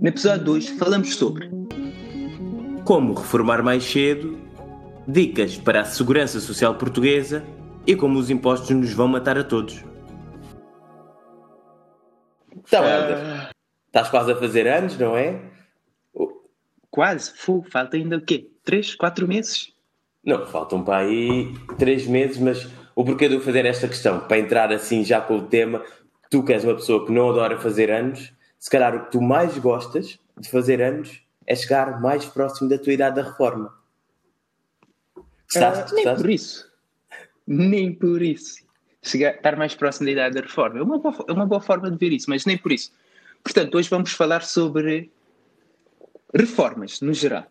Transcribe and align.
No 0.00 0.08
episódio 0.08 0.44
2 0.44 0.68
falamos 0.70 1.14
sobre 1.16 1.50
como 2.84 3.14
reformar 3.14 3.62
mais 3.62 3.82
cedo, 3.82 4.38
dicas 5.08 5.56
para 5.56 5.80
a 5.80 5.84
segurança 5.84 6.38
social 6.38 6.74
portuguesa 6.74 7.42
e 7.86 7.96
como 7.96 8.18
os 8.18 8.30
impostos 8.30 8.70
nos 8.70 8.92
vão 8.92 9.08
matar 9.08 9.38
a 9.38 9.44
todos. 9.44 9.82
Então, 12.54 12.84
Helder, 12.84 13.50
estás 13.86 14.08
quase 14.08 14.32
a 14.32 14.36
fazer 14.36 14.66
anos, 14.68 14.98
não 14.98 15.16
é? 15.16 15.40
Quase, 16.90 17.32
Fogo, 17.34 17.66
falta 17.70 17.96
ainda 17.96 18.16
o 18.16 18.20
quê? 18.20 18.50
3, 18.64 18.94
4 18.94 19.26
meses? 19.26 19.72
Não, 20.24 20.46
faltam 20.46 20.82
para 20.82 20.98
aí 20.98 21.54
3 21.78 22.06
meses, 22.06 22.38
mas 22.38 22.68
o 22.94 23.04
porquê 23.04 23.28
de 23.28 23.34
eu 23.34 23.40
fazer 23.40 23.64
esta 23.64 23.88
questão? 23.88 24.20
Para 24.20 24.38
entrar 24.38 24.72
assim 24.72 25.04
já 25.04 25.20
com 25.20 25.38
o 25.38 25.42
tema, 25.42 25.82
tu 26.30 26.42
que 26.42 26.52
és 26.52 26.64
uma 26.64 26.74
pessoa 26.74 27.04
que 27.04 27.12
não 27.12 27.30
adora 27.30 27.58
fazer 27.58 27.90
anos, 27.90 28.32
se 28.66 28.70
calhar 28.70 28.96
o 28.96 29.04
que 29.04 29.12
tu 29.12 29.20
mais 29.20 29.56
gostas 29.58 30.18
de 30.36 30.50
fazer 30.50 30.82
anos 30.82 31.22
é 31.46 31.54
chegar 31.54 32.00
mais 32.00 32.24
próximo 32.24 32.68
da 32.68 32.76
tua 32.76 32.94
idade 32.94 33.14
da 33.14 33.22
reforma. 33.22 33.72
Estás, 35.48 35.88
uh, 35.88 35.94
nem 35.94 36.02
estás? 36.02 36.20
por 36.20 36.28
isso. 36.28 36.72
Nem 37.46 37.94
por 37.94 38.20
isso. 38.20 38.66
Chegar, 39.00 39.36
estar 39.36 39.54
mais 39.54 39.76
próximo 39.76 40.06
da 40.06 40.10
idade 40.10 40.34
da 40.34 40.40
reforma. 40.40 40.80
É 40.80 40.82
uma, 40.82 40.98
boa, 40.98 41.14
é 41.28 41.32
uma 41.32 41.46
boa 41.46 41.60
forma 41.60 41.88
de 41.88 41.96
ver 41.96 42.12
isso, 42.12 42.28
mas 42.28 42.44
nem 42.44 42.58
por 42.58 42.72
isso. 42.72 42.90
Portanto, 43.44 43.72
hoje 43.76 43.88
vamos 43.88 44.10
falar 44.10 44.42
sobre 44.42 45.12
reformas, 46.34 47.00
no 47.00 47.14
geral, 47.14 47.46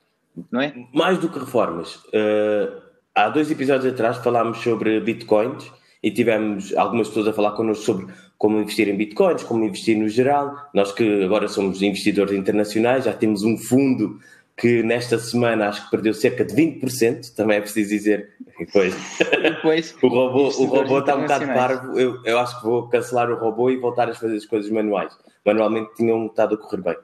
não 0.51 0.59
é? 0.59 0.73
Mais 0.93 1.17
do 1.17 1.29
que 1.29 1.39
reformas. 1.39 1.95
Uh, 2.07 2.81
há 3.15 3.29
dois 3.29 3.49
episódios 3.49 3.93
atrás 3.93 4.17
falámos 4.17 4.57
sobre 4.57 4.99
bitcoins 4.99 5.71
e 6.05 6.11
tivemos 6.11 6.71
algumas 6.75 7.07
pessoas 7.07 7.29
a 7.29 7.33
falar 7.33 7.53
connosco 7.53 7.83
sobre 7.83 8.13
como 8.37 8.59
investir 8.59 8.87
em 8.87 8.95
bitcoins, 8.95 9.41
como 9.41 9.65
investir 9.65 9.97
no 9.97 10.07
geral. 10.07 10.55
Nós 10.71 10.91
que 10.91 11.23
agora 11.23 11.47
somos 11.47 11.81
investidores 11.81 12.31
internacionais, 12.31 13.05
já 13.05 13.11
temos 13.11 13.41
um 13.41 13.57
fundo 13.57 14.19
que 14.55 14.83
nesta 14.83 15.17
semana 15.17 15.67
acho 15.67 15.83
que 15.83 15.89
perdeu 15.89 16.13
cerca 16.13 16.45
de 16.45 16.53
20%, 16.53 17.33
também 17.33 17.57
é 17.57 17.61
preciso 17.61 17.89
dizer. 17.89 18.33
Depois, 18.59 18.95
depois 19.41 19.95
o 19.99 20.07
robô, 20.07 20.49
o 20.49 20.65
robô 20.65 20.99
está 20.99 21.15
um 21.15 21.23
bocado 21.23 21.47
parvo. 21.47 21.99
Eu, 21.99 22.23
eu 22.23 22.37
acho 22.37 22.59
que 22.59 22.67
vou 22.67 22.87
cancelar 22.87 23.31
o 23.31 23.35
robô 23.39 23.71
e 23.71 23.77
voltar 23.77 24.07
a 24.07 24.13
fazer 24.13 24.35
as 24.35 24.45
coisas 24.45 24.69
manuais. 24.69 25.11
Manualmente 25.43 25.95
tinham 25.95 26.27
estado 26.27 26.53
a 26.53 26.57
correr 26.59 26.83
bem. 26.83 26.97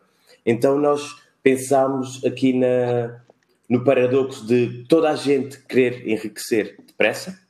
Então 0.45 0.77
nós 0.77 1.15
pensámos 1.41 2.23
aqui 2.23 2.53
na, 2.53 3.19
no 3.67 3.83
paradoxo 3.83 4.45
de 4.45 4.85
toda 4.87 5.09
a 5.09 5.15
gente 5.15 5.57
querer 5.63 6.07
enriquecer 6.07 6.77
depressa, 6.85 7.41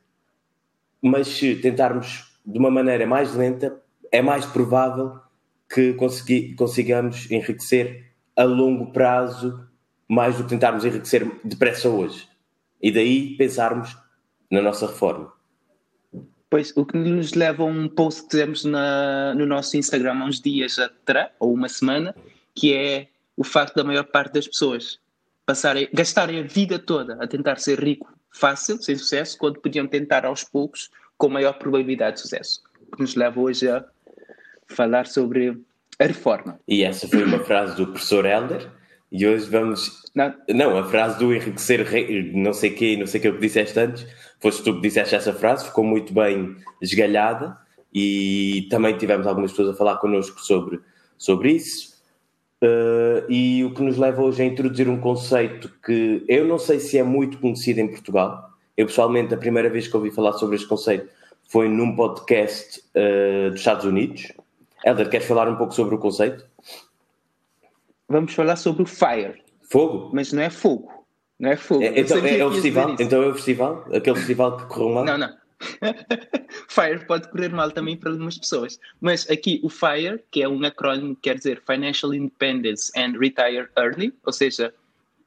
mas 1.01 1.27
se 1.27 1.55
tentarmos 1.55 2.31
de 2.45 2.59
uma 2.59 2.69
maneira 2.69 3.05
mais 3.05 3.33
lenta, 3.33 3.81
é 4.11 4.21
mais 4.21 4.45
provável 4.45 5.19
que 5.73 5.93
consegui, 5.93 6.53
consigamos 6.55 7.29
enriquecer 7.31 8.11
a 8.35 8.43
longo 8.43 8.91
prazo 8.91 9.67
mais 10.07 10.37
do 10.37 10.43
que 10.43 10.49
tentarmos 10.49 10.83
enriquecer 10.83 11.29
depressa 11.43 11.89
hoje. 11.89 12.27
E 12.81 12.91
daí 12.91 13.37
pensarmos 13.37 13.97
na 14.49 14.61
nossa 14.61 14.87
reforma. 14.87 15.31
Pois, 16.49 16.75
o 16.75 16.85
que 16.85 16.97
nos 16.97 17.33
leva 17.33 17.63
a 17.63 17.65
um 17.65 17.87
post 17.87 18.23
que 18.23 18.31
fizemos 18.31 18.65
na, 18.65 19.33
no 19.33 19.45
nosso 19.45 19.77
Instagram 19.77 20.19
há 20.19 20.25
uns 20.25 20.41
dias 20.41 20.77
atrás, 20.77 21.31
ou 21.39 21.53
uma 21.53 21.69
semana, 21.69 22.13
que 22.53 22.73
é 22.73 23.07
o 23.37 23.43
facto 23.43 23.75
da 23.75 23.85
maior 23.85 24.03
parte 24.03 24.33
das 24.33 24.47
pessoas 24.47 24.99
passarem, 25.45 25.87
gastarem 25.93 26.39
a 26.39 26.43
vida 26.43 26.77
toda 26.77 27.23
a 27.23 27.27
tentar 27.27 27.57
ser 27.57 27.79
rico 27.81 28.11
fácil, 28.31 28.81
sem 28.81 28.95
sucesso, 28.95 29.37
quando 29.37 29.59
podiam 29.59 29.87
tentar 29.87 30.25
aos 30.25 30.43
poucos 30.43 30.89
com 31.17 31.29
maior 31.29 31.53
probabilidade 31.53 32.15
de 32.15 32.21
sucesso. 32.21 32.61
O 32.91 32.95
que 32.95 33.01
nos 33.01 33.15
leva 33.15 33.39
hoje 33.39 33.69
a 33.69 33.85
falar 34.67 35.05
sobre 35.05 35.61
a 35.99 36.05
reforma. 36.05 36.59
E 36.67 36.83
essa 36.83 37.07
foi 37.07 37.23
uma 37.23 37.39
frase 37.39 37.75
do 37.75 37.87
professor 37.87 38.25
Helder. 38.25 38.69
E 39.11 39.27
hoje 39.27 39.49
vamos. 39.49 40.01
Não, 40.15 40.33
não 40.49 40.77
a 40.77 40.83
frase 40.83 41.19
do 41.19 41.33
enriquecer, 41.33 41.85
não 42.33 42.53
sei 42.53 42.71
quê, 42.71 42.95
não 42.97 43.05
sei 43.05 43.19
o 43.19 43.21
que 43.21 43.27
eu 43.27 43.37
disseste 43.37 43.77
antes. 43.79 44.07
Foste 44.39 44.63
tu 44.63 44.75
que 44.75 44.81
disseste 44.81 45.13
essa 45.13 45.33
frase, 45.33 45.65
ficou 45.65 45.83
muito 45.83 46.13
bem 46.13 46.55
esgalhada. 46.81 47.57
E 47.93 48.67
também 48.69 48.97
tivemos 48.97 49.27
algumas 49.27 49.51
pessoas 49.51 49.75
a 49.75 49.77
falar 49.77 49.97
connosco 49.97 50.39
sobre, 50.39 50.79
sobre 51.17 51.51
isso. 51.51 51.90
Uh, 52.63 53.25
e 53.27 53.63
o 53.63 53.73
que 53.73 53.81
nos 53.81 53.97
leva 53.97 54.21
hoje 54.21 54.43
a 54.43 54.45
introduzir 54.45 54.87
um 54.87 54.99
conceito 54.99 55.71
que 55.83 56.23
eu 56.27 56.45
não 56.45 56.59
sei 56.59 56.79
se 56.79 56.97
é 56.97 57.03
muito 57.03 57.39
conhecido 57.39 57.79
em 57.79 57.87
Portugal. 57.87 58.51
Eu, 58.77 58.85
pessoalmente, 58.85 59.33
a 59.33 59.37
primeira 59.37 59.69
vez 59.69 59.87
que 59.87 59.97
ouvi 59.97 60.11
falar 60.11 60.33
sobre 60.33 60.55
este 60.57 60.67
conceito 60.67 61.09
foi 61.49 61.67
num 61.67 61.95
podcast 61.95 62.83
uh, 62.95 63.49
dos 63.49 63.59
Estados 63.59 63.85
Unidos. 63.85 64.31
Helder, 64.85 65.09
queres 65.09 65.27
falar 65.27 65.49
um 65.49 65.55
pouco 65.55 65.73
sobre 65.73 65.95
o 65.95 65.97
conceito? 65.97 66.45
Vamos 68.07 68.33
falar 68.33 68.55
sobre 68.55 68.83
o 68.83 68.85
FIRE. 68.85 69.41
Fogo? 69.63 70.11
Mas 70.13 70.31
não 70.31 70.43
é 70.43 70.49
fogo. 70.49 71.05
Não 71.39 71.49
é 71.49 71.55
fogo. 71.55 71.81
É, 71.81 71.99
então, 71.99 72.17
é, 72.17 72.37
é 72.37 72.45
o 72.45 72.51
festival? 72.51 72.95
Então 72.99 73.23
é 73.23 73.27
o 73.27 73.33
festival? 73.33 73.85
Aquele 73.91 74.17
festival 74.17 74.57
que 74.57 74.65
correu 74.65 74.89
mal? 74.89 75.05
Não, 75.05 75.17
não. 75.17 75.40
FIRE 76.67 77.05
pode 77.05 77.29
correr 77.29 77.49
mal 77.49 77.71
também 77.71 77.95
para 77.95 78.11
algumas 78.11 78.37
pessoas. 78.37 78.79
Mas 78.99 79.29
aqui 79.29 79.59
o 79.63 79.69
FIRE, 79.69 80.23
que 80.31 80.41
é 80.41 80.49
um 80.49 80.63
acrónimo 80.63 81.15
que 81.15 81.21
quer 81.21 81.37
dizer 81.37 81.61
Financial 81.65 82.13
Independence 82.13 82.91
and 82.97 83.17
Retire 83.19 83.67
Early, 83.77 84.13
ou 84.25 84.33
seja, 84.33 84.73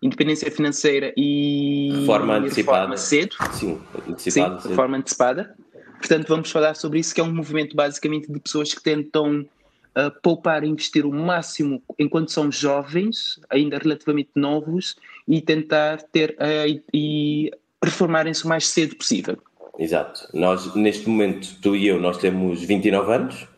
independência 0.03 0.51
financeira 0.51 1.13
e 1.17 1.91
reforma 2.01 2.37
antecipada. 2.37 2.79
Reforma 2.79 2.97
cedo. 2.97 3.37
Sim, 3.53 3.81
antecipada. 4.09 4.61
Sim, 4.61 4.69
reforma 4.69 4.97
antecipada. 4.99 5.57
Portanto, 5.99 6.29
vamos 6.29 6.51
falar 6.51 6.75
sobre 6.75 6.99
isso, 6.99 7.15
que 7.15 7.21
é 7.21 7.25
um 7.25 7.33
movimento 7.33 7.75
basicamente 7.75 8.31
de 8.31 8.39
pessoas 8.39 8.75
que 8.75 8.83
tentam 8.83 9.41
uh, 9.41 10.21
poupar 10.23 10.63
e 10.63 10.69
investir 10.69 11.07
o 11.07 11.13
máximo 11.13 11.83
enquanto 11.99 12.31
são 12.31 12.53
jovens, 12.53 13.41
ainda 13.49 13.79
relativamente 13.79 14.31
novos, 14.35 14.97
e 15.27 15.41
tentar 15.41 16.03
ter 16.03 16.33
uh, 16.33 16.83
e 16.93 17.51
reformarem-se 17.83 18.45
o 18.45 18.49
mais 18.49 18.67
cedo 18.67 18.97
possível. 18.97 19.39
Exato. 19.79 20.29
Nós, 20.33 20.75
neste 20.75 21.09
momento, 21.09 21.57
tu 21.61 21.75
e 21.75 21.89
eu, 21.89 22.01
nós 22.01 22.19
temos 22.19 22.63
29 22.63 23.13
anos. 23.13 23.49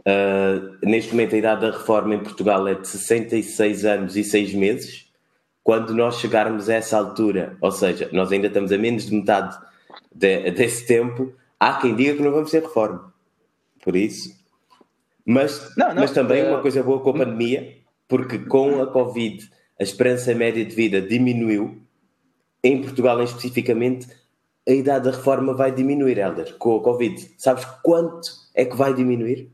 Uh, 0.00 0.76
neste 0.82 1.12
momento, 1.12 1.34
a 1.34 1.38
idade 1.38 1.60
da 1.60 1.76
reforma 1.76 2.14
em 2.14 2.22
Portugal 2.22 2.66
é 2.66 2.74
de 2.74 2.86
66 2.86 3.84
anos 3.84 4.16
e 4.16 4.24
6 4.24 4.54
meses. 4.54 5.06
Quando 5.62 5.94
nós 5.94 6.20
chegarmos 6.20 6.68
a 6.68 6.74
essa 6.74 6.96
altura, 6.96 7.56
ou 7.60 7.72
seja, 7.72 8.08
nós 8.12 8.30
ainda 8.30 8.46
estamos 8.46 8.70
a 8.72 8.78
menos 8.78 9.06
de 9.06 9.14
metade 9.14 9.56
de, 10.14 10.50
desse 10.52 10.86
tempo, 10.86 11.32
há 11.58 11.74
quem 11.74 11.94
diga 11.94 12.14
que 12.14 12.22
não 12.22 12.30
vamos 12.30 12.50
ter 12.50 12.62
reforma. 12.62 13.12
Por 13.82 13.96
isso. 13.96 14.34
Mas, 15.24 15.74
não, 15.76 15.88
não, 15.88 16.02
mas 16.02 16.12
também 16.12 16.44
uh... 16.44 16.48
uma 16.50 16.60
coisa 16.60 16.82
boa 16.82 17.00
com 17.00 17.10
a 17.10 17.14
pandemia, 17.14 17.76
porque 18.08 18.38
com 18.38 18.80
a 18.80 18.86
Covid 18.86 19.48
a 19.78 19.82
esperança 19.82 20.34
média 20.34 20.64
de 20.64 20.74
vida 20.74 21.00
diminuiu, 21.00 21.82
em 22.62 22.80
Portugal 22.80 23.22
especificamente 23.22 24.08
a 24.68 24.72
idade 24.72 25.04
da 25.04 25.16
reforma 25.16 25.54
vai 25.54 25.70
diminuir, 25.72 26.18
Helder, 26.18 26.56
com 26.58 26.76
a 26.76 26.82
Covid. 26.82 27.34
Sabes 27.38 27.64
quanto 27.82 28.28
é 28.54 28.64
que 28.64 28.76
vai 28.76 28.92
diminuir? 28.92 29.48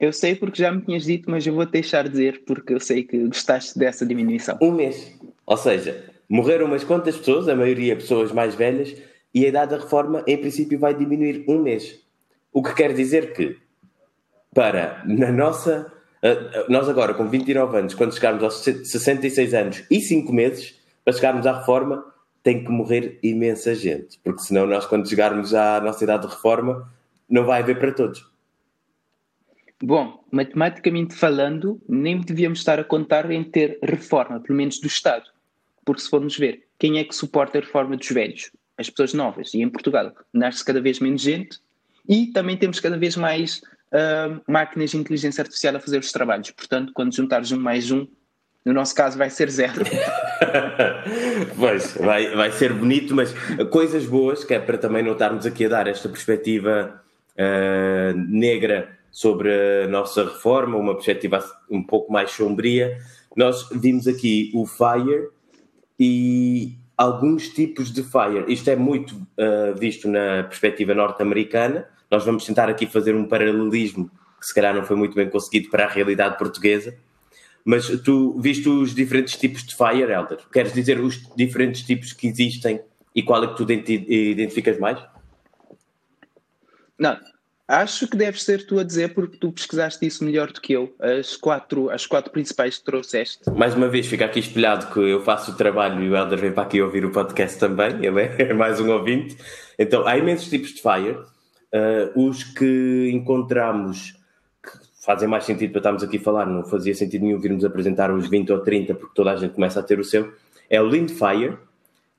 Eu 0.00 0.12
sei 0.12 0.34
porque 0.34 0.62
já 0.62 0.72
me 0.72 0.80
tinhas 0.80 1.04
dito, 1.04 1.30
mas 1.30 1.46
eu 1.46 1.54
vou 1.54 1.66
deixar 1.66 2.08
dizer 2.08 2.42
porque 2.46 2.74
eu 2.74 2.80
sei 2.80 3.04
que 3.04 3.18
gostaste 3.26 3.78
dessa 3.78 4.04
diminuição. 4.04 4.58
Um 4.60 4.72
mês. 4.72 5.14
Ou 5.46 5.56
seja, 5.56 6.10
morreram 6.28 6.66
umas 6.66 6.84
quantas 6.84 7.16
pessoas, 7.16 7.48
a 7.48 7.54
maioria 7.54 7.94
pessoas 7.96 8.32
mais 8.32 8.54
velhas, 8.54 8.96
e 9.32 9.44
a 9.44 9.48
idade 9.48 9.72
da 9.72 9.82
reforma, 9.82 10.24
em 10.26 10.36
princípio, 10.36 10.78
vai 10.78 10.94
diminuir 10.94 11.44
um 11.48 11.58
mês. 11.60 12.00
O 12.52 12.62
que 12.62 12.74
quer 12.74 12.92
dizer 12.94 13.32
que, 13.32 13.56
para 14.54 15.02
na 15.06 15.30
nossa. 15.30 15.92
Nós 16.70 16.88
agora, 16.88 17.12
com 17.12 17.28
29 17.28 17.76
anos, 17.76 17.94
quando 17.94 18.14
chegarmos 18.14 18.42
aos 18.42 18.62
66 18.62 19.52
anos 19.52 19.84
e 19.90 20.00
5 20.00 20.32
meses, 20.32 20.80
para 21.04 21.12
chegarmos 21.12 21.46
à 21.46 21.58
reforma, 21.58 22.02
tem 22.44 22.62
que 22.62 22.70
morrer 22.70 23.18
imensa 23.22 23.74
gente, 23.74 24.20
porque 24.22 24.42
senão 24.42 24.66
nós, 24.66 24.84
quando 24.84 25.08
chegarmos 25.08 25.54
à 25.54 25.80
nossa 25.80 26.04
idade 26.04 26.26
de 26.26 26.34
reforma, 26.34 26.88
não 27.28 27.44
vai 27.46 27.62
haver 27.62 27.78
para 27.78 27.90
todos. 27.90 28.30
Bom, 29.82 30.22
matematicamente 30.30 31.14
falando, 31.14 31.80
nem 31.88 32.20
devíamos 32.20 32.58
estar 32.58 32.78
a 32.78 32.84
contar 32.84 33.30
em 33.30 33.42
ter 33.42 33.78
reforma, 33.82 34.38
pelo 34.40 34.56
menos 34.56 34.78
do 34.78 34.86
Estado. 34.86 35.24
Porque 35.86 36.02
se 36.02 36.10
formos 36.10 36.36
ver, 36.36 36.66
quem 36.78 36.98
é 36.98 37.04
que 37.04 37.14
suporta 37.14 37.58
a 37.58 37.60
reforma 37.62 37.96
dos 37.96 38.08
velhos? 38.08 38.50
As 38.76 38.90
pessoas 38.90 39.14
novas. 39.14 39.54
E 39.54 39.62
em 39.62 39.68
Portugal 39.68 40.12
nasce 40.32 40.64
cada 40.64 40.82
vez 40.82 41.00
menos 41.00 41.22
gente 41.22 41.58
e 42.06 42.26
também 42.26 42.58
temos 42.58 42.78
cada 42.78 42.98
vez 42.98 43.16
mais 43.16 43.62
uh, 43.88 44.40
máquinas 44.46 44.90
de 44.90 44.98
inteligência 44.98 45.40
artificial 45.40 45.76
a 45.76 45.80
fazer 45.80 45.98
os 45.98 46.12
trabalhos. 46.12 46.50
Portanto, 46.50 46.92
quando 46.94 47.14
juntares 47.14 47.52
um 47.52 47.58
mais 47.58 47.90
um, 47.90 48.06
no 48.64 48.72
nosso 48.72 48.94
caso 48.94 49.18
vai 49.18 49.28
ser 49.28 49.50
zero. 49.50 49.84
pois, 51.58 51.92
vai, 51.96 52.34
vai 52.34 52.50
ser 52.50 52.72
bonito, 52.72 53.14
mas 53.14 53.34
coisas 53.70 54.06
boas, 54.06 54.42
que 54.42 54.54
é 54.54 54.58
para 54.58 54.78
também 54.78 55.02
não 55.02 55.12
estarmos 55.12 55.44
aqui 55.44 55.66
a 55.66 55.68
dar 55.68 55.86
esta 55.86 56.08
perspectiva 56.08 57.02
uh, 57.34 58.18
negra 58.26 58.98
sobre 59.10 59.50
a 59.84 59.88
nossa 59.88 60.24
reforma, 60.24 60.78
uma 60.78 60.94
perspectiva 60.94 61.44
um 61.70 61.82
pouco 61.82 62.10
mais 62.10 62.30
sombria. 62.30 62.98
Nós 63.36 63.68
vimos 63.70 64.08
aqui 64.08 64.50
o 64.54 64.66
FIRE 64.66 65.28
e 66.00 66.76
alguns 66.96 67.48
tipos 67.48 67.92
de 67.92 68.02
FIRE. 68.02 68.44
Isto 68.48 68.70
é 68.70 68.76
muito 68.76 69.14
uh, 69.14 69.74
visto 69.78 70.08
na 70.08 70.44
perspectiva 70.44 70.94
norte-americana. 70.94 71.86
Nós 72.10 72.24
vamos 72.24 72.44
tentar 72.46 72.70
aqui 72.70 72.86
fazer 72.86 73.14
um 73.14 73.28
paralelismo 73.28 74.10
que 74.40 74.46
se 74.46 74.54
calhar 74.54 74.74
não 74.74 74.84
foi 74.84 74.96
muito 74.96 75.14
bem 75.14 75.28
conseguido 75.28 75.68
para 75.70 75.84
a 75.84 75.88
realidade 75.88 76.38
portuguesa 76.38 76.96
Mas 77.64 77.88
tu 78.00 78.38
viste 78.38 78.68
os 78.68 78.94
diferentes 78.94 79.36
tipos 79.36 79.64
de 79.64 79.74
Fire, 79.74 80.12
Elder? 80.12 80.38
Queres 80.52 80.72
dizer 80.72 81.00
os 81.00 81.22
diferentes 81.34 81.82
tipos 81.82 82.12
que 82.12 82.26
existem 82.26 82.80
e 83.14 83.22
qual 83.22 83.42
é 83.42 83.46
que 83.46 83.56
tu 83.56 83.62
identificas 83.70 84.78
mais? 84.78 84.98
Não, 86.98 87.18
acho 87.66 88.06
que 88.06 88.16
deves 88.16 88.42
ser 88.42 88.66
tu 88.66 88.78
a 88.78 88.84
dizer 88.84 89.14
porque 89.14 89.38
tu 89.38 89.50
pesquisaste 89.50 90.04
isso 90.04 90.24
melhor 90.24 90.52
do 90.52 90.60
que 90.60 90.74
eu, 90.74 90.94
as 91.00 91.36
quatro, 91.36 91.90
as 91.90 92.06
quatro 92.06 92.30
principais 92.30 92.78
que 92.78 92.84
trouxeste. 92.84 93.50
Mais 93.50 93.74
uma 93.74 93.88
vez, 93.88 94.06
fica 94.06 94.26
aqui 94.26 94.40
espelhado 94.40 94.92
que 94.92 95.00
eu 95.00 95.22
faço 95.22 95.52
o 95.52 95.56
trabalho 95.56 96.02
e 96.02 96.10
o 96.10 96.16
Elder 96.16 96.38
vem 96.38 96.52
para 96.52 96.64
aqui 96.64 96.82
ouvir 96.82 97.04
o 97.04 97.10
podcast 97.10 97.58
também, 97.58 98.04
ele 98.04 98.20
é 98.20 98.52
mais 98.54 98.78
um 98.78 98.90
ouvinte. 98.90 99.36
Então, 99.78 100.06
há 100.06 100.18
imensos 100.18 100.50
tipos 100.50 100.70
de 100.70 100.82
Fire. 100.82 101.16
Uh, 101.74 102.28
os 102.28 102.44
que 102.44 103.10
encontramos 103.12 104.14
fazem 105.04 105.28
mais 105.28 105.44
sentido 105.44 105.70
para 105.70 105.80
estarmos 105.80 106.02
aqui 106.02 106.16
a 106.16 106.20
falar, 106.20 106.46
não 106.46 106.64
fazia 106.64 106.94
sentido 106.94 107.22
nenhum 107.22 107.38
virmos 107.38 107.64
apresentar 107.64 108.10
uns 108.10 108.28
20 108.28 108.52
ou 108.52 108.60
30, 108.60 108.94
porque 108.94 109.14
toda 109.14 109.32
a 109.32 109.36
gente 109.36 109.52
começa 109.52 109.80
a 109.80 109.82
ter 109.82 109.98
o 109.98 110.04
seu, 110.04 110.32
é 110.70 110.80
o 110.80 110.88
Lindfire, 110.88 111.58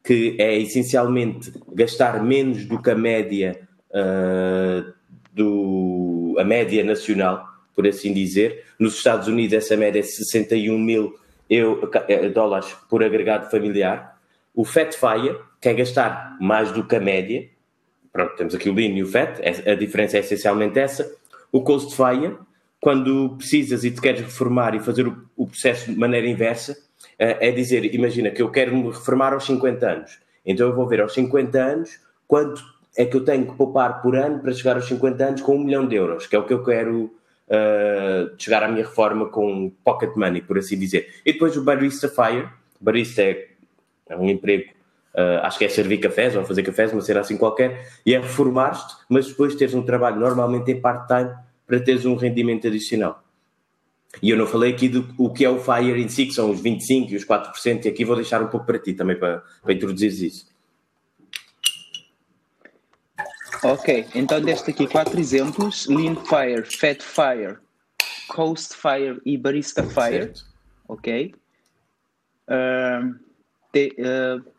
que 0.03 0.35
é 0.39 0.55
essencialmente 0.59 1.51
gastar 1.73 2.23
menos 2.23 2.65
do 2.65 2.79
que 2.79 2.91
a 2.91 2.95
média 2.95 3.59
uh, 3.89 4.93
do 5.33 6.35
a 6.37 6.43
média 6.43 6.83
nacional, 6.83 7.45
por 7.73 7.87
assim 7.87 8.13
dizer. 8.13 8.63
Nos 8.79 8.95
Estados 8.97 9.27
Unidos 9.27 9.53
essa 9.53 9.75
média 9.75 9.99
é 9.99 10.03
61 10.03 10.77
mil 10.77 11.15
eu, 11.49 11.89
eh, 12.07 12.29
dólares 12.29 12.75
por 12.89 13.03
agregado 13.03 13.49
familiar. 13.49 14.19
O 14.53 14.63
Fatfire, 14.63 15.37
que 15.59 15.69
é 15.69 15.73
gastar 15.73 16.37
mais 16.39 16.71
do 16.71 16.85
que 16.85 16.95
a 16.95 16.99
média, 16.99 17.47
pronto, 18.13 18.35
temos 18.35 18.53
aqui 18.53 18.69
o 18.69 18.73
Lean 18.73 18.91
e 18.91 19.03
o 19.03 19.07
Fat, 19.07 19.39
a 19.65 19.75
diferença 19.75 20.17
é 20.17 20.19
essencialmente 20.19 20.77
essa. 20.77 21.09
O 21.51 21.61
Coastfire, 21.61 22.37
quando 22.85 23.35
precisas 23.35 23.83
e 23.83 23.89
te 23.89 23.99
queres 23.99 24.21
reformar 24.21 24.75
e 24.75 24.79
fazer 24.79 25.07
o, 25.07 25.17
o 25.35 25.47
processo 25.47 25.91
de 25.91 25.97
maneira 25.97 26.27
inversa, 26.27 26.77
é 27.17 27.49
dizer, 27.49 27.83
imagina 27.95 28.29
que 28.29 28.43
eu 28.43 28.51
quero 28.51 28.75
me 28.77 28.89
reformar 28.89 29.33
aos 29.33 29.43
50 29.45 29.89
anos, 29.89 30.19
então 30.45 30.67
eu 30.67 30.75
vou 30.75 30.87
ver 30.87 31.01
aos 31.01 31.11
50 31.15 31.57
anos 31.57 31.99
quanto 32.27 32.61
é 32.95 33.03
que 33.03 33.17
eu 33.17 33.25
tenho 33.25 33.47
que 33.47 33.57
poupar 33.57 34.03
por 34.03 34.15
ano 34.15 34.37
para 34.37 34.53
chegar 34.53 34.75
aos 34.75 34.85
50 34.85 35.25
anos 35.25 35.41
com 35.41 35.55
um 35.55 35.63
milhão 35.63 35.87
de 35.87 35.95
euros, 35.95 36.27
que 36.27 36.35
é 36.35 36.39
o 36.39 36.43
que 36.43 36.53
eu 36.53 36.63
quero 36.63 37.05
uh, 37.05 38.35
chegar 38.37 38.61
à 38.61 38.67
minha 38.67 38.85
reforma 38.85 39.29
com 39.29 39.71
pocket 39.83 40.15
money, 40.15 40.43
por 40.43 40.59
assim 40.59 40.77
dizer. 40.77 41.09
E 41.25 41.33
depois 41.33 41.57
o 41.57 41.63
Barista 41.63 42.07
Fire, 42.07 42.47
Barista 42.79 43.23
é, 43.23 43.47
é 44.09 44.15
um 44.15 44.29
emprego, 44.29 44.71
uh, 45.15 45.41
acho 45.41 45.57
que 45.57 45.65
é 45.65 45.69
servir 45.69 45.97
cafés 45.97 46.35
ou 46.35 46.45
fazer 46.45 46.61
cafés, 46.61 46.93
uma 46.93 47.01
cena 47.01 47.21
assim 47.21 47.35
qualquer, 47.35 47.83
e 48.05 48.13
é 48.13 48.19
reformar-te, 48.19 48.93
mas 49.09 49.25
depois 49.25 49.55
teres 49.55 49.73
um 49.73 49.81
trabalho 49.81 50.19
normalmente 50.19 50.71
em 50.71 50.79
part-time 50.79 51.31
para 51.65 51.79
teres 51.79 52.05
um 52.05 52.15
rendimento 52.15 52.67
adicional. 52.67 53.23
E 54.21 54.29
eu 54.29 54.37
não 54.37 54.47
falei 54.47 54.73
aqui 54.73 54.87
do 54.87 55.13
o 55.17 55.29
que 55.29 55.43
é 55.43 55.49
o 55.49 55.59
FIRE 55.59 56.01
em 56.01 56.07
si, 56.07 56.25
que 56.25 56.33
são 56.33 56.49
os 56.51 56.61
25% 56.61 57.09
e 57.09 57.15
os 57.15 57.25
4%, 57.25 57.85
e 57.85 57.89
aqui 57.89 58.05
vou 58.05 58.15
deixar 58.15 58.41
um 58.41 58.47
pouco 58.47 58.65
para 58.65 58.79
ti 58.79 58.93
também 58.93 59.17
para, 59.17 59.43
para 59.61 59.73
introduzir 59.73 60.09
isso. 60.09 60.53
Ok, 63.63 64.05
então 64.13 64.39
deste 64.41 64.69
aqui 64.69 64.87
quatro 64.87 65.19
exemplos: 65.19 65.87
Lean 65.87 66.15
Fire, 66.15 66.63
Fat 66.77 67.01
Fire, 67.01 67.57
Coast 68.27 68.75
Fire 68.75 69.19
e 69.25 69.37
Barista 69.37 69.83
Fire. 69.83 70.25
Certo. 70.25 70.45
Ok. 70.87 71.33
Uh, 72.47 73.15
de, 73.73 73.95
uh, 73.97 74.54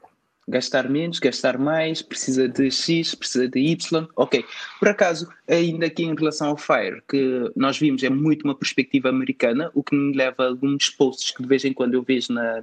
gastar 0.48 0.88
menos, 0.88 1.19
gastar 1.19 1.58
mais, 1.58 2.02
precisa 2.02 2.48
de 2.48 2.70
X, 2.70 3.14
precisa 3.14 3.48
de 3.48 3.58
Y. 3.58 4.06
Ok. 4.14 4.44
Por 4.78 4.88
acaso, 4.88 5.28
ainda 5.48 5.87
aqui 5.87 6.04
em 6.04 6.14
relação 6.14 6.48
ao 6.48 6.56
Fire, 6.56 7.02
que 7.08 7.50
nós 7.56 7.78
vimos 7.78 8.02
é 8.02 8.10
muito 8.10 8.44
uma 8.44 8.54
perspectiva 8.54 9.08
americana, 9.08 9.70
o 9.75 9.82
que 9.82 9.94
me 9.94 10.16
leva 10.16 10.44
a 10.44 10.46
alguns 10.46 10.88
posts 10.90 11.32
que 11.32 11.43
de 11.43 11.48
vez 11.48 11.64
em 11.64 11.72
quando 11.72 11.94
eu 11.94 12.02
vejo 12.02 12.32
na, 12.32 12.62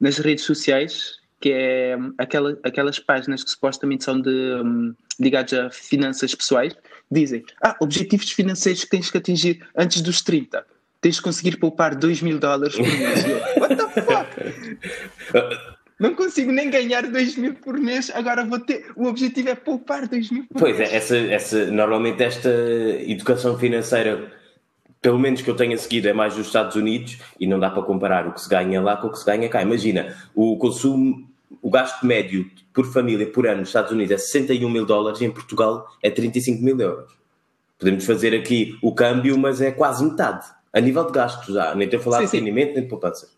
nas 0.00 0.18
redes 0.18 0.44
sociais, 0.44 1.18
que 1.40 1.50
é 1.50 1.96
hum, 1.98 2.14
aquela, 2.16 2.58
aquelas 2.62 2.98
páginas 2.98 3.44
que 3.44 3.50
supostamente 3.50 4.04
são 4.04 4.20
de, 4.20 4.30
um, 4.30 4.94
ligadas 5.20 5.52
a 5.52 5.70
finanças 5.70 6.34
pessoais, 6.34 6.74
dizem: 7.10 7.44
Ah, 7.62 7.76
objetivos 7.80 8.30
financeiros 8.32 8.84
que 8.84 8.90
tens 8.90 9.10
que 9.10 9.18
atingir 9.18 9.66
antes 9.76 10.00
dos 10.00 10.22
30 10.22 10.64
tens 10.98 11.16
de 11.16 11.22
conseguir 11.22 11.58
poupar 11.58 11.94
2 11.94 12.22
mil 12.22 12.38
dólares 12.38 12.74
por 12.74 12.84
mês. 12.84 13.24
What 13.58 13.76
the 13.76 14.02
fuck? 14.02 15.66
Não 15.98 16.14
consigo 16.14 16.52
nem 16.52 16.70
ganhar 16.70 17.02
2 17.10 17.36
mil 17.36 17.54
por 17.54 17.78
mês, 17.78 18.10
agora 18.14 18.44
vou 18.44 18.60
ter. 18.60 18.92
O 18.94 19.06
objetivo 19.06 19.48
é 19.48 19.54
poupar 19.54 20.06
2 20.06 20.30
mil 20.30 20.44
por 20.44 20.60
pois 20.60 20.76
mês. 20.76 20.90
Pois 20.90 20.92
é, 20.92 20.96
essa, 20.96 21.16
essa, 21.16 21.70
normalmente 21.70 22.22
esta 22.22 22.50
educação 23.06 23.58
financeira, 23.58 24.30
pelo 25.00 25.18
menos 25.18 25.40
que 25.40 25.48
eu 25.48 25.56
tenha 25.56 25.76
seguido, 25.78 26.08
é 26.08 26.12
mais 26.12 26.34
dos 26.34 26.46
Estados 26.46 26.76
Unidos 26.76 27.18
e 27.40 27.46
não 27.46 27.58
dá 27.58 27.70
para 27.70 27.82
comparar 27.82 28.26
o 28.26 28.32
que 28.32 28.42
se 28.42 28.48
ganha 28.48 28.80
lá 28.82 28.96
com 28.96 29.06
o 29.06 29.10
que 29.10 29.18
se 29.18 29.24
ganha 29.24 29.48
cá. 29.48 29.62
Imagina, 29.62 30.14
o 30.34 30.58
consumo, 30.58 31.26
o 31.62 31.70
gasto 31.70 32.04
médio 32.04 32.50
por 32.74 32.92
família 32.92 33.26
por 33.26 33.46
ano 33.46 33.60
nos 33.60 33.70
Estados 33.70 33.90
Unidos 33.90 34.12
é 34.12 34.18
61 34.18 34.68
mil 34.68 34.84
dólares 34.84 35.22
e 35.22 35.24
em 35.24 35.30
Portugal 35.30 35.88
é 36.02 36.10
35 36.10 36.62
mil 36.62 36.78
euros. 36.78 37.10
Podemos 37.78 38.04
fazer 38.04 38.34
aqui 38.34 38.78
o 38.82 38.94
câmbio, 38.94 39.38
mas 39.38 39.62
é 39.62 39.70
quase 39.70 40.04
metade. 40.04 40.46
A 40.74 40.80
nível 40.80 41.06
de 41.06 41.12
gastos 41.12 41.54
já, 41.54 41.74
nem 41.74 41.86
estou 41.86 42.00
a 42.00 42.02
falar 42.02 42.26
sim, 42.26 42.32
de 42.32 42.36
rendimento 42.36 42.74
nem 42.74 42.82
de 42.82 42.88
poupança. 42.88 43.35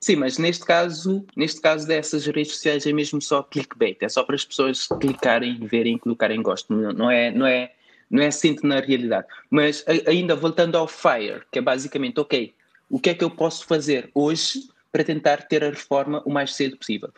Sim, 0.00 0.16
mas 0.16 0.38
neste 0.38 0.64
caso, 0.64 1.24
neste 1.36 1.60
caso 1.60 1.86
dessas 1.86 2.26
redes 2.26 2.52
sociais 2.52 2.86
é 2.86 2.92
mesmo 2.92 3.20
só 3.20 3.42
clickbait, 3.42 3.98
é 4.02 4.08
só 4.08 4.22
para 4.22 4.36
as 4.36 4.44
pessoas 4.44 4.86
clicarem, 5.00 5.58
verem 5.60 5.96
e 5.96 5.98
colocarem 5.98 6.42
gosto, 6.42 6.72
não 6.72 7.10
é, 7.10 7.30
não 7.30 7.46
é, 7.46 7.72
não 8.10 8.22
é 8.22 8.26
assim 8.26 8.56
na 8.62 8.80
realidade. 8.80 9.26
Mas 9.50 9.84
ainda 10.06 10.36
voltando 10.36 10.76
ao 10.76 10.86
FIRE, 10.86 11.42
que 11.50 11.58
é 11.58 11.62
basicamente, 11.62 12.20
ok, 12.20 12.54
o 12.88 13.00
que 13.00 13.10
é 13.10 13.14
que 13.14 13.24
eu 13.24 13.30
posso 13.30 13.66
fazer 13.66 14.10
hoje 14.14 14.68
para 14.92 15.04
tentar 15.04 15.48
ter 15.48 15.64
a 15.64 15.70
reforma 15.70 16.22
o 16.24 16.30
mais 16.30 16.54
cedo 16.54 16.76
possível? 16.76 17.10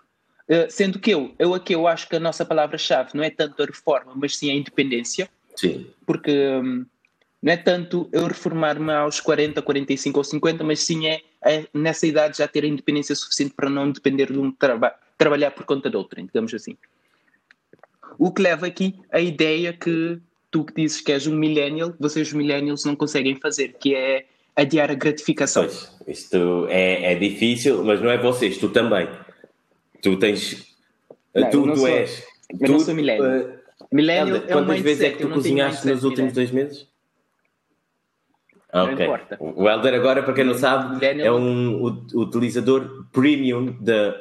Uh, 0.48 0.70
sendo 0.70 0.98
que 0.98 1.10
eu, 1.10 1.34
eu 1.38 1.52
aqui 1.52 1.74
eu 1.74 1.86
acho 1.86 2.08
que 2.08 2.16
a 2.16 2.20
nossa 2.20 2.42
palavra-chave 2.42 3.10
não 3.12 3.22
é 3.22 3.28
tanto 3.28 3.62
a 3.62 3.66
reforma, 3.66 4.12
mas 4.16 4.36
sim 4.36 4.50
a 4.50 4.54
independência. 4.54 5.28
Sim. 5.54 5.86
Porque 6.06 6.32
um, 6.32 6.86
não 7.42 7.52
é 7.52 7.56
tanto 7.56 8.08
eu 8.12 8.26
reformar-me 8.26 8.92
aos 8.92 9.20
40, 9.20 9.60
45 9.60 10.18
ou 10.18 10.24
50, 10.24 10.64
mas 10.64 10.80
sim 10.80 11.06
é, 11.06 11.20
nessa 11.72 12.06
idade 12.06 12.38
já 12.38 12.48
ter 12.48 12.64
a 12.64 12.66
independência 12.66 13.14
suficiente 13.14 13.54
para 13.54 13.70
não 13.70 13.90
depender 13.90 14.32
de 14.32 14.38
um 14.38 14.50
trabalho, 14.50 14.94
trabalhar 15.16 15.50
por 15.50 15.64
conta 15.64 15.88
de 15.88 15.96
outrem, 15.96 16.26
digamos 16.26 16.52
assim. 16.54 16.76
O 18.18 18.32
que 18.32 18.42
leva 18.42 18.66
aqui 18.66 18.98
a 19.10 19.20
ideia 19.20 19.72
que 19.72 20.20
tu 20.50 20.64
que 20.64 20.74
dizes 20.74 21.00
que 21.00 21.12
és 21.12 21.26
um 21.26 21.36
millennial, 21.36 21.94
vocês 21.98 22.28
os 22.28 22.34
millennials 22.34 22.84
não 22.84 22.96
conseguem 22.96 23.36
fazer, 23.36 23.74
que 23.78 23.94
é 23.94 24.24
adiar 24.56 24.90
a 24.90 24.94
gratificação. 24.94 25.64
Pois, 25.64 25.90
isto 26.06 26.66
é, 26.68 27.12
é 27.12 27.14
difícil, 27.14 27.84
mas 27.84 28.00
não 28.00 28.10
é 28.10 28.18
vocês, 28.18 28.58
tu 28.58 28.68
também. 28.70 29.08
Tu 30.02 30.16
tens... 30.18 30.74
Não, 31.34 31.50
tu, 31.50 31.62
tu 31.64 31.76
sou, 31.76 31.88
és... 31.88 32.24
Eu 32.50 32.66
tu, 32.66 32.72
não 32.72 32.80
sou 32.80 32.94
millennial. 32.94 33.28
Uh, 33.28 33.58
millennial 33.92 34.36
é 34.36 34.40
Quantas 34.40 34.80
vezes 34.80 35.02
é 35.04 35.10
que 35.10 35.18
tu 35.18 35.28
cozinhaste 35.28 35.86
nos 35.86 36.02
últimos 36.02 36.32
dois 36.32 36.50
meses? 36.50 36.86
Ok. 38.72 39.08
O 39.40 39.68
Helder 39.68 39.94
agora, 39.94 40.22
para 40.22 40.34
quem 40.34 40.44
não 40.44 40.54
sabe, 40.54 41.04
é 41.04 41.32
um 41.32 41.82
utilizador 42.14 43.06
premium 43.12 43.76
da 43.80 44.14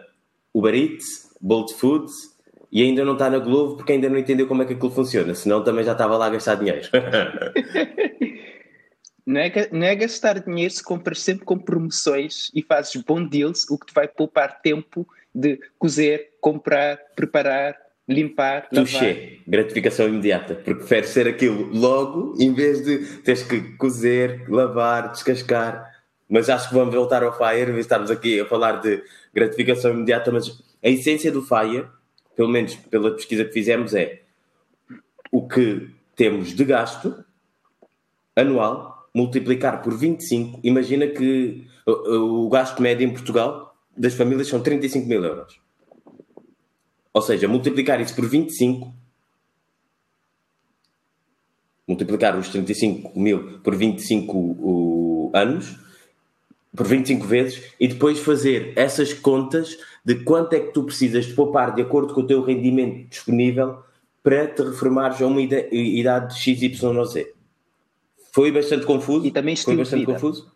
Uber 0.53 0.73
Eats, 0.73 1.35
Bolt 1.41 1.73
Foods 1.73 2.37
e 2.71 2.81
ainda 2.81 3.05
não 3.05 3.13
está 3.13 3.29
na 3.29 3.39
Globo 3.39 3.77
porque 3.77 3.93
ainda 3.93 4.09
não 4.09 4.17
entendeu 4.17 4.47
como 4.47 4.61
é 4.61 4.65
que 4.65 4.73
aquilo 4.73 4.91
funciona, 4.91 5.33
senão 5.33 5.63
também 5.63 5.83
já 5.83 5.93
estava 5.93 6.17
lá 6.17 6.27
a 6.27 6.29
gastar 6.29 6.55
dinheiro. 6.55 6.81
não, 9.25 9.41
é, 9.41 9.69
não 9.71 9.85
é 9.85 9.95
gastar 9.95 10.39
dinheiro 10.39 10.73
se 10.73 10.83
compras 10.83 11.21
sempre 11.21 11.45
com 11.45 11.57
promoções 11.57 12.51
e 12.53 12.61
fazes 12.61 13.01
bom 13.03 13.23
deals, 13.23 13.69
o 13.69 13.77
que 13.77 13.87
te 13.87 13.93
vai 13.93 14.07
poupar 14.07 14.61
tempo 14.61 15.07
de 15.33 15.59
cozer, 15.77 16.31
comprar, 16.41 16.97
preparar, 17.15 17.75
limpar, 18.07 18.69
Touché, 18.69 19.39
gratificação 19.45 20.07
imediata, 20.07 20.55
porque 20.55 20.75
prefere 20.75 21.07
ser 21.07 21.27
aquilo 21.27 21.69
logo 21.73 22.35
em 22.39 22.53
vez 22.53 22.83
de 22.83 22.99
teres 23.21 23.43
que 23.43 23.59
cozer, 23.77 24.49
lavar, 24.49 25.11
descascar. 25.11 25.93
Mas 26.29 26.49
acho 26.49 26.69
que 26.69 26.75
vamos 26.75 26.93
voltar 26.93 27.23
ao 27.23 27.37
Fire, 27.37 27.77
estarmos 27.79 28.11
aqui 28.11 28.39
a 28.39 28.45
falar 28.45 28.81
de 28.81 29.01
gratificação 29.33 29.91
imediata, 29.91 30.31
mas 30.31 30.61
a 30.83 30.89
essência 30.89 31.31
do 31.31 31.41
Fire, 31.41 31.85
pelo 32.35 32.49
menos 32.49 32.75
pela 32.75 33.11
pesquisa 33.11 33.45
que 33.45 33.53
fizemos, 33.53 33.93
é 33.93 34.21
o 35.31 35.47
que 35.47 35.89
temos 36.15 36.53
de 36.53 36.63
gasto 36.63 37.23
anual 38.35 39.09
multiplicar 39.13 39.81
por 39.81 39.97
25. 39.97 40.59
Imagina 40.63 41.07
que 41.07 41.65
o 41.85 42.49
gasto 42.49 42.81
médio 42.81 43.05
em 43.07 43.11
Portugal 43.11 43.75
das 43.97 44.13
famílias 44.13 44.47
são 44.47 44.61
35 44.61 45.07
mil 45.07 45.23
euros. 45.23 45.59
Ou 47.17 47.21
seja, 47.23 47.47
multiplicar 47.47 47.99
isso 47.99 48.13
por 48.13 48.29
25, 48.29 48.93
multiplicar 51.87 52.37
os 52.37 52.47
35 52.49 53.19
mil 53.19 53.57
por 53.63 53.75
25 53.75 54.37
uh, 54.37 55.31
anos, 55.33 55.79
por 56.75 56.85
25 56.85 57.25
vezes, 57.25 57.73
e 57.79 57.87
depois 57.87 58.19
fazer 58.19 58.71
essas 58.75 59.13
contas 59.15 59.79
de 60.05 60.23
quanto 60.23 60.53
é 60.53 60.59
que 60.59 60.71
tu 60.71 60.83
precisas 60.83 61.25
de 61.25 61.33
poupar 61.33 61.73
de 61.73 61.81
acordo 61.81 62.13
com 62.13 62.21
o 62.21 62.27
teu 62.27 62.43
rendimento 62.43 63.09
disponível 63.09 63.79
para 64.21 64.45
te 64.45 64.61
reformares 64.61 65.19
a 65.19 65.25
uma 65.25 65.41
idade 65.41 66.35
de 66.35 66.39
XYZ. 66.39 67.25
Foi 68.31 68.51
bastante 68.51 68.85
confuso? 68.85 69.25
E 69.25 69.31
também 69.31 69.55
Foi 69.55 69.75
bastante 69.75 70.05
confuso? 70.05 70.51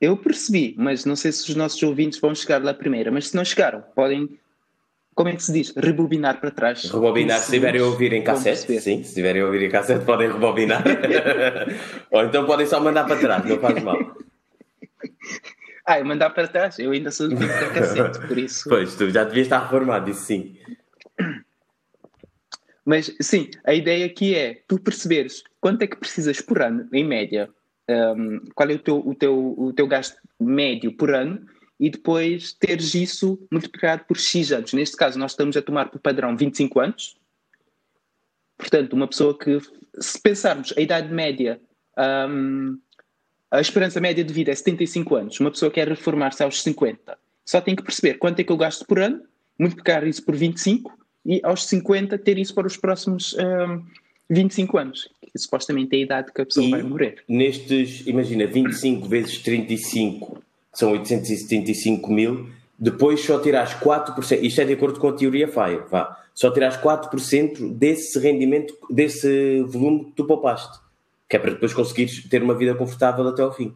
Eu 0.00 0.16
percebi, 0.16 0.74
mas 0.78 1.04
não 1.04 1.14
sei 1.14 1.30
se 1.30 1.50
os 1.50 1.54
nossos 1.54 1.82
ouvintes 1.82 2.18
vão 2.18 2.34
chegar 2.34 2.62
lá 2.62 2.72
primeiro. 2.72 3.12
Mas 3.12 3.28
se 3.28 3.36
não 3.36 3.44
chegaram, 3.44 3.82
podem, 3.94 4.38
como 5.14 5.28
é 5.28 5.36
que 5.36 5.42
se 5.42 5.52
diz? 5.52 5.74
Rebobinar 5.76 6.40
para 6.40 6.50
trás. 6.50 6.84
Rebobinar, 6.84 7.38
se 7.38 7.44
estiverem 7.44 7.82
a 7.82 7.84
ouvir 7.84 8.12
em 8.14 8.24
cassete, 8.24 8.80
sim, 8.80 9.02
se 9.02 9.10
estiverem 9.10 9.42
a 9.42 9.46
ouvir 9.46 9.62
em 9.62 9.70
cassete, 9.70 10.04
podem 10.06 10.32
rebobinar. 10.32 10.82
Ou 12.10 12.24
então 12.24 12.46
podem 12.46 12.66
só 12.66 12.80
mandar 12.80 13.04
para 13.04 13.16
trás, 13.16 13.44
não 13.44 13.58
faz 13.58 13.82
mal. 13.82 13.98
Ah, 15.84 15.98
eu 15.98 16.04
mandar 16.04 16.30
para 16.30 16.48
trás, 16.48 16.78
eu 16.78 16.92
ainda 16.92 17.10
sou 17.10 17.28
do 17.28 17.36
tipo 17.36 17.48
da 17.48 17.70
cassete, 17.70 18.26
por 18.26 18.38
isso. 18.38 18.68
Pois, 18.68 18.94
tu 18.94 19.10
já 19.10 19.24
devias 19.24 19.46
estar 19.46 19.58
reformado, 19.58 20.10
isso 20.10 20.22
sim. 20.22 20.56
Mas 22.84 23.14
sim, 23.20 23.50
a 23.64 23.74
ideia 23.74 24.06
aqui 24.06 24.34
é 24.34 24.62
tu 24.66 24.78
perceberes 24.78 25.42
quanto 25.60 25.82
é 25.82 25.86
que 25.86 25.96
precisas 25.96 26.40
por 26.40 26.62
ano, 26.62 26.88
em 26.92 27.04
média, 27.04 27.50
um, 27.90 28.40
qual 28.54 28.70
é 28.70 28.74
o 28.74 28.78
teu, 28.78 28.98
o, 28.98 29.14
teu, 29.14 29.54
o 29.58 29.72
teu 29.72 29.86
gasto 29.86 30.16
médio 30.38 30.92
por 30.92 31.14
ano 31.14 31.46
e 31.78 31.90
depois 31.90 32.52
teres 32.52 32.94
isso 32.94 33.38
multiplicado 33.50 34.04
por 34.06 34.18
X 34.18 34.52
anos. 34.52 34.72
Neste 34.72 34.96
caso, 34.96 35.18
nós 35.18 35.32
estamos 35.32 35.56
a 35.56 35.62
tomar 35.62 35.90
por 35.90 35.98
padrão 35.98 36.36
25 36.36 36.80
anos. 36.80 37.16
Portanto, 38.58 38.92
uma 38.92 39.08
pessoa 39.08 39.36
que, 39.36 39.58
se 39.98 40.20
pensarmos 40.20 40.74
a 40.76 40.80
idade 40.80 41.12
média, 41.12 41.58
um, 42.28 42.78
a 43.50 43.60
esperança 43.60 44.00
média 44.00 44.22
de 44.22 44.32
vida 44.32 44.52
é 44.52 44.54
75 44.54 45.14
anos, 45.16 45.40
uma 45.40 45.50
pessoa 45.50 45.70
quer 45.70 45.88
reformar-se 45.88 46.42
aos 46.42 46.62
50, 46.62 47.18
só 47.44 47.60
tem 47.60 47.74
que 47.74 47.82
perceber 47.82 48.14
quanto 48.14 48.40
é 48.40 48.44
que 48.44 48.52
eu 48.52 48.56
gasto 48.56 48.86
por 48.86 49.00
ano, 49.00 49.22
multiplicar 49.58 50.06
isso 50.06 50.24
por 50.24 50.36
25 50.36 50.96
e 51.24 51.40
aos 51.42 51.66
50 51.66 52.16
ter 52.18 52.38
isso 52.38 52.54
para 52.54 52.66
os 52.66 52.76
próximos 52.76 53.34
um, 53.34 53.84
25 54.28 54.78
anos, 54.78 55.08
que 55.30 55.38
supostamente 55.38 55.94
é 55.94 55.98
a 55.98 56.02
idade 56.02 56.32
que 56.32 56.40
a 56.40 56.46
pessoa 56.46 56.66
E 56.66 56.70
vai 56.70 56.82
morrer. 56.82 57.22
Nestes, 57.28 58.06
imagina, 58.06 58.46
25 58.46 59.08
vezes 59.08 59.38
35 59.38 60.42
são 60.72 60.92
875 60.92 62.10
mil. 62.12 62.48
Depois 62.78 63.20
só 63.20 63.38
tiras 63.38 63.74
4%, 63.74 64.42
isto 64.42 64.60
é 64.60 64.64
de 64.64 64.72
acordo 64.72 64.98
com 64.98 65.08
a 65.08 65.12
teoria 65.12 65.46
FIRE, 65.46 65.82
vá. 65.90 66.16
Só 66.34 66.50
tiras 66.50 66.76
4% 66.78 67.74
desse 67.76 68.18
rendimento, 68.18 68.74
desse 68.88 69.62
volume 69.64 70.06
que 70.06 70.12
tu 70.12 70.24
poupaste. 70.24 70.78
Que 71.28 71.36
é 71.36 71.38
para 71.38 71.50
depois 71.50 71.74
conseguires 71.74 72.26
ter 72.28 72.42
uma 72.42 72.54
vida 72.54 72.74
confortável 72.74 73.28
até 73.28 73.42
ao 73.42 73.52
fim. 73.52 73.74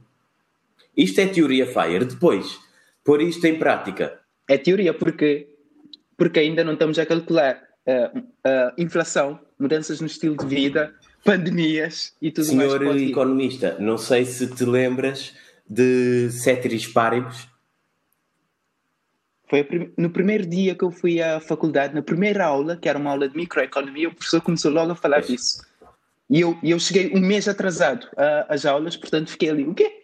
Isto 0.97 1.21
é 1.21 1.27
teoria 1.27 1.67
FIRE. 1.67 2.07
Depois, 2.07 2.59
pôr 3.05 3.21
isto 3.21 3.45
em 3.47 3.59
prática. 3.59 4.19
É 4.49 4.57
teoria, 4.57 4.95
porque, 4.95 5.49
porque 6.17 6.41
ainda 6.41 6.65
não 6.65 6.73
estamos 6.73 6.99
a 6.99 7.05
calcular 7.05 7.63
uh, 7.87 8.19
uh, 8.19 8.73
inflação, 8.79 9.39
mudanças 9.59 10.01
no 10.01 10.07
estilo 10.07 10.37
de 10.37 10.47
vida, 10.47 10.95
pandemias 11.25 12.15
e 12.21 12.31
tudo 12.31 12.55
mais. 12.55 12.71
Senhor 12.71 12.85
pode 12.85 12.99
vir. 12.99 13.11
economista, 13.11 13.77
não 13.81 13.97
sei 13.99 14.25
se 14.25 14.47
te 14.47 14.65
lembras 14.65 15.35
de 15.69 16.31
Ceteris 16.31 16.87
Paribus. 16.87 17.49
Foi 19.49 19.63
prim- 19.63 19.93
no 19.97 20.11
primeiro 20.11 20.47
dia 20.47 20.75
que 20.75 20.85
eu 20.85 20.91
fui 20.91 21.21
à 21.23 21.39
faculdade, 21.41 21.95
na 21.95 22.03
primeira 22.03 22.45
aula, 22.47 22.77
que 22.77 22.89
era 22.89 22.99
uma 22.99 23.11
aula 23.11 23.29
de 23.29 23.37
microeconomia, 23.37 24.09
o 24.09 24.15
professor 24.15 24.41
começou 24.41 24.71
logo 24.71 24.93
a 24.93 24.95
falar 24.97 25.21
disso. 25.21 25.63
E 26.31 26.41
eu, 26.41 26.59
eu 26.63 26.79
cheguei 26.79 27.13
um 27.15 27.21
mês 27.21 27.47
atrasado 27.47 28.07
às 28.49 28.65
aulas, 28.65 28.97
portanto 28.97 29.31
fiquei 29.31 29.51
ali. 29.51 29.65
O 29.65 29.75
quê? 29.75 30.01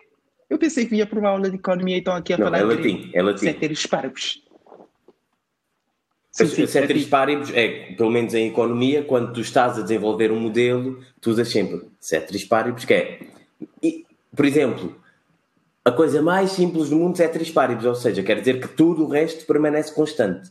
Eu 0.49 0.59
pensei 0.59 0.85
que 0.87 0.95
ia 0.97 1.07
para 1.07 1.19
uma 1.19 1.31
aula 1.31 1.49
de 1.49 1.57
economia 1.57 1.97
e 1.97 1.99
estão 2.01 2.15
aqui 2.15 2.33
a 2.35 2.39
Não, 2.39 2.47
falar 2.47 2.59
é 2.59 2.61
de 2.61 2.67
latim, 2.75 3.11
é 3.15 3.23
latim. 3.23 3.39
ceteris 3.47 3.87
paribus. 3.87 4.43
Sim, 6.31 6.47
Ceteris 6.67 7.03
latim. 7.03 7.11
paribus 7.11 7.51
é, 7.53 7.93
pelo 7.97 8.11
menos 8.11 8.35
em 8.35 8.49
economia, 8.49 9.03
quando 9.03 9.33
tu 9.33 9.41
estás 9.41 9.79
a 9.79 9.83
desenvolver 9.83 10.31
um 10.31 10.39
modelo, 10.39 11.01
tu 11.21 11.31
usas 11.31 11.49
sempre 11.49 11.83
ceteris 11.99 12.45
paribus, 12.45 12.85
que 12.85 12.95
é, 12.95 13.21
e, 13.83 14.07
por 14.35 14.45
exemplo, 14.45 14.97
a 15.85 15.91
coisa 15.91 16.23
mais 16.23 16.53
simples 16.53 16.91
do 16.91 16.97
mundo 16.97 17.15
é 17.15 17.27
ceteris 17.27 17.51
paribus, 17.51 17.85
ou 17.85 17.95
seja, 17.95 18.23
quer 18.23 18.39
dizer 18.39 18.61
que 18.61 18.69
tudo 18.69 19.05
o 19.05 19.09
resto 19.09 19.45
permanece 19.45 19.93
constante, 19.93 20.51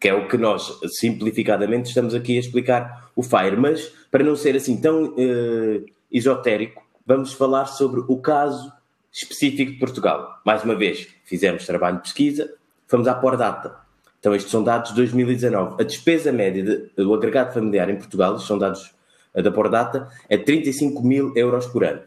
que 0.00 0.08
é 0.08 0.14
o 0.14 0.26
que 0.26 0.36
nós, 0.36 0.80
simplificadamente, 0.98 1.88
estamos 1.88 2.14
aqui 2.14 2.36
a 2.36 2.40
explicar 2.40 3.10
o 3.14 3.22
FIRE, 3.22 3.56
mas 3.56 3.92
para 4.10 4.24
não 4.24 4.34
ser 4.34 4.56
assim 4.56 4.80
tão 4.80 5.14
eh, 5.16 5.82
esotérico, 6.10 6.82
vamos 7.06 7.32
falar 7.32 7.66
sobre 7.66 8.00
o 8.08 8.18
caso 8.18 8.72
específico 9.12 9.72
de 9.72 9.78
Portugal. 9.78 10.40
Mais 10.44 10.64
uma 10.64 10.74
vez, 10.74 11.08
fizemos 11.24 11.66
trabalho 11.66 11.96
de 11.96 12.02
pesquisa, 12.02 12.52
fomos 12.86 13.06
à 13.06 13.14
Pordata. 13.14 13.76
Então, 14.20 14.34
estes 14.34 14.50
são 14.52 14.62
dados 14.62 14.90
de 14.90 14.96
2019. 14.96 15.80
A 15.82 15.84
despesa 15.84 16.30
média 16.30 16.62
de- 16.62 16.90
do 17.02 17.12
agregado 17.14 17.52
familiar 17.54 17.88
em 17.90 17.96
Portugal, 17.96 18.38
são 18.38 18.58
dados 18.58 18.94
eh, 19.34 19.40
da 19.42 19.50
Pordata, 19.50 20.08
é 20.28 20.36
35 20.36 21.02
mil 21.02 21.32
euros 21.34 21.66
por 21.66 21.82
ano. 21.84 22.02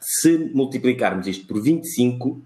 Se 0.00 0.38
multiplicarmos 0.54 1.26
isto 1.26 1.46
por 1.46 1.60
25, 1.60 2.40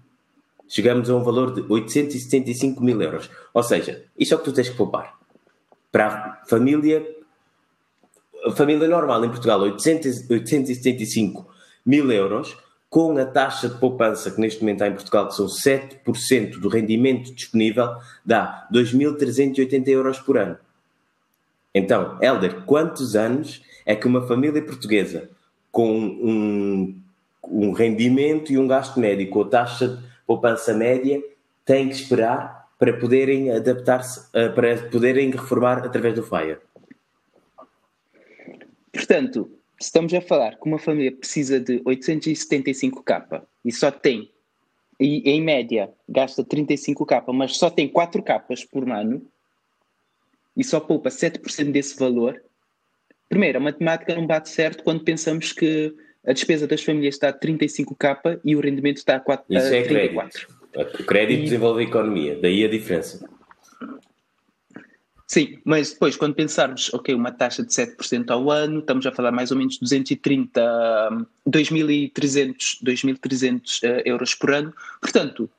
chegamos 0.67 1.09
a 1.09 1.15
um 1.15 1.23
valor 1.23 1.53
de 1.53 1.61
875 1.71 2.83
mil 2.83 3.01
euros. 3.01 3.29
Ou 3.53 3.63
seja, 3.63 4.03
isto 4.19 4.33
é 4.33 4.35
o 4.35 4.39
que 4.39 4.45
tu 4.45 4.53
tens 4.53 4.67
que 4.69 4.75
poupar. 4.75 5.17
Para 5.91 6.07
a 6.07 6.45
família, 6.45 7.05
a 8.45 8.51
família 8.51 8.87
normal 8.89 9.23
em 9.23 9.29
Portugal, 9.29 9.61
800, 9.61 10.29
875 10.29 11.47
mil 11.85 12.11
euros, 12.11 12.57
com 12.95 13.17
a 13.17 13.25
taxa 13.25 13.67
de 13.67 13.77
poupança 13.77 14.31
que 14.31 14.39
neste 14.39 14.61
momento 14.61 14.81
há 14.81 14.87
em 14.87 14.93
Portugal, 14.93 15.27
que 15.27 15.35
são 15.35 15.47
7% 15.47 16.61
do 16.61 16.69
rendimento 16.69 17.35
disponível, 17.35 17.89
dá 18.25 18.65
2.380 18.71 19.85
euros 19.89 20.17
por 20.17 20.37
ano. 20.37 20.57
Então, 21.73 22.17
Helder, 22.21 22.61
quantos 22.61 23.13
anos 23.17 23.61
é 23.85 23.97
que 23.97 24.07
uma 24.07 24.25
família 24.25 24.61
portuguesa 24.63 25.29
com 25.73 25.93
um, 25.93 26.97
um 27.43 27.73
rendimento 27.73 28.53
e 28.53 28.57
um 28.57 28.65
gasto 28.65 28.97
médio 28.97 29.29
com 29.29 29.41
a 29.41 29.49
taxa 29.49 29.89
de 29.89 30.01
poupança 30.25 30.73
média 30.73 31.21
tem 31.65 31.89
que 31.89 31.95
esperar 31.95 32.69
para 32.79 32.93
poderem 32.93 33.51
adaptar-se, 33.51 34.29
eh, 34.33 34.47
para 34.47 34.77
poderem 34.89 35.31
reformar 35.31 35.79
através 35.79 36.15
do 36.15 36.23
FIRE? 36.23 36.59
Portanto, 38.93 39.51
estamos 39.79 40.13
a 40.13 40.21
falar 40.21 40.57
que 40.57 40.67
uma 40.67 40.79
família 40.79 41.11
precisa 41.11 41.59
de 41.59 41.79
875k 41.81 43.43
e 43.63 43.71
só 43.71 43.91
tem, 43.91 44.31
e 44.99 45.29
em 45.29 45.41
média 45.41 45.89
gasta 46.07 46.43
35k, 46.43 47.33
mas 47.33 47.57
só 47.57 47.69
tem 47.69 47.87
4 47.87 48.23
capas 48.23 48.63
por 48.63 48.89
ano 48.89 49.21
e 50.55 50.63
só 50.63 50.79
poupa 50.79 51.09
7% 51.09 51.71
desse 51.71 51.99
valor, 51.99 52.41
primeiro, 53.27 53.57
a 53.57 53.61
matemática 53.61 54.15
não 54.15 54.25
bate 54.25 54.49
certo 54.49 54.83
quando 54.83 55.03
pensamos 55.03 55.51
que 55.51 55.93
a 56.25 56.31
despesa 56.33 56.65
das 56.65 56.81
famílias 56.81 57.15
está 57.15 57.29
a 57.29 57.33
35k 57.39 58.39
e 58.43 58.55
o 58.55 58.61
rendimento 58.61 58.97
está 58.97 59.17
a, 59.17 59.19
4, 59.19 59.45
Isso 59.49 59.67
a 59.67 59.75
é 59.77 59.83
34. 59.83 60.47
crédito. 60.47 61.01
O 61.01 61.05
crédito 61.05 61.39
E- 61.39 61.43
desenvolve 61.43 61.81
a 61.81 61.87
economia, 61.87 62.37
daí 62.41 62.63
a 62.63 62.67
diferença. 62.69 63.29
Sim, 65.27 65.57
mas 65.65 65.91
depois, 65.91 66.15
quando 66.15 66.35
pensarmos, 66.35 66.93
ok, 66.93 67.15
uma 67.15 67.31
taxa 67.31 67.63
de 67.63 67.73
7% 67.73 68.29
ao 68.29 68.51
ano, 68.51 68.79
estamos 68.79 69.05
a 69.07 69.11
falar 69.11 69.31
mais 69.31 69.49
ou 69.49 69.57
menos 69.57 69.79
230, 69.79 70.61
hum, 71.11 71.25
2.300 71.49 72.83
2.300 72.83 73.79
eh, 73.83 74.03
euros 74.05 74.35
por 74.35 74.51
ano. 74.51 74.71
Portanto, 75.01 75.49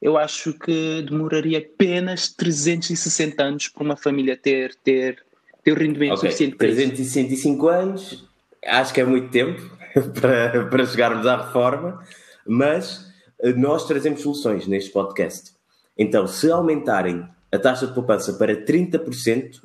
eu 0.00 0.16
acho 0.16 0.52
que 0.54 1.02
demoraria 1.02 1.58
apenas 1.58 2.32
360 2.32 3.42
anos 3.42 3.68
para 3.68 3.82
uma 3.82 3.96
família 3.96 4.36
ter, 4.36 4.76
ter, 4.76 5.24
ter 5.64 5.72
o 5.72 5.74
rendimento 5.74 6.12
Ok, 6.12 6.30
suficiente 6.30 6.56
para 6.56 6.68
isso. 6.68 6.76
365 6.76 7.68
anos, 7.68 8.28
acho 8.64 8.94
que 8.94 9.00
é 9.00 9.04
muito 9.04 9.28
tempo 9.30 9.60
para, 10.20 10.66
para 10.66 10.86
chegarmos 10.86 11.26
à 11.26 11.46
reforma, 11.46 12.00
mas 12.46 13.10
eh, 13.40 13.52
nós 13.54 13.88
trazemos 13.88 14.20
soluções 14.22 14.68
neste 14.68 14.90
podcast. 14.90 15.50
Então, 15.98 16.28
se 16.28 16.48
aumentarem 16.48 17.28
a 17.52 17.58
taxa 17.58 17.86
de 17.86 17.94
poupança 17.94 18.32
para 18.34 18.64
30%, 18.64 19.60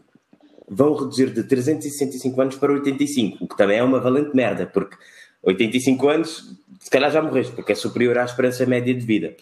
vão 0.68 0.96
reduzir 0.96 1.32
de 1.32 1.44
365 1.44 2.42
anos 2.42 2.56
para 2.56 2.74
85, 2.74 3.44
o 3.44 3.48
que 3.48 3.58
também 3.58 3.78
é 3.78 3.84
uma 3.84 4.00
valente 4.00 4.36
merda, 4.36 4.66
porque 4.66 4.98
85 5.44 6.10
anos, 6.10 6.58
se 6.80 6.90
calhar 6.90 7.12
já 7.12 7.22
morreste, 7.22 7.54
porque 7.54 7.72
é 7.72 7.76
superior 7.76 8.18
à 8.18 8.26
esperança 8.26 8.66
média 8.66 8.94
de 8.94 9.06
vida. 9.06 9.36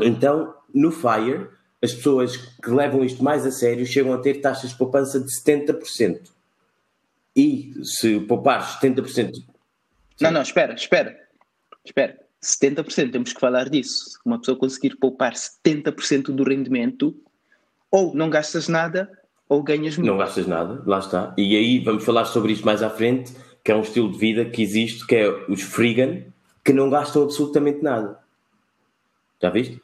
Então, 0.00 0.54
no 0.74 0.90
FIRE, 0.90 1.48
as 1.82 1.92
pessoas 1.92 2.36
que 2.36 2.70
levam 2.70 3.04
isto 3.04 3.22
mais 3.22 3.46
a 3.46 3.50
sério 3.50 3.86
chegam 3.86 4.12
a 4.12 4.18
ter 4.18 4.40
taxas 4.40 4.70
de 4.70 4.76
poupança 4.76 5.20
de 5.20 5.28
70%. 5.42 6.20
E 7.36 7.72
se 7.82 8.20
poupares 8.20 8.66
70%, 8.80 9.30
Não, 10.20 10.30
não, 10.30 10.42
espera, 10.42 10.74
espera, 10.74 11.18
espera. 11.84 12.20
70%, 12.42 13.10
temos 13.10 13.32
que 13.32 13.40
falar 13.40 13.68
disso. 13.68 14.18
Uma 14.24 14.38
pessoa 14.38 14.58
conseguir 14.58 14.96
poupar 14.96 15.32
70% 15.32 16.26
do 16.26 16.44
rendimento, 16.44 17.16
ou 17.94 18.12
não 18.12 18.28
gastas 18.28 18.66
nada, 18.66 19.08
ou 19.48 19.62
ganhas 19.62 19.96
muito. 19.96 20.08
não 20.10 20.18
gastas 20.18 20.48
nada, 20.48 20.82
lá 20.84 20.98
está. 20.98 21.32
E 21.38 21.56
aí 21.56 21.78
vamos 21.78 22.02
falar 22.04 22.24
sobre 22.24 22.52
isto 22.52 22.66
mais 22.66 22.82
à 22.82 22.90
frente, 22.90 23.32
que 23.62 23.70
é 23.70 23.76
um 23.76 23.82
estilo 23.82 24.10
de 24.10 24.18
vida 24.18 24.44
que 24.44 24.60
existe, 24.60 25.06
que 25.06 25.14
é 25.14 25.28
os 25.48 25.62
freegan, 25.62 26.22
que 26.64 26.72
não 26.72 26.90
gastam 26.90 27.22
absolutamente 27.22 27.80
nada. 27.82 28.18
Já 29.40 29.48
viste? 29.50 29.80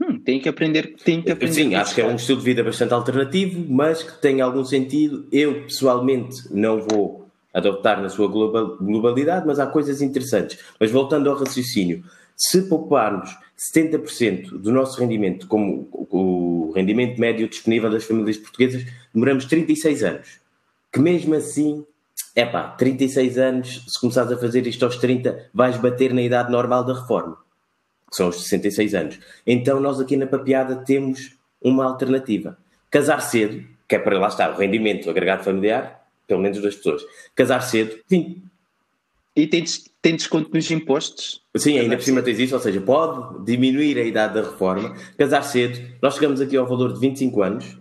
Hum, 0.00 0.20
tem 0.20 0.38
que 0.40 0.48
aprender, 0.48 0.94
tem 1.04 1.20
que 1.20 1.32
aprender. 1.32 1.52
Sim, 1.54 1.74
acho 1.74 1.94
que 1.96 2.00
é 2.00 2.04
um 2.04 2.10
isso. 2.10 2.18
estilo 2.18 2.38
de 2.38 2.44
vida 2.44 2.62
bastante 2.62 2.94
alternativo, 2.94 3.64
mas 3.68 4.02
que 4.04 4.20
tem 4.20 4.40
algum 4.40 4.64
sentido. 4.64 5.26
Eu, 5.32 5.62
pessoalmente, 5.64 6.42
não 6.52 6.80
vou 6.80 7.28
adotar 7.52 8.00
na 8.00 8.08
sua 8.08 8.28
global- 8.28 8.76
globalidade, 8.80 9.46
mas 9.46 9.58
há 9.58 9.66
coisas 9.66 10.00
interessantes. 10.00 10.58
Mas 10.78 10.92
voltando 10.92 11.28
ao 11.28 11.36
raciocínio, 11.36 12.04
Se 12.36 12.62
pouparmos 12.62 13.36
70% 13.74 14.58
do 14.58 14.72
nosso 14.72 15.00
rendimento, 15.00 15.46
como 15.46 15.88
o 15.92 16.72
rendimento 16.74 17.18
médio 17.20 17.48
disponível 17.48 17.90
das 17.90 18.04
famílias 18.04 18.36
portuguesas, 18.36 18.84
demoramos 19.12 19.44
36 19.44 20.02
anos. 20.02 20.40
Que 20.92 21.00
mesmo 21.00 21.34
assim, 21.34 21.84
é 22.34 22.44
pá, 22.44 22.68
36 22.70 23.38
anos, 23.38 23.84
se 23.88 24.00
começares 24.00 24.32
a 24.32 24.38
fazer 24.38 24.66
isto 24.66 24.84
aos 24.84 24.96
30, 24.96 25.50
vais 25.54 25.76
bater 25.76 26.12
na 26.12 26.22
idade 26.22 26.50
normal 26.50 26.84
da 26.84 26.94
reforma, 26.94 27.36
que 28.10 28.16
são 28.16 28.28
os 28.28 28.42
66 28.42 28.94
anos. 28.94 29.20
Então 29.46 29.80
nós 29.80 30.00
aqui 30.00 30.16
na 30.16 30.26
Papeada 30.26 30.76
temos 30.76 31.36
uma 31.62 31.84
alternativa. 31.84 32.58
Casar 32.90 33.20
cedo, 33.20 33.64
que 33.88 33.94
é 33.94 33.98
para 33.98 34.18
lá 34.18 34.28
estar 34.28 34.50
o 34.52 34.56
rendimento 34.56 35.08
agregado 35.08 35.44
familiar, 35.44 36.04
pelo 36.26 36.40
menos 36.40 36.60
das 36.60 36.74
pessoas. 36.74 37.02
Casar 37.34 37.60
cedo, 37.60 37.96
20. 38.08 38.43
E 39.36 39.46
tem, 39.48 39.64
tem 40.00 40.14
desconto 40.14 40.50
nos 40.54 40.70
impostos? 40.70 41.42
Sim, 41.56 41.78
ainda 41.78 41.96
por 41.96 42.04
cima 42.04 42.22
tens 42.22 42.38
isso, 42.38 42.54
ou 42.54 42.60
seja, 42.60 42.80
pode 42.80 43.44
diminuir 43.44 43.98
a 43.98 44.04
idade 44.04 44.34
da 44.34 44.42
reforma. 44.42 44.94
Casar 45.18 45.42
cedo, 45.42 45.80
nós 46.00 46.14
chegamos 46.14 46.40
aqui 46.40 46.56
ao 46.56 46.66
valor 46.66 46.92
de 46.92 47.00
25 47.00 47.42
anos, 47.42 47.78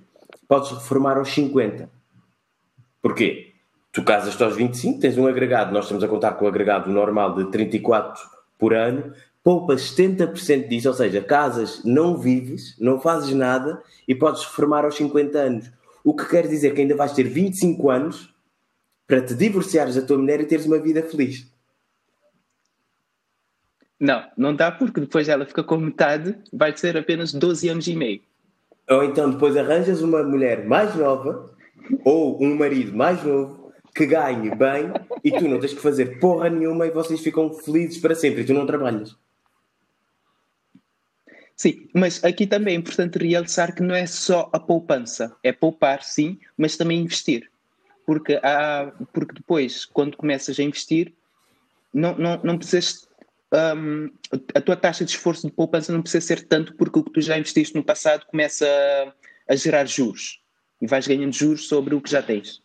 podes 0.47 0.71
reformar 0.71 1.17
aos 1.17 1.29
50. 1.29 1.89
Porquê? 3.01 3.53
Tu 3.91 4.03
casas-te 4.03 4.43
aos 4.43 4.55
25, 4.55 4.99
tens 4.99 5.17
um 5.19 5.27
agregado, 5.27 5.71
nós 5.71 5.85
estamos 5.85 6.03
a 6.03 6.07
contar 6.07 6.31
com 6.33 6.45
o 6.45 6.47
agregado 6.47 6.89
normal 6.89 7.35
de 7.35 7.51
34 7.51 8.19
por 8.57 8.73
ano, 8.73 9.13
poupas 9.43 9.93
70% 9.93 10.67
disso, 10.67 10.87
ou 10.87 10.93
seja, 10.95 11.21
casas, 11.21 11.83
não 11.83 12.17
vives, 12.17 12.75
não 12.79 12.99
fazes 12.99 13.35
nada 13.35 13.83
e 14.07 14.15
podes 14.15 14.43
reformar 14.43 14.85
aos 14.85 14.95
50 14.95 15.37
anos. 15.37 15.71
O 16.03 16.15
que 16.15 16.25
quer 16.25 16.47
dizer 16.47 16.73
que 16.73 16.81
ainda 16.81 16.95
vais 16.95 17.13
ter 17.13 17.23
25 17.23 17.91
anos 17.91 18.32
para 19.07 19.21
te 19.21 19.33
divorciares 19.35 19.95
da 19.95 20.01
tua 20.01 20.17
mulher 20.17 20.39
e 20.41 20.45
teres 20.45 20.65
uma 20.65 20.79
vida 20.79 21.03
feliz. 21.03 21.47
Não, 23.99 24.23
não 24.37 24.55
dá 24.55 24.71
porque 24.71 24.99
depois 24.99 25.29
ela 25.29 25.45
fica 25.45 25.63
com 25.63 25.77
metade, 25.77 26.35
vai 26.51 26.75
ser 26.75 26.97
apenas 26.97 27.31
12 27.33 27.69
anos 27.69 27.87
e 27.87 27.95
meio. 27.95 28.21
Ou 28.89 29.03
então 29.03 29.29
depois 29.29 29.55
arranjas 29.55 30.01
uma 30.01 30.23
mulher 30.23 30.65
mais 30.65 30.93
nova 30.95 31.53
ou 32.03 32.41
um 32.43 32.55
marido 32.55 32.95
mais 32.95 33.23
novo 33.23 33.71
que 33.95 34.05
ganhe 34.05 34.53
bem 34.55 34.91
e 35.23 35.31
tu 35.31 35.47
não 35.47 35.59
tens 35.59 35.73
que 35.73 35.79
fazer 35.79 36.19
porra 36.19 36.49
nenhuma 36.49 36.85
e 36.85 36.91
vocês 36.91 37.21
ficam 37.21 37.53
felizes 37.53 37.99
para 37.99 38.15
sempre 38.15 38.41
e 38.41 38.45
tu 38.45 38.53
não 38.53 38.65
trabalhas. 38.65 39.15
Sim, 41.55 41.87
mas 41.93 42.21
aqui 42.23 42.47
também 42.47 42.75
é 42.75 42.77
importante 42.77 43.19
realçar 43.19 43.73
que 43.73 43.83
não 43.83 43.95
é 43.95 44.05
só 44.05 44.49
a 44.51 44.59
poupança. 44.59 45.33
É 45.43 45.53
poupar, 45.53 46.03
sim, 46.03 46.39
mas 46.57 46.75
também 46.75 46.99
investir. 46.99 47.49
Porque, 48.05 48.39
há, 48.43 48.91
porque 49.13 49.33
depois, 49.33 49.85
quando 49.85 50.17
começas 50.17 50.59
a 50.59 50.63
investir, 50.63 51.13
não, 51.93 52.17
não, 52.17 52.41
não 52.43 52.57
precisas. 52.57 53.07
Um, 53.53 54.09
a 54.55 54.61
tua 54.61 54.75
taxa 54.75 55.05
de 55.05 55.11
esforço 55.11 55.45
de 55.45 55.53
poupança 55.53 55.93
não 55.93 56.01
precisa 56.01 56.25
ser 56.25 56.47
tanto 56.47 56.75
porque 56.75 56.97
o 56.97 57.03
que 57.03 57.11
tu 57.11 57.21
já 57.21 57.37
investiste 57.37 57.75
no 57.75 57.83
passado 57.83 58.25
começa 58.25 58.65
a, 58.65 59.53
a 59.53 59.55
gerar 59.55 59.85
juros 59.85 60.39
e 60.81 60.87
vais 60.87 61.07
ganhando 61.07 61.31
juros 61.31 61.67
sobre 61.67 61.93
o 61.93 62.01
que 62.01 62.09
já 62.09 62.23
tens. 62.23 62.63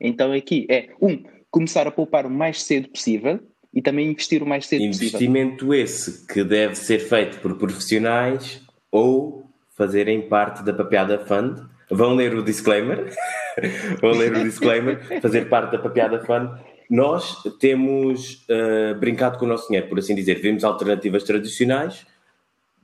Então 0.00 0.32
aqui 0.32 0.66
é, 0.68 0.90
um, 1.00 1.22
começar 1.52 1.86
a 1.86 1.90
poupar 1.92 2.26
o 2.26 2.30
mais 2.30 2.64
cedo 2.64 2.88
possível 2.88 3.40
e 3.72 3.80
também 3.80 4.10
investir 4.10 4.42
o 4.42 4.46
mais 4.46 4.66
cedo 4.66 4.82
Investimento 4.82 5.12
possível. 5.12 5.30
Investimento 5.30 5.74
esse 5.74 6.26
que 6.26 6.42
deve 6.42 6.74
ser 6.74 6.98
feito 6.98 7.38
por 7.38 7.56
profissionais 7.56 8.60
ou 8.90 9.48
fazerem 9.76 10.28
parte 10.28 10.64
da 10.64 10.72
Papeada 10.72 11.18
Fund. 11.26 11.60
Vão 11.90 12.14
ler 12.14 12.34
o 12.34 12.42
disclaimer. 12.42 13.12
Vão 14.00 14.12
ler 14.12 14.36
o 14.36 14.42
disclaimer. 14.42 15.20
fazer 15.20 15.48
parte 15.48 15.72
da 15.72 15.78
Papeada 15.78 16.24
Fund. 16.24 16.50
Nós 16.90 17.42
temos 17.58 18.44
uh, 18.48 18.94
brincado 18.98 19.38
com 19.38 19.46
o 19.46 19.48
nosso 19.48 19.66
dinheiro, 19.68 19.88
por 19.88 19.98
assim 19.98 20.14
dizer. 20.14 20.40
Vemos 20.40 20.64
alternativas 20.64 21.24
tradicionais. 21.24 22.06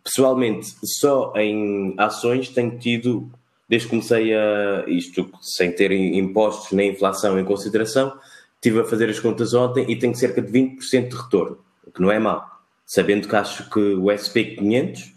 Pessoalmente, 0.02 0.74
só 0.82 1.32
em 1.36 1.94
ações 1.98 2.48
tenho 2.48 2.78
tido, 2.78 3.30
desde 3.68 3.86
que 3.86 3.90
comecei 3.90 4.34
a 4.34 4.84
isto 4.86 5.30
sem 5.42 5.70
ter 5.70 5.92
impostos 5.92 6.72
nem 6.72 6.90
inflação 6.90 7.38
em 7.38 7.44
consideração, 7.44 8.18
Estive 8.60 8.80
a 8.80 8.84
fazer 8.84 9.08
as 9.08 9.18
contas 9.18 9.54
ontem 9.54 9.90
e 9.90 9.96
tenho 9.96 10.14
cerca 10.14 10.42
de 10.42 10.52
20% 10.52 11.08
de 11.08 11.16
retorno, 11.16 11.58
o 11.82 11.90
que 11.90 12.02
não 12.02 12.12
é 12.12 12.18
mau. 12.18 12.46
Sabendo 12.84 13.26
que 13.26 13.34
acho 13.34 13.70
que 13.70 13.80
o 13.80 14.04
SP500, 14.04 15.14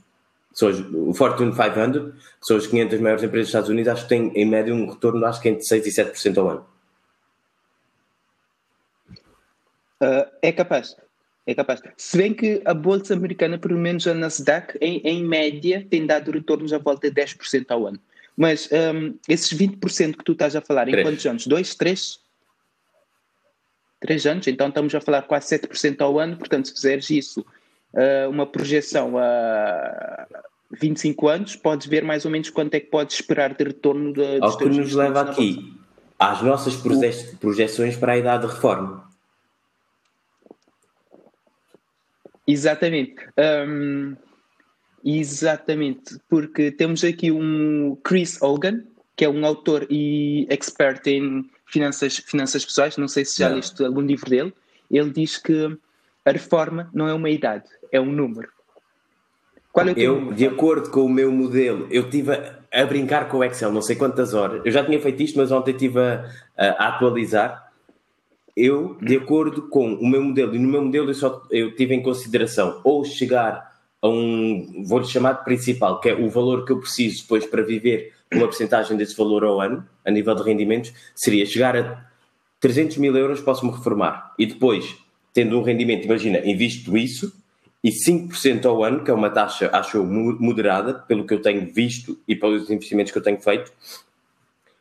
o 0.62 1.14
Fortune 1.14 1.52
500, 1.52 2.14
que 2.14 2.46
são 2.46 2.58
as 2.58 2.68
500 2.68 3.00
maiores 3.00 3.24
empresas 3.24 3.48
dos 3.48 3.50
Estados 3.50 3.70
Unidos, 3.70 3.92
acho 3.92 4.04
que 4.04 4.10
tem 4.10 4.32
em 4.36 4.46
média 4.46 4.74
um 4.74 4.90
retorno 4.90 5.26
acho 5.26 5.42
que 5.42 5.50
entre 5.50 5.64
6% 5.64 5.86
e 5.86 5.90
7% 5.90 6.38
ao 6.38 6.50
ano. 6.50 6.66
Uh, 10.02 10.30
é 10.42 10.52
capaz. 10.52 10.96
É 11.46 11.54
capaz. 11.54 11.82
Se 11.98 12.18
bem 12.18 12.34
que 12.34 12.62
a 12.66 12.74
bolsa 12.74 13.14
americana, 13.14 13.58
pelo 13.58 13.78
menos 13.78 14.08
a 14.08 14.14
Nasdaq, 14.14 14.78
em, 14.80 15.00
em 15.00 15.24
média, 15.24 15.86
tem 15.90 16.06
dado 16.06 16.32
retornos 16.32 16.72
à 16.72 16.78
volta 16.78 17.10
de 17.10 17.22
10% 17.22 17.66
ao 17.70 17.88
ano. 17.88 18.00
Mas 18.36 18.70
um, 18.72 19.16
esses 19.28 19.52
20% 19.58 20.18
que 20.18 20.24
tu 20.24 20.32
estás 20.32 20.56
a 20.56 20.62
falar, 20.62 20.88
em 20.88 21.04
quantos 21.04 21.26
anos? 21.26 21.46
Dois, 21.46 21.76
três? 21.76 22.24
três 24.04 24.26
anos, 24.26 24.46
então 24.48 24.68
estamos 24.68 24.94
a 24.94 25.00
falar 25.00 25.22
quase 25.22 25.58
7% 25.58 26.02
ao 26.02 26.20
ano, 26.20 26.36
portanto, 26.36 26.68
se 26.68 26.74
fizeres 26.74 27.10
isso, 27.10 27.46
uh, 27.94 28.30
uma 28.30 28.46
projeção 28.46 29.18
a 29.18 30.28
25 30.72 31.28
anos, 31.28 31.56
podes 31.56 31.88
ver 31.88 32.04
mais 32.04 32.26
ou 32.26 32.32
menos 32.32 32.50
quanto 32.50 32.74
é 32.76 32.80
que 32.80 32.88
podes 32.88 33.16
esperar 33.16 33.54
de 33.54 33.64
retorno 33.64 34.14
de, 34.14 34.40
Ao 34.42 34.58
que 34.58 34.66
nos 34.66 34.94
leva 34.94 35.22
aqui 35.22 35.74
às 36.18 36.42
nossas 36.42 36.76
proje 36.76 37.36
projeções 37.38 37.98
para 37.98 38.14
a 38.14 38.18
idade 38.18 38.48
de 38.48 38.54
reforma. 38.54 39.04
Exatamente. 42.48 43.16
Um, 43.68 44.16
exatamente, 45.04 46.18
porque 46.30 46.72
temos 46.72 47.04
aqui 47.04 47.32
um 47.32 47.96
Chris 48.04 48.42
Hogan, 48.42 48.84
que 49.16 49.26
é 49.26 49.30
um 49.30 49.46
autor 49.46 49.86
e 49.90 50.48
expert 50.50 51.06
em 51.08 51.50
finanças, 51.66 52.18
finanças 52.18 52.66
pessoais, 52.66 52.98
não 52.98 53.08
sei 53.08 53.26
se 53.26 53.40
já 53.40 53.50
não. 53.50 53.58
leste 53.58 53.84
algum 53.84 54.02
livro 54.02 54.30
dele, 54.30 54.54
ele 54.90 55.10
diz 55.12 55.38
que 55.38 55.78
a 56.26 56.32
reforma 56.32 56.90
não 56.94 57.08
é 57.08 57.14
uma 57.14 57.30
idade, 57.30 57.66
é 57.92 58.00
um 58.00 58.12
número. 58.12 58.50
Qual 59.72 59.88
é 59.88 59.92
o 59.92 59.98
eu, 60.00 60.16
número? 60.16 60.36
de 60.36 60.48
acordo 60.48 60.90
com 60.90 61.02
o 61.04 61.10
meu 61.10 61.32
modelo, 61.32 61.88
eu 61.90 62.04
estive 62.04 62.32
a, 62.32 62.60
a, 62.72 62.86
brincar 62.86 63.28
com 63.28 63.38
o 63.38 63.44
Excel 63.44 63.72
não 63.72 63.82
sei 63.82 63.96
quantas 63.96 64.34
horas. 64.34 64.62
Eu 64.64 64.72
já 64.72 64.86
tinha 64.86 65.02
feito 65.02 65.24
isto, 65.24 65.38
mas 65.38 65.52
ontem 65.52 65.72
estive 65.72 66.00
a, 66.00 66.30
a, 66.58 66.90
atualizar. 66.90 67.72
Eu, 68.56 68.96
de 69.02 69.18
acordo 69.18 69.64
com 69.64 69.94
o 69.96 70.08
meu 70.08 70.22
modelo, 70.22 70.56
e 70.56 70.60
no 70.60 70.70
meu 70.70 70.84
modelo 70.84 71.10
eu 71.10 71.16
só 71.16 71.42
eu 71.50 71.76
tive 71.76 71.96
em 71.96 72.04
consideração 72.04 72.82
ou 72.84 73.04
chegar 73.04 73.74
a 74.00 74.08
um, 74.08 74.84
vou-lhe 74.86 75.08
chamar 75.08 75.34
de 75.34 75.44
principal, 75.44 76.00
que 76.00 76.10
é 76.10 76.14
o 76.14 76.30
valor 76.30 76.66
que 76.66 76.72
eu 76.72 76.80
preciso 76.80 77.24
depois 77.24 77.46
para 77.46 77.64
viver 77.64 78.14
uma 78.32 78.46
porcentagem 78.46 78.96
desse 78.96 79.16
valor 79.16 79.44
ao 79.44 79.60
ano, 79.60 79.88
a 80.06 80.12
nível 80.12 80.36
de 80.36 80.44
rendimentos, 80.44 80.94
seria 81.16 81.46
chegar 81.46 81.76
a 81.76 82.06
300 82.60 82.98
mil 82.98 83.16
euros, 83.16 83.42
posso-me 83.42 83.72
reformar. 83.72 84.34
E 84.38 84.46
depois, 84.46 84.96
tendo 85.34 85.60
um 85.60 85.64
rendimento, 85.64 86.06
imagina, 86.06 86.40
invisto 86.46 86.96
isso 86.96 87.34
e 87.84 87.90
5% 87.90 88.66
ao 88.66 88.84
ano, 88.84 89.04
que 89.04 89.12
é 89.12 89.14
uma 89.14 89.30
taxa, 89.30 89.70
acho 89.74 89.98
eu, 89.98 90.06
moderada, 90.06 90.94
pelo 90.94 91.26
que 91.26 91.34
eu 91.34 91.42
tenho 91.42 91.66
visto 91.74 92.18
e 92.28 92.36
pelos 92.36 92.70
investimentos 92.70 93.12
que 93.12 93.18
eu 93.18 93.24
tenho 93.24 93.42
feito, 93.42 93.74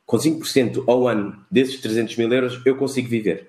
com 0.06 0.16
5% 0.16 0.84
ao 0.86 1.08
ano 1.08 1.36
desses 1.50 1.80
300 1.80 2.16
mil 2.16 2.32
euros, 2.32 2.60
eu 2.64 2.76
consigo 2.76 3.08
viver. 3.08 3.48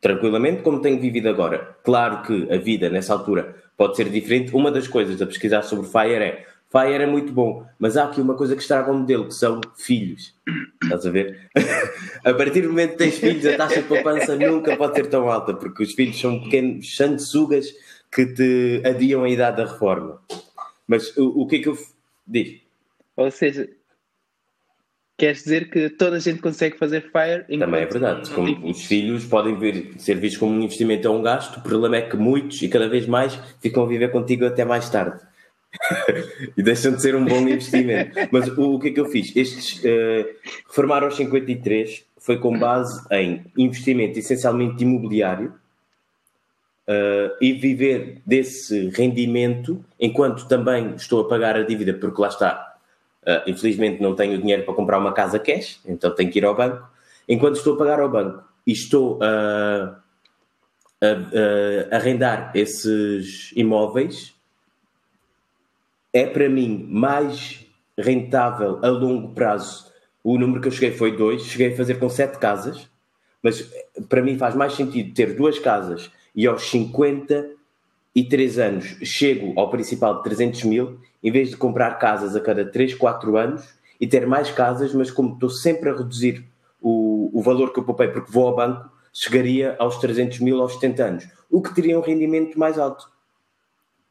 Tranquilamente, 0.00 0.62
como 0.62 0.80
tenho 0.80 1.00
vivido 1.00 1.28
agora. 1.28 1.76
Claro 1.84 2.22
que 2.22 2.52
a 2.52 2.56
vida, 2.56 2.90
nessa 2.90 3.12
altura, 3.12 3.54
pode 3.76 3.96
ser 3.96 4.08
diferente. 4.08 4.54
Uma 4.54 4.70
das 4.70 4.88
coisas 4.88 5.20
a 5.22 5.26
pesquisar 5.26 5.62
sobre 5.62 5.86
FIRE 5.86 6.24
é 6.24 6.46
Fire 6.74 7.04
é 7.04 7.06
muito 7.06 7.32
bom, 7.32 7.64
mas 7.78 7.96
há 7.96 8.06
aqui 8.06 8.20
uma 8.20 8.34
coisa 8.34 8.56
que 8.56 8.62
estraga 8.62 8.90
o 8.90 8.98
modelo, 8.98 9.28
que 9.28 9.34
são 9.34 9.60
filhos. 9.76 10.34
Estás 10.82 11.06
a 11.06 11.10
ver? 11.12 11.48
a 12.24 12.34
partir 12.34 12.62
do 12.62 12.70
momento 12.70 12.92
que 12.92 12.98
tens 12.98 13.16
filhos, 13.16 13.46
a 13.46 13.56
taxa 13.56 13.80
de 13.80 13.86
poupança 13.86 14.34
nunca 14.34 14.76
pode 14.76 14.96
ser 14.96 15.06
tão 15.06 15.30
alta, 15.30 15.54
porque 15.54 15.84
os 15.84 15.92
filhos 15.92 16.18
são 16.20 16.42
pequenos 16.42 16.96
sanguessugas 16.96 17.72
que 18.10 18.26
te 18.26 18.82
adiam 18.84 19.22
a 19.22 19.28
idade 19.28 19.58
da 19.58 19.70
reforma. 19.70 20.20
Mas 20.84 21.16
o, 21.16 21.42
o 21.42 21.46
que 21.46 21.56
é 21.56 21.58
que 21.60 21.68
eu 21.68 21.78
diz? 22.26 22.60
Ou 23.16 23.30
seja, 23.30 23.68
queres 25.16 25.44
dizer 25.44 25.70
que 25.70 25.88
toda 25.90 26.16
a 26.16 26.20
gente 26.20 26.42
consegue 26.42 26.76
fazer 26.76 27.02
FIRE? 27.02 27.56
Também 27.56 27.82
é 27.82 27.86
verdade. 27.86 28.30
Como 28.30 28.68
os 28.68 28.84
filhos 28.84 29.24
podem 29.24 29.56
vir, 29.56 29.94
ser 29.96 30.16
vistos 30.16 30.40
como 30.40 30.52
um 30.52 30.62
investimento 30.62 31.08
ou 31.08 31.20
um 31.20 31.22
gasto, 31.22 31.58
o 31.58 31.62
problema 31.62 31.98
é 31.98 32.02
que 32.02 32.16
muitos 32.16 32.60
e 32.62 32.68
cada 32.68 32.88
vez 32.88 33.06
mais 33.06 33.38
ficam 33.62 33.84
a 33.84 33.86
viver 33.86 34.10
contigo 34.10 34.44
até 34.44 34.64
mais 34.64 34.90
tarde. 34.90 35.22
e 36.56 36.62
deixam 36.62 36.92
de 36.92 37.02
ser 37.02 37.14
um 37.14 37.24
bom 37.24 37.40
investimento. 37.40 38.16
Mas 38.30 38.48
o, 38.48 38.74
o 38.74 38.80
que 38.80 38.88
é 38.88 38.90
que 38.92 39.00
eu 39.00 39.06
fiz? 39.06 39.34
Estes 39.34 39.82
uh, 39.82 40.28
reformar 40.68 41.02
aos 41.02 41.16
53 41.16 42.04
foi 42.18 42.38
com 42.38 42.58
base 42.58 43.04
em 43.10 43.44
investimento 43.56 44.18
essencialmente 44.18 44.82
imobiliário 44.82 45.54
uh, 46.88 47.36
e 47.40 47.52
viver 47.52 48.22
desse 48.24 48.88
rendimento 48.90 49.84
enquanto 50.00 50.48
também 50.48 50.94
estou 50.94 51.22
a 51.22 51.28
pagar 51.28 51.56
a 51.56 51.62
dívida, 51.62 51.94
porque 51.94 52.20
lá 52.20 52.28
está. 52.28 52.74
Uh, 53.22 53.50
infelizmente 53.50 54.02
não 54.02 54.14
tenho 54.14 54.38
dinheiro 54.38 54.64
para 54.64 54.74
comprar 54.74 54.98
uma 54.98 55.12
casa 55.12 55.38
cash, 55.38 55.80
então 55.86 56.14
tenho 56.14 56.30
que 56.30 56.38
ir 56.38 56.44
ao 56.44 56.54
banco. 56.54 56.86
Enquanto 57.28 57.56
estou 57.56 57.74
a 57.74 57.78
pagar 57.78 58.00
ao 58.00 58.10
banco 58.10 58.44
e 58.66 58.72
estou 58.72 59.18
a 59.22 59.98
a, 61.04 61.94
a 61.94 61.96
arrendar 61.96 62.50
esses 62.54 63.52
imóveis 63.54 64.33
é 66.14 66.24
para 66.24 66.48
mim 66.48 66.86
mais 66.88 67.66
rentável 67.98 68.78
a 68.82 68.88
longo 68.88 69.34
prazo. 69.34 69.92
O 70.22 70.38
número 70.38 70.60
que 70.60 70.68
eu 70.68 70.72
cheguei 70.72 70.92
foi 70.92 71.16
dois, 71.16 71.42
cheguei 71.42 71.72
a 71.72 71.76
fazer 71.76 71.98
com 71.98 72.08
sete 72.08 72.38
casas, 72.38 72.88
mas 73.42 73.68
para 74.08 74.22
mim 74.22 74.38
faz 74.38 74.54
mais 74.54 74.74
sentido 74.74 75.12
ter 75.12 75.34
duas 75.34 75.58
casas 75.58 76.10
e 76.34 76.46
aos 76.46 76.70
53 76.70 78.58
anos 78.60 78.96
chego 79.02 79.58
ao 79.58 79.68
principal 79.70 80.18
de 80.18 80.22
300 80.22 80.62
mil, 80.64 81.00
em 81.22 81.32
vez 81.32 81.50
de 81.50 81.56
comprar 81.56 81.98
casas 81.98 82.36
a 82.36 82.40
cada 82.40 82.64
3, 82.64 82.94
4 82.94 83.36
anos 83.36 83.74
e 84.00 84.06
ter 84.06 84.24
mais 84.24 84.50
casas, 84.52 84.94
mas 84.94 85.10
como 85.10 85.34
estou 85.34 85.50
sempre 85.50 85.90
a 85.90 85.96
reduzir 85.96 86.44
o, 86.80 87.30
o 87.32 87.42
valor 87.42 87.72
que 87.72 87.80
eu 87.80 87.84
poupei 87.84 88.08
porque 88.08 88.30
vou 88.30 88.46
ao 88.46 88.54
banco, 88.54 88.88
chegaria 89.12 89.74
aos 89.78 89.98
300 89.98 90.38
mil 90.40 90.60
aos 90.60 90.74
70 90.74 91.04
anos, 91.04 91.28
o 91.50 91.60
que 91.60 91.74
teria 91.74 91.98
um 91.98 92.02
rendimento 92.02 92.58
mais 92.58 92.78
alto. 92.78 93.13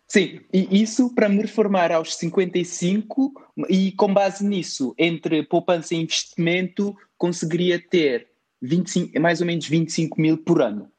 sim, 0.08 0.42
e 0.52 0.82
isso 0.82 1.14
para 1.14 1.30
me 1.30 1.44
reformar 1.44 1.92
aos 1.92 2.16
55 2.16 3.32
e 3.70 3.92
com 3.92 4.12
base 4.12 4.44
nisso, 4.44 4.96
entre 4.98 5.44
poupança 5.44 5.94
e 5.94 6.00
investimento, 6.00 6.98
conseguiria 7.20 7.80
ter 7.80 8.28
25, 8.60 9.22
mais 9.22 9.40
ou 9.40 9.46
menos 9.46 9.68
25 9.68 10.20
mil 10.20 10.40
por 10.40 10.64
ano. 10.64 10.92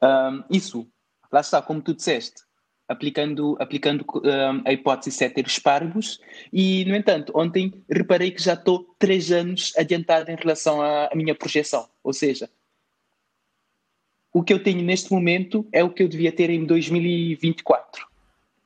Ahm, 0.00 0.44
isso, 0.50 0.88
lá 1.30 1.40
está, 1.40 1.60
como 1.60 1.82
tu 1.82 1.92
disseste, 1.92 2.42
aplicando, 2.92 3.56
aplicando 3.58 4.04
ahm, 4.24 4.62
a 4.64 4.72
hipótese 4.72 5.10
de 5.10 5.16
ceteris 5.16 5.58
paribus, 5.58 6.20
e, 6.52 6.84
no 6.84 6.94
entanto, 6.94 7.32
ontem 7.34 7.72
reparei 7.88 8.30
que 8.30 8.42
já 8.42 8.54
estou 8.54 8.86
três 8.98 9.32
anos 9.32 9.72
adiantado 9.76 10.30
em 10.30 10.36
relação 10.36 10.80
à, 10.80 11.06
à 11.06 11.14
minha 11.14 11.34
projeção. 11.34 11.88
Ou 12.04 12.12
seja, 12.12 12.48
o 14.32 14.42
que 14.42 14.52
eu 14.52 14.62
tenho 14.62 14.82
neste 14.82 15.12
momento 15.12 15.66
é 15.72 15.84
o 15.84 15.90
que 15.90 16.02
eu 16.02 16.08
devia 16.08 16.32
ter 16.32 16.48
em 16.50 16.64
2024. 16.64 18.06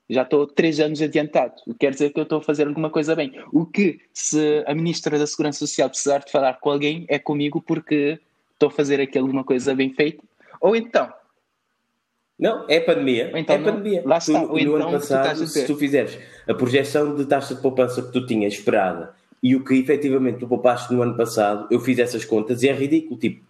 Já 0.08 0.22
estou 0.22 0.46
três 0.46 0.78
anos 0.78 1.02
adiantado. 1.02 1.54
Quer 1.80 1.92
dizer 1.92 2.10
que 2.12 2.20
eu 2.20 2.22
estou 2.22 2.38
a 2.38 2.42
fazer 2.42 2.68
alguma 2.68 2.90
coisa 2.90 3.16
bem. 3.16 3.32
O 3.52 3.66
que, 3.66 4.00
se 4.14 4.62
a 4.66 4.74
Ministra 4.74 5.18
da 5.18 5.26
Segurança 5.26 5.58
Social 5.58 5.88
precisar 5.88 6.18
de 6.18 6.30
falar 6.30 6.54
com 6.60 6.70
alguém, 6.70 7.04
é 7.08 7.18
comigo 7.18 7.60
porque 7.60 8.20
estou 8.52 8.68
a 8.68 8.72
fazer 8.72 9.00
aqui 9.00 9.18
alguma 9.18 9.42
coisa 9.42 9.74
bem 9.74 9.92
feita. 9.92 10.22
Ou 10.60 10.76
então, 10.76 11.12
Não, 12.38 12.66
é 12.68 12.80
pandemia. 12.80 13.32
Então 13.34 13.56
é 13.56 13.58
pandemia. 13.58 14.02
lá 14.04 14.18
está. 14.18 14.40
Tu, 14.40 14.46
no 14.46 14.58
então 14.58 14.74
ano 14.74 14.96
estás 14.98 15.08
passado, 15.08 15.46
se 15.46 15.66
tu 15.66 15.76
fizeres 15.76 16.18
a 16.46 16.54
projeção 16.54 17.14
de 17.14 17.24
taxa 17.24 17.54
de 17.54 17.62
poupança 17.62 18.02
que 18.02 18.12
tu 18.12 18.26
tinhas 18.26 18.52
esperada 18.52 19.14
e 19.42 19.56
o 19.56 19.64
que 19.64 19.74
efetivamente 19.74 20.40
tu 20.40 20.46
poupaste 20.46 20.92
no 20.92 21.02
ano 21.02 21.16
passado, 21.16 21.66
eu 21.70 21.80
fiz 21.80 21.98
essas 21.98 22.24
contas 22.24 22.62
e 22.62 22.68
é 22.68 22.72
ridículo. 22.72 23.18
Tipo, 23.18 23.44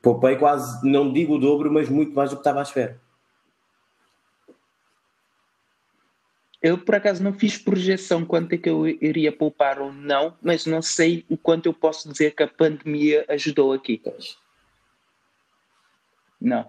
poupei 0.00 0.36
quase, 0.36 0.88
não 0.88 1.12
digo 1.12 1.34
o 1.34 1.38
dobro, 1.38 1.70
mas 1.70 1.88
muito 1.88 2.14
mais 2.14 2.30
do 2.30 2.36
que 2.36 2.40
estava 2.40 2.60
à 2.60 2.62
espera. 2.62 3.00
Eu, 6.62 6.78
por 6.78 6.94
acaso, 6.94 7.22
não 7.22 7.32
fiz 7.32 7.58
projeção 7.58 8.24
quanto 8.24 8.54
é 8.54 8.58
que 8.58 8.68
eu 8.68 8.88
iria 8.88 9.30
poupar 9.30 9.78
ou 9.78 9.92
não, 9.92 10.34
mas 10.42 10.64
não 10.64 10.80
sei 10.80 11.24
o 11.28 11.36
quanto 11.36 11.66
eu 11.66 11.74
posso 11.74 12.10
dizer 12.10 12.34
que 12.34 12.42
a 12.42 12.48
pandemia 12.48 13.24
ajudou 13.28 13.72
aqui. 13.72 14.02
Não. 16.40 16.66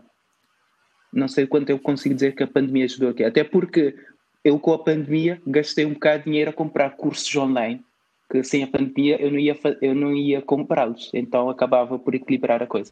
Não 1.12 1.28
sei 1.28 1.48
quanto 1.48 1.70
eu 1.70 1.80
consigo 1.80 2.16
dizer 2.16 2.36
que 2.36 2.44
a 2.44 2.48
pandemia 2.48 2.86
ajudou 2.86 3.10
aqui. 3.10 3.24
Até 3.24 3.44
porque 3.44 3.96
eu, 4.44 4.60
com 4.60 4.74
a 4.74 4.80
pandemia, 4.80 5.42
gastei 5.46 5.86
um 5.86 5.94
bocado 5.94 6.20
de 6.20 6.26
dinheiro 6.26 6.50
a 6.52 6.54
comprar 6.54 6.92
cursos 6.92 7.36
online, 7.36 7.82
que 8.30 8.44
sem 8.44 8.64
a 8.64 8.68
pandemia 8.68 9.22
eu 9.22 9.32
não 9.32 9.40
ia, 9.40 9.58
eu 9.82 9.96
não 9.96 10.16
ia 10.16 10.42
comprá-los. 10.42 11.10
Então 11.14 11.50
acabava 11.50 11.98
por 11.98 12.14
equilibrar 12.16 12.62
a 12.62 12.68
coisa. 12.68 12.92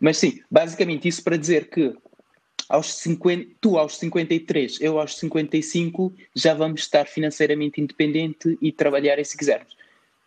Mas 0.00 0.18
sim, 0.18 0.40
basicamente 0.50 1.08
isso 1.08 1.22
para 1.22 1.36
dizer 1.36 1.68
que 1.68 1.94
aos 2.68 2.94
50, 2.94 3.56
tu 3.60 3.76
aos 3.76 3.98
53, 3.98 4.80
eu 4.80 5.00
aos 5.00 5.18
55, 5.18 6.12
já 6.34 6.54
vamos 6.54 6.82
estar 6.82 7.06
financeiramente 7.06 7.80
independente 7.80 8.56
e 8.62 8.70
trabalhar 8.70 9.22
se 9.24 9.36
quisermos. 9.36 9.76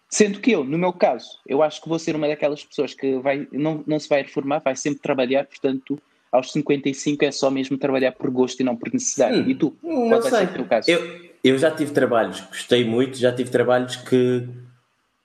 Sendo 0.10 0.40
que 0.42 0.52
eu, 0.52 0.64
no 0.64 0.78
meu 0.78 0.92
caso, 0.92 1.40
eu 1.48 1.64
acho 1.64 1.82
que 1.82 1.88
vou 1.88 1.98
ser 1.98 2.16
uma 2.16 2.28
daquelas 2.28 2.64
pessoas 2.64 2.94
que 2.94 3.18
vai, 3.20 3.48
não, 3.52 3.84
não 3.88 3.98
se 3.98 4.10
vai 4.10 4.22
reformar, 4.24 4.60
vai 4.60 4.76
sempre 4.76 5.00
trabalhar, 5.00 5.46
portanto, 5.46 6.00
aos 6.34 6.52
55 6.52 7.24
é 7.26 7.32
só 7.32 7.50
mesmo 7.52 7.78
trabalhar 7.78 8.12
por 8.14 8.30
gosto 8.30 8.60
e 8.60 8.64
não 8.64 8.76
por 8.76 8.92
necessidade. 8.92 9.40
Hum, 9.40 9.46
e 9.48 9.56
tu? 9.56 9.76
Não 9.84 10.10
Qual 10.10 10.22
vai 10.22 10.32
sei. 10.32 10.40
ser 10.40 10.46
o 10.46 10.54
teu 10.56 10.66
caso? 10.66 10.90
Eu, 10.92 11.22
eu 11.44 11.58
já 11.58 11.70
tive 11.72 11.92
trabalhos 11.92 12.42
que 12.42 12.48
gostei 12.48 12.84
muito, 12.84 13.18
já 13.18 13.32
tive 13.32 13.50
trabalhos 13.52 13.96
que. 13.96 14.48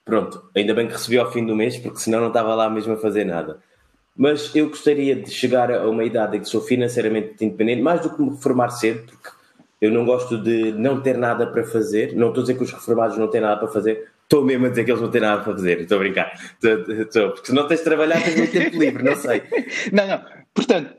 Pronto, 0.05 0.43
ainda 0.55 0.73
bem 0.73 0.87
que 0.87 0.93
recebi 0.93 1.17
ao 1.17 1.31
fim 1.31 1.45
do 1.45 1.55
mês, 1.55 1.77
porque 1.77 1.99
senão 1.99 2.19
não 2.19 2.27
estava 2.29 2.55
lá 2.55 2.69
mesmo 2.69 2.93
a 2.93 2.97
fazer 2.97 3.25
nada. 3.25 3.59
Mas 4.17 4.53
eu 4.55 4.67
gostaria 4.69 5.15
de 5.15 5.29
chegar 5.31 5.71
a 5.71 5.87
uma 5.89 6.03
idade 6.03 6.37
em 6.37 6.39
que 6.41 6.47
sou 6.49 6.61
financeiramente 6.61 7.43
independente, 7.45 7.81
mais 7.81 8.01
do 8.01 8.09
que 8.09 8.21
me 8.21 8.29
reformar 8.31 8.69
cedo, 8.69 9.03
porque 9.05 9.29
eu 9.79 9.91
não 9.91 10.05
gosto 10.05 10.37
de 10.37 10.71
não 10.73 10.99
ter 11.01 11.17
nada 11.17 11.47
para 11.47 11.63
fazer. 11.63 12.13
Não 12.15 12.29
estou 12.29 12.41
a 12.41 12.43
dizer 12.45 12.57
que 12.57 12.63
os 12.63 12.71
reformados 12.71 13.17
não 13.17 13.27
têm 13.29 13.39
nada 13.39 13.57
para 13.57 13.67
fazer, 13.69 14.09
estou 14.23 14.43
mesmo 14.43 14.65
a 14.65 14.69
dizer 14.69 14.83
que 14.83 14.91
eles 14.91 15.01
não 15.01 15.09
têm 15.11 15.21
nada 15.21 15.41
para 15.43 15.53
fazer. 15.53 15.79
Estou 15.81 15.97
a 15.97 15.99
brincar. 15.99 16.33
Estou- 16.61 16.93
estou- 17.01 17.29
porque 17.31 17.47
se 17.47 17.53
não 17.53 17.67
tens 17.67 17.77
de 17.77 17.83
trabalhar, 17.85 18.21
tens 18.23 18.35
muito 18.35 18.51
tempo 18.51 18.77
livre, 18.77 19.03
não 19.03 19.15
sei. 19.15 19.43
Não, 19.93 20.07
não. 20.07 20.21
Portanto, 20.53 20.91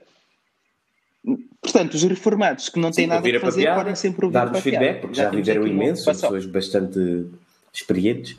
portanto, 1.60 1.94
os 1.94 2.02
reformados 2.02 2.68
que 2.68 2.78
não 2.78 2.90
têm 2.90 3.06
nada 3.06 3.20
ouvir 3.20 3.36
a 3.36 3.40
fazer 3.40 3.62
papiada, 3.62 3.80
podem 3.80 3.94
sempre 3.94 4.24
ouvir 4.24 4.34
dar-nos 4.34 4.60
feedback, 4.60 5.00
porque 5.00 5.16
já, 5.16 5.30
temos 5.30 5.46
viveram 5.46 5.66
imenso, 5.66 6.04
são 6.04 6.12
pessoas 6.14 6.46
bastante 6.46 7.26
experientes. 7.72 8.36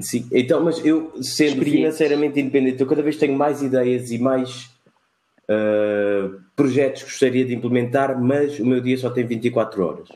Sim, 0.00 0.26
então, 0.32 0.62
mas 0.64 0.84
eu, 0.84 1.12
sendo 1.22 1.62
financeiramente 1.62 2.40
independente, 2.40 2.80
eu 2.80 2.86
cada 2.86 3.02
vez 3.02 3.16
tenho 3.16 3.36
mais 3.36 3.62
ideias 3.62 4.10
e 4.10 4.18
mais 4.18 4.72
ah, 5.48 6.30
projetos 6.54 7.02
que 7.02 7.10
gostaria 7.10 7.44
de 7.44 7.54
implementar, 7.54 8.20
mas 8.20 8.58
o 8.58 8.66
meu 8.66 8.80
dia 8.80 8.96
só 8.96 9.10
tem 9.10 9.24
24 9.26 9.84
horas. 9.84 10.08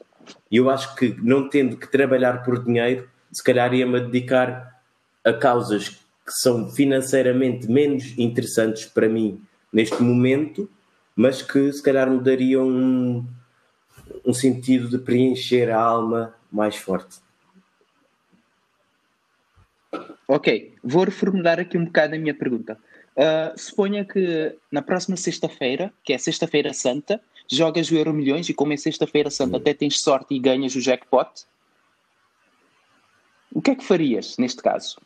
E 0.50 0.56
eu 0.56 0.70
acho 0.70 0.94
que, 0.96 1.16
não 1.22 1.48
tendo 1.48 1.76
que 1.76 1.90
trabalhar 1.90 2.42
por 2.44 2.64
dinheiro, 2.64 3.08
se 3.32 3.42
calhar 3.42 3.72
ia-me 3.74 4.00
dedicar 4.00 4.80
a 5.24 5.32
causas 5.32 5.88
que 5.88 6.32
são 6.40 6.70
financeiramente 6.70 7.70
menos 7.70 8.16
interessantes 8.18 8.84
para 8.86 9.08
mim 9.08 9.40
neste 9.72 10.02
momento, 10.02 10.68
mas 11.16 11.40
que 11.40 11.72
se 11.72 11.82
calhar 11.82 12.10
me 12.10 12.20
dariam 12.20 12.68
um, 12.68 13.26
um 14.24 14.34
sentido 14.34 14.88
de 14.88 14.98
preencher 14.98 15.70
a 15.70 15.80
alma 15.80 16.34
mais 16.52 16.76
forte. 16.76 17.16
Ok, 20.28 20.74
vou 20.84 21.04
reformular 21.04 21.58
aqui 21.58 21.78
um 21.78 21.86
bocado 21.86 22.14
a 22.14 22.18
minha 22.18 22.34
pergunta. 22.34 22.78
Uh, 23.16 23.58
suponha 23.58 24.04
que 24.04 24.54
na 24.70 24.82
próxima 24.82 25.16
sexta-feira, 25.16 25.90
que 26.04 26.12
é 26.12 26.18
sexta-feira 26.18 26.74
santa, 26.74 27.20
jogas 27.50 27.90
o 27.90 27.96
Euro 27.96 28.12
Milhões 28.12 28.48
e 28.48 28.54
como 28.54 28.74
é 28.74 28.76
sexta-feira 28.76 29.30
santa 29.30 29.56
até 29.56 29.72
tens 29.72 30.00
sorte 30.00 30.34
e 30.34 30.38
ganhas 30.38 30.74
o 30.74 30.80
jackpot. 30.80 31.46
O 33.52 33.62
que 33.62 33.70
é 33.70 33.74
que 33.74 33.84
farias 33.84 34.36
neste 34.36 34.60
caso? 34.60 35.00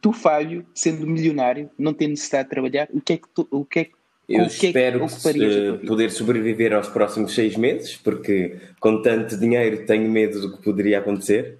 Tu, 0.00 0.12
Falho, 0.12 0.66
sendo 0.74 1.06
milionário, 1.06 1.70
não 1.78 1.92
tendo 1.92 2.10
necessidade 2.10 2.44
de 2.44 2.50
trabalhar, 2.50 2.88
o 2.90 3.00
que 3.00 3.12
é 3.12 3.16
que 3.18 3.28
tu, 3.28 3.46
o 3.50 3.64
que 3.64 3.78
é 3.80 3.84
que 3.84 3.99
eu 4.30 4.46
que 4.46 4.66
espero 4.68 5.04
é 5.04 5.78
que, 5.78 5.86
poder 5.86 6.10
sobreviver 6.10 6.72
aos 6.72 6.88
próximos 6.88 7.34
seis 7.34 7.56
meses, 7.56 7.96
porque 7.96 8.56
com 8.78 9.02
tanto 9.02 9.36
dinheiro 9.36 9.84
tenho 9.84 10.08
medo 10.08 10.40
do 10.40 10.56
que 10.56 10.62
poderia 10.62 11.00
acontecer. 11.00 11.58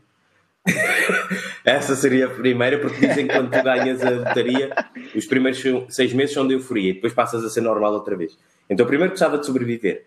Essa 1.65 1.97
seria 1.97 2.27
a 2.27 2.31
primeira, 2.31 2.79
porque 2.79 3.07
dizem 3.07 3.27
que 3.27 3.35
quando 3.35 3.51
tu 3.51 3.63
ganhas 3.63 4.03
a 4.03 4.11
lotaria, 4.11 4.71
os 5.15 5.27
primeiros 5.27 5.63
seis 5.89 6.13
meses 6.13 6.33
são 6.33 6.47
de 6.47 6.55
euforia 6.55 6.91
e 6.91 6.95
depois 6.95 7.13
passas 7.13 7.45
a 7.45 7.51
ser 7.51 7.61
normal 7.61 7.93
outra 7.93 8.17
vez. 8.17 8.39
Então, 8.69 8.87
primeiro 8.87 9.11
gostava 9.11 9.37
de 9.37 9.47
sobreviver 9.47 10.07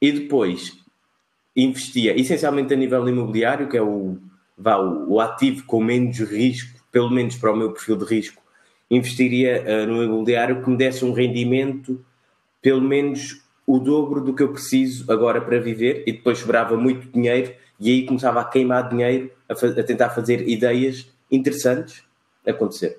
e 0.00 0.12
depois 0.12 0.78
investia 1.56 2.18
essencialmente 2.18 2.74
a 2.74 2.76
nível 2.76 3.08
imobiliário, 3.08 3.68
que 3.68 3.76
é 3.76 3.82
o, 3.82 4.18
vá, 4.56 4.76
o, 4.76 5.14
o 5.14 5.20
ativo 5.20 5.64
com 5.64 5.82
menos 5.82 6.18
risco, 6.18 6.78
pelo 6.92 7.10
menos 7.10 7.36
para 7.36 7.52
o 7.52 7.56
meu 7.56 7.72
perfil 7.72 7.96
de 7.96 8.04
risco, 8.04 8.42
investiria 8.90 9.62
uh, 9.62 9.86
no 9.86 10.02
imobiliário 10.02 10.62
que 10.62 10.70
me 10.70 10.76
desse 10.76 11.04
um 11.04 11.12
rendimento 11.12 12.04
pelo 12.62 12.80
menos 12.80 13.42
o 13.66 13.78
dobro 13.78 14.20
do 14.20 14.34
que 14.34 14.42
eu 14.42 14.52
preciso 14.52 15.10
agora 15.12 15.40
para 15.40 15.60
viver 15.60 16.02
e 16.06 16.12
depois 16.12 16.38
sobrava 16.38 16.76
muito 16.76 17.06
dinheiro 17.08 17.54
e 17.78 17.90
aí 17.90 18.06
começava 18.06 18.40
a 18.40 18.44
queimar 18.44 18.88
dinheiro 18.88 19.30
a, 19.48 19.52
a 19.52 19.82
tentar 19.82 20.10
fazer 20.10 20.48
ideias 20.48 21.08
interessantes 21.30 22.02
acontecer. 22.46 22.98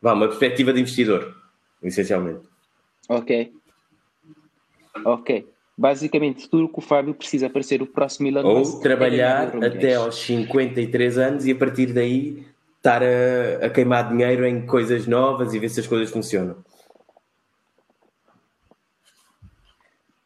Vá, 0.00 0.14
uma 0.14 0.26
perspectiva 0.26 0.72
de 0.72 0.80
investidor, 0.80 1.36
essencialmente. 1.82 2.48
Ok. 3.08 3.52
Ok. 5.04 5.46
Basicamente, 5.76 6.48
tudo 6.48 6.64
o 6.66 6.68
que 6.68 6.78
o 6.78 6.82
Fábio 6.82 7.14
precisa 7.14 7.50
para 7.50 7.62
ser 7.62 7.82
o 7.82 7.86
próximo 7.86 8.28
Elon 8.28 8.44
Ou 8.44 8.80
trabalhar 8.80 9.54
é 9.62 9.66
até 9.66 9.94
aos 9.96 10.16
53 10.16 11.18
anos 11.18 11.46
e 11.46 11.52
a 11.52 11.56
partir 11.56 11.92
daí 11.92 12.46
estar 12.84 13.02
a, 13.02 13.66
a, 13.66 13.70
queimar 13.70 14.10
dinheiro 14.10 14.44
em 14.44 14.66
coisas 14.66 15.06
novas 15.06 15.54
e 15.54 15.58
ver 15.58 15.70
se 15.70 15.80
as 15.80 15.86
coisas 15.86 16.10
funcionam. 16.10 16.62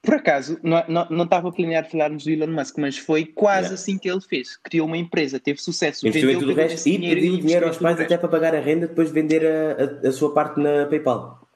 Por 0.03 0.15
acaso, 0.15 0.59
não, 0.63 0.83
não, 0.89 1.09
não 1.09 1.25
estava 1.25 1.49
a 1.49 1.53
planear 1.53 1.89
falarmos 1.89 2.25
do 2.25 2.31
Elon 2.31 2.49
Musk, 2.49 2.79
mas 2.79 2.99
foi 2.99 3.27
quase 3.27 3.67
yeah. 3.67 3.75
assim 3.75 3.99
que 3.99 4.11
ele 4.11 4.21
fez. 4.21 4.57
Criou 4.57 4.87
uma 4.87 4.97
empresa, 4.97 5.39
teve 5.39 5.61
sucesso, 5.61 6.07
investiu 6.09 6.31
em 6.31 6.39
tudo 6.39 6.53
o 6.53 6.55
resto 6.55 6.89
e 6.89 6.99
pediu 6.99 7.37
dinheiro 7.37 7.67
aos 7.67 7.79
pais 7.79 8.01
até 8.01 8.17
para 8.17 8.29
pagar 8.29 8.55
a 8.55 8.61
renda, 8.61 8.89
depois 8.89 9.09
de 9.09 9.15
vender 9.15 9.47
a, 9.47 10.07
a, 10.07 10.09
a 10.09 10.13
sua 10.13 10.33
parte 10.35 10.59
na 10.59 10.87
PayPal. 10.87 11.47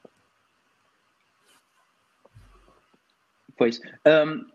Pois. 3.57 3.81
Um, 4.05 4.45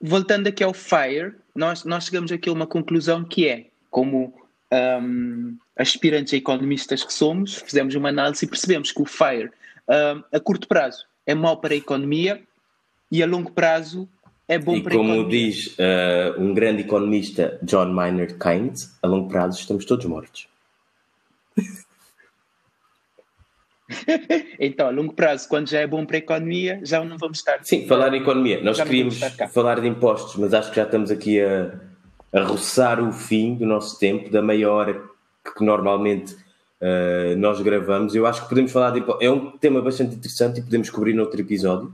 voltando 0.00 0.48
aqui 0.48 0.64
ao 0.64 0.72
FIRE, 0.72 1.34
nós, 1.54 1.84
nós 1.84 2.04
chegamos 2.06 2.32
aqui 2.32 2.48
a 2.48 2.52
uma 2.52 2.66
conclusão 2.66 3.22
que 3.22 3.46
é, 3.46 3.66
como 3.90 4.39
um, 4.72 5.56
aspirantes 5.76 6.34
a 6.34 6.36
economistas 6.36 7.02
que 7.02 7.12
somos, 7.12 7.56
fizemos 7.56 7.94
uma 7.94 8.08
análise 8.08 8.44
e 8.44 8.48
percebemos 8.48 8.92
que 8.92 9.02
o 9.02 9.04
FIRE 9.04 9.50
um, 9.88 10.22
a 10.32 10.40
curto 10.40 10.68
prazo 10.68 11.04
é 11.26 11.34
mau 11.34 11.56
para 11.56 11.74
a 11.74 11.76
economia 11.76 12.40
e 13.10 13.22
a 13.22 13.26
longo 13.26 13.50
prazo 13.50 14.08
é 14.46 14.58
bom 14.58 14.76
e 14.76 14.82
para 14.82 14.92
a 14.92 14.94
economia. 14.94 15.22
como 15.22 15.30
diz 15.30 15.76
uh, 15.78 16.40
um 16.40 16.54
grande 16.54 16.82
economista, 16.82 17.58
John 17.62 17.86
Maynard 17.86 18.34
Keynes, 18.34 18.96
a 19.02 19.06
longo 19.06 19.28
prazo 19.28 19.58
estamos 19.58 19.84
todos 19.84 20.06
mortos. 20.06 20.48
então, 24.58 24.86
a 24.86 24.90
longo 24.90 25.12
prazo, 25.12 25.48
quando 25.48 25.68
já 25.68 25.80
é 25.80 25.86
bom 25.86 26.06
para 26.06 26.16
a 26.16 26.18
economia, 26.18 26.80
já 26.84 27.04
não 27.04 27.18
vamos 27.18 27.38
estar. 27.38 27.58
Sim, 27.64 27.86
falar 27.86 28.14
em 28.14 28.20
economia. 28.20 28.62
Nós 28.62 28.80
queríamos 28.80 29.18
falar 29.52 29.80
de 29.80 29.88
impostos, 29.88 30.36
mas 30.36 30.54
acho 30.54 30.70
que 30.70 30.76
já 30.76 30.84
estamos 30.84 31.10
aqui 31.10 31.40
a, 31.40 31.72
a 32.32 32.42
roçar 32.42 33.02
o 33.02 33.12
fim 33.12 33.54
do 33.54 33.66
nosso 33.66 33.98
tempo, 33.98 34.30
da 34.30 34.40
meia 34.40 34.70
hora 34.70 35.02
que 35.56 35.64
normalmente 35.64 36.34
uh, 36.34 37.36
nós 37.36 37.60
gravamos. 37.60 38.14
Eu 38.14 38.26
acho 38.26 38.42
que 38.42 38.48
podemos 38.48 38.70
falar 38.70 38.90
de 38.90 39.04
É 39.20 39.30
um 39.30 39.50
tema 39.52 39.80
bastante 39.80 40.14
interessante 40.14 40.60
e 40.60 40.62
podemos 40.62 40.90
cobrir 40.90 41.12
noutro 41.14 41.40
episódio. 41.40 41.92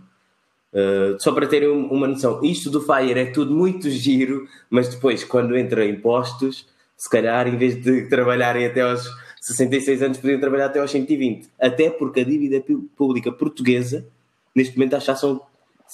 Uh, 0.73 1.19
só 1.19 1.33
para 1.33 1.47
terem 1.47 1.69
uma 1.69 2.07
noção, 2.07 2.45
isto 2.45 2.71
do 2.71 2.83
Fire 2.83 3.19
é 3.19 3.27
tudo 3.27 3.55
muito 3.55 3.89
giro, 3.89 4.47
mas 4.69 4.89
depois, 4.89 5.25
quando 5.25 5.57
entra 5.57 5.87
impostos, 5.87 6.67
se 6.97 7.09
calhar, 7.09 7.49
em 7.49 7.57
vez 7.57 7.83
de 7.83 8.09
trabalharem 8.09 8.67
até 8.67 8.83
aos 8.83 9.09
66 9.41 10.03
anos, 10.03 10.19
podiam 10.19 10.41
trabalhar 10.41 10.67
até 10.67 10.81
aos 10.81 10.91
120. 10.91 11.49
Até 11.59 11.89
porque 11.89 12.21
a 12.21 12.25
dívida 12.25 12.63
pública 12.97 13.33
portuguesa, 13.33 14.07
neste 14.55 14.77
momento, 14.77 14.97
acho 14.97 15.13
que 15.13 15.19
são 15.19 15.41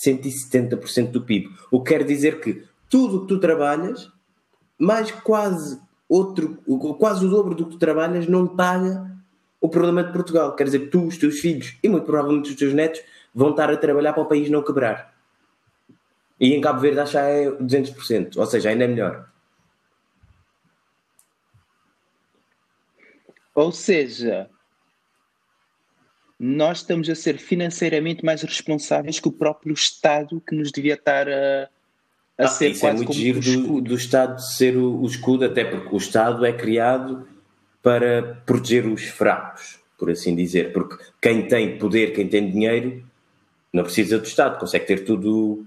170% 0.04 1.10
do 1.10 1.22
PIB. 1.22 1.50
O 1.70 1.80
que 1.80 1.92
quer 1.92 2.04
dizer 2.04 2.40
que 2.40 2.62
tudo 2.88 3.18
o 3.18 3.20
que 3.22 3.28
tu 3.28 3.38
trabalhas 3.38 4.11
mais 4.82 5.12
quase 5.12 5.80
outro, 6.08 6.58
quase 6.98 7.24
o 7.24 7.30
dobro 7.30 7.54
do 7.54 7.66
que 7.66 7.72
tu 7.72 7.78
trabalhas 7.78 8.26
não 8.26 8.48
paga 8.48 9.08
o 9.60 9.68
problema 9.68 10.02
de 10.02 10.12
Portugal. 10.12 10.56
Quer 10.56 10.64
dizer, 10.64 10.90
tu, 10.90 11.06
os 11.06 11.16
teus 11.16 11.38
filhos 11.38 11.78
e 11.80 11.88
muito 11.88 12.04
provavelmente 12.04 12.50
os 12.50 12.56
teus 12.56 12.74
netos 12.74 13.00
vão 13.32 13.50
estar 13.50 13.70
a 13.70 13.76
trabalhar 13.76 14.12
para 14.12 14.24
o 14.24 14.26
país 14.26 14.50
não 14.50 14.60
quebrar. 14.60 15.14
E 16.40 16.52
em 16.52 16.60
Cabo 16.60 16.80
Verde 16.80 16.98
acho 16.98 17.12
que 17.12 17.18
é 17.18 17.50
200%, 17.52 18.36
ou 18.36 18.46
seja, 18.46 18.70
ainda 18.70 18.82
é 18.82 18.88
melhor. 18.88 19.30
Ou 23.54 23.70
seja, 23.70 24.50
nós 26.36 26.78
estamos 26.78 27.08
a 27.08 27.14
ser 27.14 27.38
financeiramente 27.38 28.24
mais 28.24 28.42
responsáveis 28.42 29.20
que 29.20 29.28
o 29.28 29.32
próprio 29.32 29.74
Estado 29.74 30.40
que 30.40 30.56
nos 30.56 30.72
devia 30.72 30.94
estar 30.94 31.28
a 31.28 31.68
a 32.38 32.44
ah, 32.44 32.48
ser 32.48 32.70
isso 32.70 32.86
é 32.86 32.92
muito 32.92 33.12
giro 33.12 33.40
do, 33.40 33.80
do, 33.80 33.94
Estado 33.94 34.40
ser 34.40 34.76
o, 34.76 35.00
o, 35.02 35.06
escudo, 35.06 35.44
até 35.44 35.64
porque 35.64 35.94
o 35.94 35.98
Estado 35.98 36.44
é 36.44 36.52
criado 36.52 37.26
para 37.82 38.40
proteger 38.46 38.86
os 38.86 39.04
fracos, 39.04 39.78
por 39.98 40.10
assim 40.10 40.34
dizer. 40.34 40.72
Porque 40.72 40.96
quem 41.20 41.46
tem 41.46 41.76
poder, 41.78 42.12
quem 42.12 42.26
tem 42.26 42.50
dinheiro, 42.50 43.02
não 43.72 43.84
precisa 43.84 44.18
do 44.18 44.24
Estado, 44.24 44.58
consegue 44.58 44.86
ter 44.86 45.04
tudo 45.04 45.64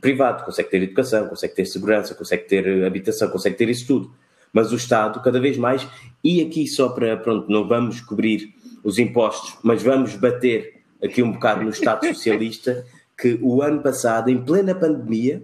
privado, 0.00 0.44
consegue 0.44 0.70
ter 0.70 0.82
educação, 0.82 1.28
consegue 1.28 1.54
ter 1.54 1.64
segurança, 1.64 2.14
consegue 2.14 2.44
ter 2.44 2.84
habitação, 2.84 3.28
consegue 3.30 3.56
ter 3.56 3.68
isso 3.68 3.86
tudo. 3.86 4.12
Mas 4.52 4.72
o 4.72 4.76
Estado, 4.76 5.22
cada 5.22 5.40
vez 5.40 5.56
mais, 5.56 5.86
e 6.24 6.42
aqui 6.42 6.66
só 6.66 6.88
para, 6.88 7.16
pronto, 7.16 7.50
não 7.50 7.66
vamos 7.68 8.00
cobrir 8.00 8.52
os 8.82 8.98
impostos, 8.98 9.56
mas 9.62 9.82
vamos 9.82 10.16
bater 10.16 10.80
aqui 11.02 11.22
um 11.22 11.32
bocado 11.32 11.62
no 11.62 11.70
Estado 11.70 12.06
socialista, 12.12 12.84
que 13.16 13.38
o 13.42 13.62
ano 13.62 13.80
passado, 13.82 14.30
em 14.30 14.42
plena 14.42 14.74
pandemia, 14.74 15.42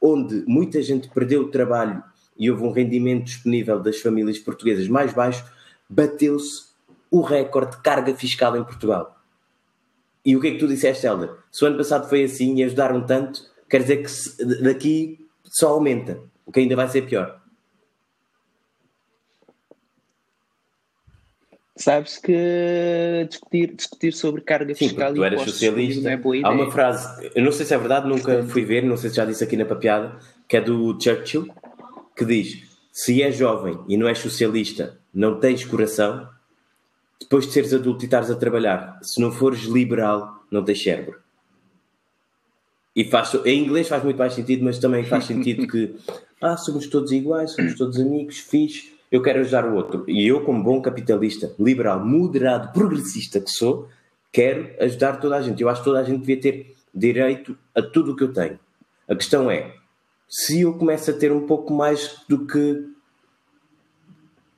onde 0.00 0.44
muita 0.46 0.82
gente 0.82 1.08
perdeu 1.08 1.42
o 1.42 1.48
trabalho 1.48 2.02
e 2.38 2.50
houve 2.50 2.62
um 2.62 2.70
rendimento 2.70 3.24
disponível 3.24 3.80
das 3.80 4.00
famílias 4.00 4.38
portuguesas 4.38 4.88
mais 4.88 5.12
baixo, 5.12 5.44
bateu-se 5.88 6.66
o 7.10 7.20
recorde 7.20 7.76
de 7.76 7.82
carga 7.82 8.14
fiscal 8.14 8.56
em 8.56 8.64
Portugal. 8.64 9.16
E 10.24 10.36
o 10.36 10.40
que 10.40 10.48
é 10.48 10.50
que 10.52 10.58
tu 10.58 10.66
disseste, 10.66 11.06
Helder? 11.06 11.30
Se 11.52 11.64
o 11.64 11.68
ano 11.68 11.78
passado 11.78 12.08
foi 12.08 12.24
assim 12.24 12.56
e 12.56 12.64
ajudaram 12.64 13.06
tanto, 13.06 13.42
quer 13.68 13.80
dizer 13.80 14.02
que 14.02 14.44
daqui 14.62 15.26
só 15.44 15.68
aumenta, 15.68 16.20
o 16.44 16.52
que 16.52 16.60
ainda 16.60 16.76
vai 16.76 16.88
ser 16.88 17.02
pior. 17.02 17.40
Sabes 21.76 22.16
que 22.16 23.26
discutir, 23.28 23.74
discutir 23.74 24.12
sobre 24.14 24.40
carga 24.40 24.74
Sim, 24.74 24.88
fiscal 24.88 25.12
tu 25.12 25.22
eras 25.22 25.42
socialista. 25.42 26.08
É 26.10 26.18
Há 26.42 26.50
uma 26.50 26.72
frase, 26.72 27.30
eu 27.34 27.44
não 27.44 27.52
sei 27.52 27.66
se 27.66 27.74
é 27.74 27.78
verdade, 27.78 28.08
nunca 28.08 28.42
fui 28.44 28.64
ver, 28.64 28.82
não 28.82 28.96
sei 28.96 29.10
se 29.10 29.16
já 29.16 29.26
disse 29.26 29.44
aqui 29.44 29.58
na 29.58 29.66
papiada, 29.66 30.18
que 30.48 30.56
é 30.56 30.60
do 30.62 30.98
Churchill, 30.98 31.46
que 32.16 32.24
diz: 32.24 32.62
se 32.90 33.22
és 33.22 33.36
jovem 33.36 33.78
e 33.86 33.98
não 33.98 34.08
és 34.08 34.18
socialista, 34.18 34.98
não 35.12 35.38
tens 35.38 35.66
coração, 35.66 36.26
depois 37.20 37.46
de 37.46 37.52
seres 37.52 37.74
adulto 37.74 38.04
e 38.04 38.06
estares 38.06 38.30
a 38.30 38.36
trabalhar, 38.36 38.98
se 39.02 39.20
não 39.20 39.30
fores 39.30 39.64
liberal, 39.64 40.46
não 40.50 40.64
tens 40.64 40.82
cérebro. 40.82 41.20
E 42.94 43.04
faz, 43.04 43.34
em 43.44 43.62
inglês 43.62 43.86
faz 43.86 44.02
muito 44.02 44.16
mais 44.16 44.32
sentido, 44.32 44.64
mas 44.64 44.78
também 44.78 45.04
faz 45.04 45.26
sentido 45.26 45.66
que 45.68 45.94
ah, 46.40 46.56
somos 46.56 46.86
todos 46.86 47.12
iguais, 47.12 47.50
somos 47.50 47.74
todos 47.74 48.00
amigos, 48.00 48.38
fixe 48.38 48.95
eu 49.16 49.22
quero 49.22 49.40
ajudar 49.40 49.64
o 49.64 49.74
outro. 49.74 50.04
E 50.06 50.26
eu, 50.26 50.44
como 50.44 50.62
bom 50.62 50.80
capitalista, 50.80 51.54
liberal, 51.58 52.04
moderado, 52.04 52.72
progressista 52.72 53.40
que 53.40 53.50
sou, 53.50 53.88
quero 54.30 54.70
ajudar 54.80 55.16
toda 55.16 55.36
a 55.36 55.42
gente. 55.42 55.62
Eu 55.62 55.68
acho 55.68 55.80
que 55.80 55.86
toda 55.86 56.00
a 56.00 56.04
gente 56.04 56.20
devia 56.20 56.40
ter 56.40 56.76
direito 56.94 57.56
a 57.74 57.82
tudo 57.82 58.12
o 58.12 58.16
que 58.16 58.24
eu 58.24 58.32
tenho. 58.32 58.58
A 59.08 59.14
questão 59.14 59.50
é, 59.50 59.74
se 60.28 60.62
eu 60.62 60.74
começo 60.74 61.10
a 61.10 61.14
ter 61.14 61.32
um 61.32 61.46
pouco 61.46 61.72
mais 61.72 62.20
do 62.28 62.46
que 62.46 62.88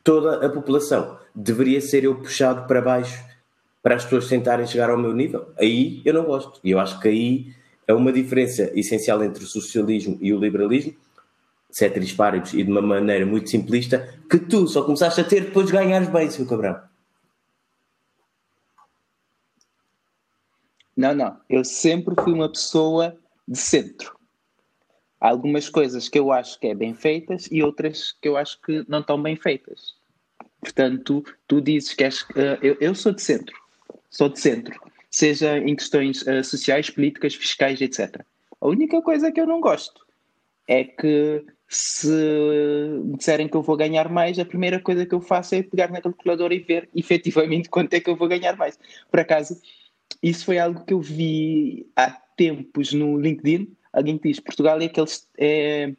toda 0.02 0.44
a 0.44 0.48
população, 0.48 1.18
deveria 1.34 1.80
ser 1.80 2.04
eu 2.04 2.14
puxado 2.16 2.66
para 2.66 2.80
baixo 2.80 3.22
para 3.82 3.94
as 3.94 4.04
pessoas 4.04 4.28
tentarem 4.28 4.66
chegar 4.66 4.90
ao 4.90 4.98
meu 4.98 5.12
nível? 5.12 5.48
Aí 5.56 6.02
eu 6.04 6.14
não 6.14 6.24
gosto. 6.24 6.60
E 6.64 6.70
eu 6.70 6.80
acho 6.80 6.98
que 7.00 7.08
aí 7.08 7.52
é 7.86 7.94
uma 7.94 8.12
diferença 8.12 8.70
essencial 8.74 9.22
entre 9.22 9.44
o 9.44 9.46
socialismo 9.46 10.18
e 10.20 10.32
o 10.32 10.38
liberalismo 10.38 10.94
ceteris 11.70 12.12
paribus 12.12 12.54
e 12.54 12.62
de 12.62 12.70
uma 12.70 12.82
maneira 12.82 13.26
muito 13.26 13.50
simplista 13.50 14.08
que 14.30 14.38
tu 14.38 14.66
só 14.66 14.82
começaste 14.82 15.20
a 15.20 15.24
ter 15.24 15.46
depois 15.46 15.66
de 15.66 15.72
ganhares 15.72 16.08
bem, 16.08 16.30
seu 16.30 16.46
cabrão. 16.46 16.80
Não, 20.96 21.14
não. 21.14 21.40
Eu 21.48 21.64
sempre 21.64 22.14
fui 22.20 22.32
uma 22.32 22.50
pessoa 22.50 23.16
de 23.46 23.56
centro. 23.56 24.18
Há 25.20 25.28
algumas 25.28 25.68
coisas 25.68 26.08
que 26.08 26.18
eu 26.18 26.32
acho 26.32 26.58
que 26.58 26.66
é 26.68 26.74
bem 26.74 26.94
feitas 26.94 27.48
e 27.50 27.62
outras 27.62 28.12
que 28.20 28.28
eu 28.28 28.36
acho 28.36 28.60
que 28.60 28.84
não 28.88 29.00
estão 29.00 29.20
bem 29.20 29.36
feitas. 29.36 29.94
Portanto, 30.60 31.24
tu 31.46 31.60
dizes 31.60 31.94
que 31.94 32.04
és. 32.04 32.22
Uh, 32.22 32.58
eu, 32.62 32.76
eu 32.80 32.94
sou 32.94 33.12
de 33.12 33.22
centro. 33.22 33.56
Sou 34.10 34.28
de 34.28 34.40
centro. 34.40 34.78
Seja 35.10 35.58
em 35.58 35.76
questões 35.76 36.22
uh, 36.22 36.42
sociais, 36.42 36.90
políticas, 36.90 37.34
fiscais, 37.34 37.80
etc. 37.80 38.24
A 38.60 38.66
única 38.66 39.00
coisa 39.00 39.30
que 39.30 39.40
eu 39.40 39.46
não 39.46 39.60
gosto 39.60 40.04
é 40.66 40.82
que 40.82 41.44
se 41.68 42.08
me 42.08 43.16
disserem 43.18 43.46
que 43.46 43.56
eu 43.56 43.62
vou 43.62 43.76
ganhar 43.76 44.08
mais, 44.08 44.38
a 44.38 44.44
primeira 44.44 44.80
coisa 44.80 45.04
que 45.04 45.14
eu 45.14 45.20
faço 45.20 45.54
é 45.54 45.62
pegar 45.62 45.90
na 45.90 46.00
calculadora 46.00 46.54
e 46.54 46.60
ver 46.60 46.88
efetivamente 46.94 47.68
quanto 47.70 47.92
é 47.94 48.00
que 48.00 48.08
eu 48.08 48.16
vou 48.16 48.26
ganhar 48.26 48.56
mais. 48.56 48.78
Por 49.10 49.20
acaso, 49.20 49.60
isso 50.22 50.46
foi 50.46 50.58
algo 50.58 50.84
que 50.84 50.94
eu 50.94 51.00
vi 51.00 51.86
há 51.94 52.10
tempos 52.36 52.92
no 52.92 53.20
LinkedIn. 53.20 53.70
Alguém 53.92 54.16
que 54.16 54.28
diz 54.28 54.40
Portugal 54.40 54.80
é 54.80 54.86
aquele, 54.86 55.06
é, 55.38 55.92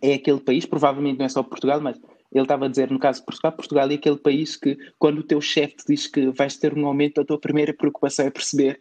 é 0.00 0.14
aquele 0.14 0.40
país, 0.40 0.64
provavelmente 0.64 1.18
não 1.18 1.26
é 1.26 1.28
só 1.28 1.42
Portugal, 1.42 1.80
mas 1.80 2.00
ele 2.32 2.44
estava 2.44 2.66
a 2.66 2.68
dizer, 2.68 2.90
no 2.90 2.98
caso 2.98 3.20
de 3.20 3.26
Portugal, 3.26 3.52
Portugal 3.52 3.90
é 3.90 3.94
aquele 3.94 4.18
país 4.18 4.56
que, 4.56 4.76
quando 4.98 5.18
o 5.18 5.22
teu 5.22 5.40
chefe 5.40 5.76
te 5.76 5.84
diz 5.88 6.06
que 6.06 6.30
vais 6.30 6.56
ter 6.56 6.76
um 6.76 6.86
aumento, 6.86 7.20
a 7.20 7.24
tua 7.24 7.38
primeira 7.38 7.72
preocupação 7.72 8.26
é 8.26 8.30
perceber 8.30 8.80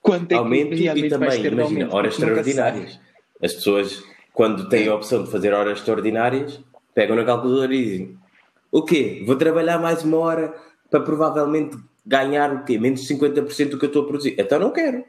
quanto 0.00 0.32
é 0.32 0.36
aumento 0.36 0.70
que 0.70 0.82
realmente 0.82 1.06
e 1.06 1.10
também, 1.10 1.28
vais 1.28 1.40
ter 1.40 1.52
imagina, 1.52 1.62
um 1.62 1.66
aumento. 1.66 1.94
horas 1.94 2.14
extraordinárias. 2.14 3.00
As 3.42 3.52
pessoas, 3.52 4.02
quando 4.34 4.68
têm 4.68 4.88
a 4.88 4.94
opção 4.94 5.22
de 5.24 5.30
fazer 5.30 5.54
horas 5.54 5.78
extraordinárias, 5.78 6.60
pegam 6.92 7.16
na 7.16 7.24
calculadora 7.24 7.74
e 7.74 7.84
dizem: 7.84 8.18
O 8.70 8.82
quê? 8.82 9.22
Vou 9.24 9.36
trabalhar 9.36 9.78
mais 9.78 10.02
uma 10.02 10.18
hora 10.18 10.52
para 10.90 11.00
provavelmente 11.00 11.78
ganhar 12.04 12.52
o 12.52 12.64
quê? 12.64 12.76
Menos 12.76 13.06
de 13.06 13.14
50% 13.14 13.70
do 13.70 13.78
que 13.78 13.86
eu 13.86 13.88
estou 13.88 14.02
a 14.02 14.06
produzir. 14.06 14.34
Então 14.36 14.58
não 14.58 14.72
quero. 14.72 15.04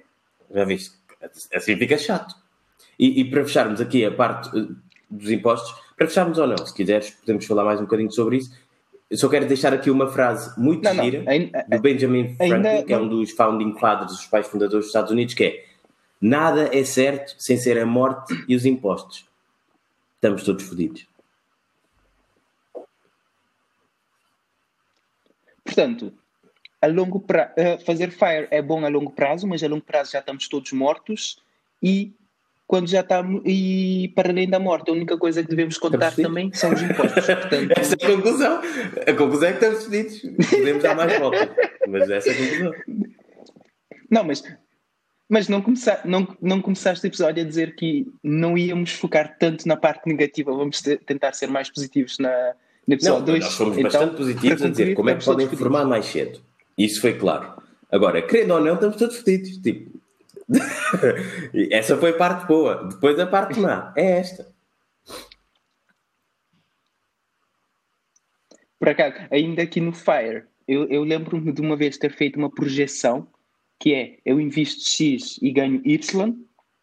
Já 0.54 0.64
viste? 0.64 0.96
Assim 1.54 1.76
fica 1.76 1.98
chato. 1.98 2.36
E, 2.98 3.20
e, 3.20 3.30
para 3.30 3.44
fecharmos 3.44 3.82
aqui 3.82 4.06
a 4.06 4.12
parte 4.12 4.58
eh, 4.58 4.68
dos 5.10 5.30
impostos, 5.30 5.76
para 5.98 6.08
fecharmos 6.08 6.38
ou 6.38 6.48
não, 6.48 6.58
se 6.58 6.74
quiseres, 6.74 7.10
podemos 7.10 7.46
falar 7.46 7.66
mais 7.66 7.80
um 7.80 7.84
bocadinho 7.84 8.12
sobre 8.12 8.38
isso. 8.38 8.52
Eu 9.10 9.18
só 9.18 9.28
quero 9.28 9.48
deixar 9.48 9.74
aqui 9.74 9.90
uma 9.90 10.08
frase 10.08 10.58
muito 10.60 10.84
não, 10.84 11.04
gira 11.04 11.24
não, 11.24 11.32
ainda, 11.32 11.66
do 11.68 11.80
Benjamin 11.80 12.36
Franklin, 12.36 12.68
ainda, 12.68 12.84
que 12.84 12.94
é 12.94 12.98
um 12.98 13.10
dos 13.10 13.32
founding 13.32 13.78
fathers, 13.78 14.12
dos 14.12 14.26
pais 14.28 14.48
fundadores 14.48 14.86
dos 14.86 14.88
Estados 14.88 15.12
Unidos, 15.12 15.34
que 15.34 15.44
é 15.44 15.65
nada 16.26 16.76
é 16.76 16.84
certo 16.84 17.36
sem 17.38 17.58
ser 17.58 17.78
a 17.78 17.86
morte 17.86 18.34
e 18.48 18.56
os 18.56 18.66
impostos. 18.66 19.26
Estamos 20.16 20.44
todos 20.44 20.64
fodidos. 20.64 21.08
Portanto, 25.64 26.14
a 26.82 26.88
longo 26.88 27.20
prazo, 27.20 27.52
uh, 27.54 27.86
fazer 27.86 28.12
fire 28.12 28.48
é 28.50 28.62
bom 28.62 28.84
a 28.86 28.90
longo 28.90 29.12
prazo, 29.12 29.48
mas 29.48 29.64
a 29.64 29.68
longo 29.68 29.84
prazo 29.84 30.12
já 30.12 30.20
estamos 30.20 30.48
todos 30.48 30.72
mortos 30.72 31.38
e 31.82 32.14
quando 32.68 32.88
já 32.88 33.02
estamos 33.02 33.44
e 33.46 34.12
para 34.16 34.30
além 34.30 34.50
da 34.50 34.60
morte, 34.60 34.90
a 34.90 34.94
única 34.94 35.18
coisa 35.18 35.44
que 35.44 35.50
devemos 35.50 35.78
contar 35.78 36.16
também 36.16 36.52
são 36.54 36.74
os 36.74 36.82
impostos. 36.82 37.26
Portanto, 37.26 37.72
essa 37.78 37.96
é 38.00 38.06
a 38.06 38.16
conclusão. 38.16 38.62
A 39.08 39.14
conclusão 39.14 39.50
é 39.50 39.54
que 39.54 39.66
estamos 39.66 39.86
fedidos. 39.86 40.50
Podemos 40.50 40.84
dar 40.84 40.96
mais 40.96 41.20
volta. 41.20 41.56
Mas 41.88 42.10
essa 42.10 42.30
é 42.30 42.32
a 42.32 42.38
conclusão. 42.38 42.74
Não, 44.10 44.24
mas, 44.24 44.44
mas 45.28 45.48
não, 45.48 45.62
começar, 45.62 46.02
não, 46.06 46.28
não 46.42 46.62
começaste 46.62 47.06
o 47.06 47.10
episódio 47.10 47.44
a 47.44 47.48
dizer 47.48 47.76
que 47.76 48.08
não 48.24 48.58
íamos 48.58 48.92
focar 48.92 49.38
tanto 49.40 49.68
na 49.68 49.76
parte 49.76 50.08
negativa, 50.08 50.54
vamos 50.54 50.82
tentar 50.82 51.34
ser 51.34 51.48
mais 51.48 51.70
positivos 51.70 52.20
na, 52.20 52.54
no 52.88 52.94
episódio 52.94 53.26
2. 53.26 53.44
Nós 53.44 53.54
fomos 53.56 53.78
então, 53.78 53.92
bastante 53.92 54.16
positivos 54.18 54.62
a 54.62 54.70
dizer 54.70 54.94
como 54.94 55.10
é 55.10 55.16
que 55.16 55.26
podem 55.26 55.48
formar 55.50 55.86
mais 55.86 56.06
cedo. 56.06 56.40
Isso 56.78 57.02
foi 57.02 57.14
claro. 57.18 57.54
Agora, 57.92 58.22
querendo 58.22 58.54
ou 58.54 58.62
não, 58.62 58.76
estamos 58.76 58.98
todos 58.98 59.18
fedidos. 59.18 59.58
Tipo, 59.58 60.00
essa 61.72 61.98
foi 61.98 62.12
a 62.12 62.18
parte 62.18 62.46
boa. 62.48 62.88
Depois 62.90 63.18
a 63.20 63.26
parte 63.26 63.60
má 63.60 63.94
é 63.96 64.20
esta. 64.20 64.54
Por 68.78 68.90
acaso, 68.90 69.16
ainda 69.32 69.64
aqui 69.64 69.82
no 69.82 69.94
Fire, 69.94 70.44
eu, 70.68 70.88
eu 70.90 71.04
lembro-me 71.04 71.52
de 71.52 71.62
uma 71.62 71.76
vez 71.76 71.98
ter 71.98 72.12
feito 72.12 72.38
uma 72.38 72.50
projeção 72.50 73.28
que 73.86 73.94
é 73.94 74.18
eu 74.26 74.42
invisto 74.42 74.90
X 74.90 75.38
e 75.44 75.52
ganho 75.52 75.80
Y, 75.86 76.34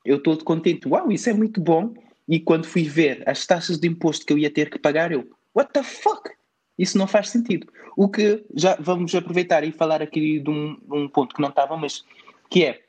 eu 0.04 0.18
estou 0.18 0.36
contente, 0.38 0.86
uau, 0.86 1.10
isso 1.10 1.28
é 1.28 1.32
muito 1.32 1.60
bom. 1.60 1.92
E 2.28 2.38
quando 2.38 2.64
fui 2.64 2.84
ver 2.84 3.28
as 3.28 3.44
taxas 3.44 3.80
de 3.80 3.88
imposto 3.88 4.24
que 4.24 4.32
eu 4.32 4.38
ia 4.38 4.48
ter 4.48 4.70
que 4.70 4.78
pagar, 4.78 5.10
eu, 5.10 5.28
what 5.52 5.72
the 5.72 5.82
fuck? 5.82 6.30
Isso 6.78 6.96
não 6.96 7.08
faz 7.08 7.30
sentido. 7.30 7.66
O 7.96 8.08
que 8.08 8.44
já 8.54 8.76
vamos 8.78 9.12
aproveitar 9.16 9.64
e 9.64 9.72
falar 9.72 10.00
aqui 10.00 10.38
de 10.38 10.48
um, 10.48 10.78
um 10.92 11.08
ponto 11.08 11.34
que 11.34 11.42
não 11.42 11.48
estava, 11.48 11.76
mas 11.76 12.04
que 12.48 12.64
é 12.64 12.82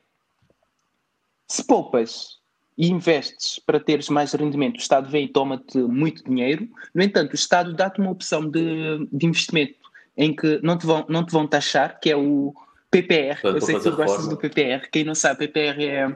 se 1.47 1.65
poupas 1.65 2.37
e 2.77 2.91
investes 2.91 3.57
para 3.65 3.79
teres 3.79 4.09
mais 4.09 4.31
rendimento, 4.33 4.75
o 4.75 4.79
Estado 4.79 5.09
vem 5.09 5.25
e 5.25 5.27
toma-te 5.27 5.79
muito 5.79 6.23
dinheiro. 6.23 6.69
No 6.93 7.01
entanto, 7.01 7.31
o 7.31 7.35
Estado 7.35 7.73
dá-te 7.73 7.99
uma 7.99 8.11
opção 8.11 8.47
de, 8.47 9.07
de, 9.11 9.25
investimento 9.25 9.73
em 10.15 10.35
que 10.35 10.59
não 10.61 10.77
te, 10.77 10.85
vão, 10.85 11.03
não 11.09 11.25
te 11.25 11.31
vão 11.31 11.47
taxar, 11.47 11.99
que 11.99 12.11
é 12.11 12.15
o 12.15 12.53
PPR. 13.01 13.39
eu 13.43 13.61
sei 13.61 13.75
que 13.75 13.81
tu 13.81 13.95
gostas 13.95 14.27
do 14.27 14.37
PPR. 14.37 14.87
Quem 14.91 15.03
não 15.03 15.15
sabe, 15.15 15.47
PPR 15.47 15.83
é, 15.83 16.15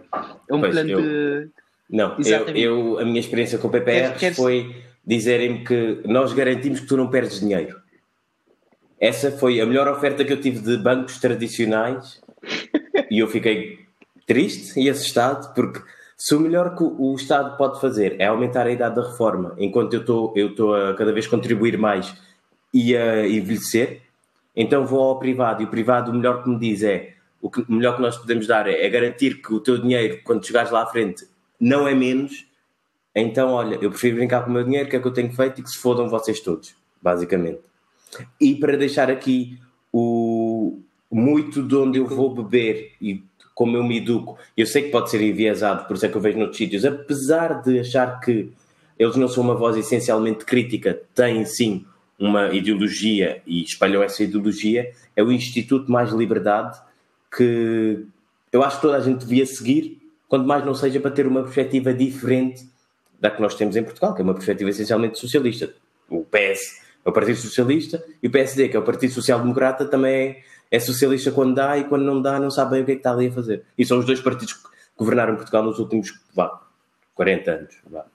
é 0.50 0.54
um 0.54 0.60
pois, 0.60 0.74
plano 0.74 0.90
eu, 0.90 1.02
de. 1.02 1.50
Não, 1.90 2.18
eu, 2.20 2.48
eu, 2.56 3.00
a 3.00 3.06
minha 3.06 3.20
experiência 3.20 3.58
com 3.58 3.68
o 3.68 3.72
PPR 3.72 4.18
queres, 4.18 4.38
foi 4.38 4.76
dizerem-me 5.06 5.64
que 5.64 6.02
nós 6.06 6.34
garantimos 6.34 6.82
que 6.82 6.88
tu 6.88 6.98
não 6.98 7.10
perdes 7.10 7.40
dinheiro. 7.40 7.80
Essa 9.00 9.32
foi 9.32 9.62
a 9.62 9.66
melhor 9.66 9.88
oferta 9.88 10.26
que 10.26 10.34
eu 10.34 10.42
tive 10.42 10.60
de 10.60 10.78
bancos 10.78 11.20
tradicionais 11.20 12.20
e 13.10 13.20
eu 13.20 13.28
fiquei 13.28 13.80
triste 14.26 14.80
e 14.80 14.90
assustado 14.90 15.54
porque 15.54 15.80
se 16.18 16.36
o 16.36 16.40
melhor 16.40 16.76
que 16.76 16.84
o 16.84 17.16
Estado 17.16 17.56
pode 17.58 17.80
fazer 17.80 18.16
é 18.20 18.26
aumentar 18.26 18.66
a 18.66 18.72
idade 18.72 18.96
da 18.96 19.08
reforma, 19.08 19.56
enquanto 19.58 19.94
eu 19.94 20.02
estou 20.02 20.34
eu 20.36 20.48
estou 20.48 20.76
a 20.76 20.96
cada 20.96 21.14
vez 21.14 21.28
contribuir 21.28 21.78
mais 21.78 22.14
e 22.74 22.98
a 22.98 23.28
envelhecer, 23.28 24.02
então 24.58 24.88
vou 24.88 25.02
ao 25.02 25.20
privado 25.20 25.62
e 25.62 25.66
o 25.66 25.70
privado 25.70 26.12
o 26.12 26.16
melhor 26.16 26.44
que 26.44 26.50
me 26.50 26.58
diz 26.58 26.82
é 26.82 27.14
o, 27.40 27.48
que, 27.48 27.64
melhor 27.72 27.96
que 27.96 28.02
nós 28.02 28.18
podemos 28.18 28.48
dar 28.48 28.68
é, 28.68 28.84
é 28.84 28.90
garantir 28.90 29.40
que 29.40 29.54
o 29.54 29.60
teu 29.60 29.78
dinheiro, 29.78 30.20
quando 30.24 30.44
chegares 30.44 30.72
lá 30.72 30.82
à 30.82 30.88
frente, 30.88 31.28
não 31.60 31.88
é 31.88 31.94
menos. 31.94 32.48
Então, 33.16 33.52
olha, 33.52 33.78
eu 33.80 33.92
prefiro 33.92 34.18
brincar 34.18 34.44
com 34.44 34.50
o 34.50 34.54
meu 34.54 34.64
dinheiro, 34.64 34.90
que 34.90 34.96
é 34.96 35.00
o 35.00 35.02
que 35.02 35.08
eu 35.08 35.14
tenho 35.14 35.32
feito, 35.32 35.62
e 35.62 35.64
que 35.64 35.70
se 35.70 35.78
fodam 35.78 36.10
vocês 36.10 36.40
todos, 36.40 36.76
basicamente. 37.00 37.60
E 38.42 38.56
para 38.56 38.76
deixar 38.76 39.12
aqui 39.12 39.60
o 39.94 40.80
muito 41.12 41.62
de 41.62 41.76
onde 41.76 42.00
eu 42.00 42.08
vou 42.08 42.34
beber 42.34 42.94
e 43.00 43.24
como 43.56 43.78
eu 43.78 43.84
me 43.84 43.98
educo, 43.98 44.38
eu 44.56 44.66
sei 44.66 44.84
que 44.84 44.90
pode 44.90 45.10
ser 45.10 45.22
enviesado, 45.22 45.88
por 45.88 45.96
isso 45.96 46.06
é 46.06 46.10
que 46.10 46.16
eu 46.16 46.22
vejo 46.22 46.38
noutros 46.38 46.58
sítios, 46.58 46.84
apesar 46.84 47.62
de 47.62 47.80
achar 47.80 48.20
que 48.20 48.52
eles 49.00 49.16
não 49.16 49.28
são 49.28 49.44
uma 49.44 49.56
voz 49.56 49.76
essencialmente 49.78 50.46
crítica, 50.46 51.02
têm 51.16 51.46
sim 51.46 51.86
uma 52.20 52.54
ideologia 52.54 53.42
e 53.46 53.64
espalham 53.64 54.02
essa 54.02 54.24
ideologia, 54.24 54.92
é 55.16 55.24
o 55.24 55.32
Instituto 55.32 55.92
Mais 55.92 56.12
Liberdade 56.12 56.80
que 57.36 58.06
eu 58.52 58.64
acho 58.64 58.78
que 58.78 58.82
toda 58.82 58.98
a 58.98 59.02
gente 59.02 59.26
devia 59.26 59.46
seguir, 59.46 60.02
quanto 60.28 60.48
mais 60.48 60.66
não 60.66 60.74
seja 60.74 61.00
para 61.00 61.12
ter 61.12 61.28
uma 61.28 61.44
perspectiva 61.44 61.94
diferente 61.94 62.68
da 63.20 63.30
que 63.30 63.42
nós 63.42 63.56
temos 63.56 63.76
em 63.76 63.84
Portugal, 63.84 64.14
que 64.14 64.22
é 64.22 64.24
uma 64.24 64.34
perspectiva 64.34 64.70
essencialmente 64.70 65.20
socialista. 65.20 65.74
O 66.10 66.24
PS 66.24 66.82
é 67.06 67.10
o 67.10 67.12
Partido 67.12 67.38
Socialista, 67.38 68.04
e 68.22 68.28
o 68.28 68.32
PSD, 68.32 68.70
que 68.70 68.78
é 68.78 68.80
o 68.80 68.84
Partido 68.84 69.14
Social 69.14 69.40
Democrata, 69.40 69.86
também 69.86 70.14
é, 70.14 70.44
é 70.72 70.80
socialista 70.80 71.32
quando 71.32 71.56
dá 71.56 71.78
e 71.78 71.84
quando 71.86 72.04
não 72.04 72.22
dá 72.22 72.40
não 72.40 72.52
sabe 72.52 72.72
bem 72.72 72.82
o 72.84 72.86
que 72.86 72.92
é 72.92 72.96
que 72.96 73.00
está 73.00 73.12
ali 73.12 73.28
a 73.28 73.32
fazer. 73.32 73.64
E 73.78 73.86
são 73.86 74.00
os 74.00 74.06
dois 74.06 74.22
partidos 74.22 74.54
que 74.54 74.68
governaram 74.98 75.36
Portugal 75.36 75.64
nos 75.64 75.80
últimos 75.80 76.20
vá, 76.34 76.62
40 77.16 77.52
anos. 77.52 77.76
Vá. 77.90 78.06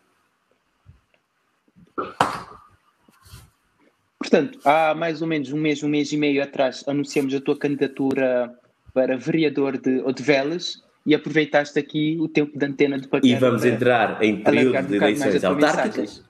Portanto, 4.33 4.59
há 4.65 4.95
mais 4.95 5.21
ou 5.21 5.29
menos 5.29 5.53
um 5.53 5.59
mês, 5.59 5.83
um 5.83 5.89
mês 5.91 6.11
e 6.11 6.17
meio 6.17 6.43
atrás, 6.43 6.83
anunciamos 6.87 7.35
a 7.35 7.41
tua 7.41 7.55
candidatura 7.55 8.51
para 8.95 9.15
vereador 9.15 9.77
de 9.77 10.01
Odivelas 10.01 10.83
e 11.05 11.15
aproveitaste 11.15 11.79
aqui 11.79 12.17
o 12.19 12.27
tempo 12.27 12.59
de 12.59 12.65
antena 12.65 12.99
de 12.99 13.07
E 13.25 13.35
vamos 13.35 13.63
entrar 13.63 14.25
em 14.25 14.43
período 14.43 14.89
de 14.89 14.97
eleições 14.97 15.45
autárquicas 15.45 16.25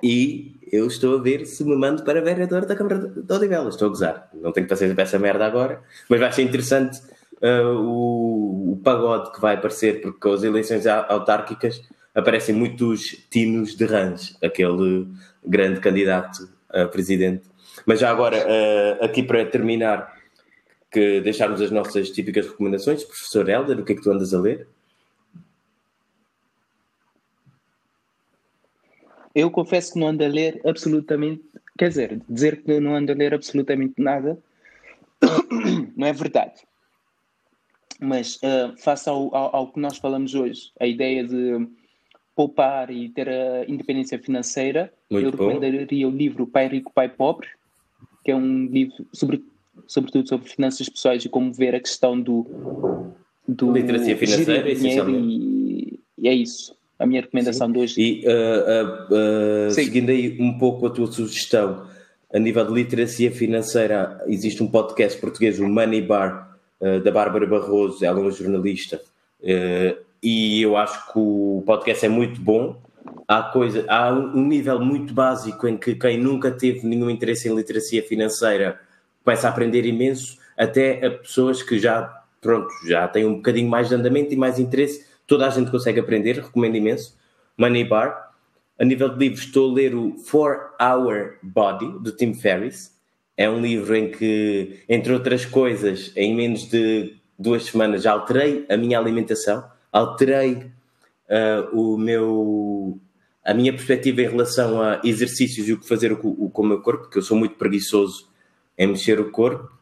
e 0.00 0.54
eu 0.70 0.86
estou 0.86 1.18
a 1.18 1.20
ver 1.20 1.44
se 1.44 1.64
me 1.64 1.74
mando 1.74 2.04
para 2.04 2.20
vereador 2.20 2.66
da 2.66 2.76
Câmara 2.76 2.98
de 3.00 3.32
Odivelas. 3.32 3.74
Estou 3.74 3.86
a 3.86 3.88
gozar. 3.88 4.30
Não 4.32 4.52
tenho 4.52 4.68
paciência 4.68 4.94
para 4.94 5.02
essa 5.02 5.18
merda 5.18 5.44
agora, 5.44 5.82
mas 6.08 6.20
vai 6.20 6.30
ser 6.30 6.42
interessante 6.42 7.00
uh, 7.42 7.80
o, 7.80 8.74
o, 8.74 8.80
pagode 8.84 9.32
que 9.32 9.40
vai 9.40 9.56
aparecer, 9.56 10.00
porque 10.00 10.20
com 10.20 10.32
as 10.34 10.44
eleições 10.44 10.86
autárquicas 10.86 11.82
aparecem 12.14 12.54
muitos 12.54 13.26
tinos 13.28 13.74
de 13.74 13.86
Rãs, 13.86 14.38
aquele 14.40 15.08
grande 15.44 15.80
candidato 15.80 16.54
presidente. 16.90 17.44
Mas 17.86 18.00
já 18.00 18.10
agora, 18.10 18.38
uh, 18.38 19.04
aqui 19.04 19.22
para 19.22 19.44
terminar, 19.46 20.14
que 20.90 21.20
deixarmos 21.20 21.60
as 21.60 21.70
nossas 21.70 22.10
típicas 22.10 22.46
recomendações. 22.46 23.02
Professor 23.04 23.48
Helder, 23.48 23.80
o 23.80 23.84
que 23.84 23.92
é 23.92 23.96
que 23.96 24.02
tu 24.02 24.10
andas 24.10 24.32
a 24.32 24.40
ler? 24.40 24.66
eu 29.34 29.50
confesso 29.50 29.92
que 29.92 29.98
não 29.98 30.08
ando 30.08 30.24
a 30.24 30.28
ler 30.28 30.60
absolutamente, 30.64 31.42
quer 31.76 31.88
dizer, 31.88 32.22
dizer 32.28 32.62
que 32.62 32.78
não 32.78 32.94
ando 32.94 33.12
a 33.12 33.14
ler 33.14 33.34
absolutamente 33.34 33.94
nada 33.98 34.38
não 35.96 36.06
é 36.06 36.12
verdade. 36.12 36.62
Mas 38.00 38.36
uh, 38.36 38.76
face 38.78 39.08
ao, 39.08 39.34
ao, 39.34 39.56
ao, 39.56 39.72
que 39.72 39.80
nós 39.80 39.98
falamos 39.98 40.34
hoje, 40.34 40.72
a 40.78 40.86
ideia 40.86 41.24
de 41.24 41.66
poupar 42.34 42.90
e 42.90 43.08
ter 43.08 43.28
a 43.28 43.64
independência 43.66 44.18
financeira, 44.18 44.92
Muito 45.10 45.26
eu 45.26 45.32
bom. 45.32 45.48
recomendaria 45.48 46.08
o 46.08 46.10
livro 46.10 46.46
Pai 46.46 46.68
Rico, 46.68 46.92
Pai 46.92 47.08
Pobre, 47.08 47.48
que 48.24 48.30
é 48.30 48.36
um 48.36 48.66
livro 48.66 49.06
sobre, 49.12 49.44
sobretudo 49.86 50.28
sobre 50.28 50.48
finanças 50.48 50.88
pessoais 50.88 51.24
e 51.24 51.28
como 51.28 51.52
ver 51.52 51.74
a 51.74 51.80
questão 51.80 52.20
do, 52.20 52.46
do 53.46 53.72
literacia 53.72 54.16
financeira, 54.16 54.70
essencialmente. 54.70 55.28
E, 55.28 56.00
e 56.18 56.28
é 56.28 56.34
isso 56.34 56.74
a 56.98 57.06
minha 57.06 57.20
recomendação 57.20 57.66
Sim. 57.66 57.72
de 57.72 57.78
hoje. 57.78 58.00
E 58.00 58.24
uh, 58.26 58.30
uh, 58.30 59.68
uh, 59.68 59.70
seguindo 59.70 60.10
aí 60.10 60.36
um 60.40 60.58
pouco 60.58 60.86
a 60.86 60.90
tua 60.90 61.06
sugestão, 61.10 61.86
a 62.32 62.38
nível 62.38 62.66
de 62.66 62.72
literacia 62.72 63.30
financeira, 63.30 64.22
existe 64.26 64.62
um 64.62 64.66
podcast 64.66 65.20
português, 65.20 65.60
o 65.60 65.68
Money 65.68 66.02
Bar, 66.02 66.52
da 67.02 67.10
Bárbara 67.10 67.46
Barroso, 67.46 68.04
ela 68.04 68.18
é 68.18 68.22
uma 68.22 68.30
jornalista, 68.30 69.00
e 70.24 70.62
eu 70.62 70.74
acho 70.74 71.12
que 71.12 71.18
o 71.18 71.62
podcast 71.66 72.06
é 72.06 72.08
muito 72.08 72.40
bom. 72.40 72.82
Há, 73.28 73.42
coisa, 73.42 73.84
há 73.88 74.10
um 74.10 74.46
nível 74.46 74.80
muito 74.80 75.12
básico 75.12 75.68
em 75.68 75.76
que 75.76 75.94
quem 75.94 76.18
nunca 76.18 76.50
teve 76.50 76.86
nenhum 76.86 77.10
interesse 77.10 77.46
em 77.46 77.54
literacia 77.54 78.02
financeira 78.02 78.80
começa 79.22 79.46
a 79.46 79.50
aprender 79.50 79.84
imenso, 79.84 80.38
até 80.56 81.04
a 81.04 81.10
pessoas 81.10 81.62
que 81.62 81.78
já, 81.78 82.22
pronto, 82.40 82.68
já 82.86 83.06
têm 83.06 83.26
um 83.26 83.36
bocadinho 83.36 83.68
mais 83.68 83.88
de 83.88 83.94
andamento 83.94 84.32
e 84.32 84.36
mais 84.36 84.58
interesse 84.58 85.06
toda 85.26 85.46
a 85.46 85.50
gente 85.50 85.70
consegue 85.70 86.00
aprender, 86.00 86.36
recomendo 86.36 86.76
imenso. 86.76 87.16
Money 87.56 87.84
Bar. 87.84 88.32
A 88.78 88.84
nível 88.84 89.08
de 89.10 89.18
livros, 89.18 89.44
estou 89.44 89.70
a 89.70 89.74
ler 89.74 89.94
o 89.94 90.16
Four 90.18 90.74
Hour 90.80 91.36
Body, 91.42 92.00
do 92.00 92.10
Tim 92.10 92.34
Ferriss. 92.34 92.92
É 93.36 93.48
um 93.48 93.60
livro 93.60 93.94
em 93.94 94.10
que, 94.10 94.80
entre 94.88 95.12
outras 95.12 95.44
coisas, 95.44 96.12
em 96.16 96.34
menos 96.34 96.68
de 96.68 97.16
duas 97.38 97.64
semanas 97.64 98.02
já 98.02 98.12
alterei 98.12 98.66
a 98.68 98.76
minha 98.76 98.98
alimentação, 98.98 99.64
alterei 99.94 100.54
uh, 101.28 101.70
o 101.72 101.96
meu, 101.96 102.98
a 103.44 103.54
minha 103.54 103.72
perspectiva 103.72 104.22
em 104.22 104.28
relação 104.28 104.82
a 104.82 105.00
exercícios 105.04 105.68
e 105.68 105.72
o 105.72 105.78
que 105.78 105.88
fazer 105.88 106.16
com, 106.16 106.28
o 106.28 106.66
meu 106.66 106.82
corpo, 106.82 107.04
porque 107.04 107.18
eu 107.18 107.22
sou 107.22 107.36
muito 107.36 107.54
preguiçoso 107.54 108.28
em 108.76 108.88
mexer 108.88 109.20
o 109.20 109.30
corpo, 109.30 109.72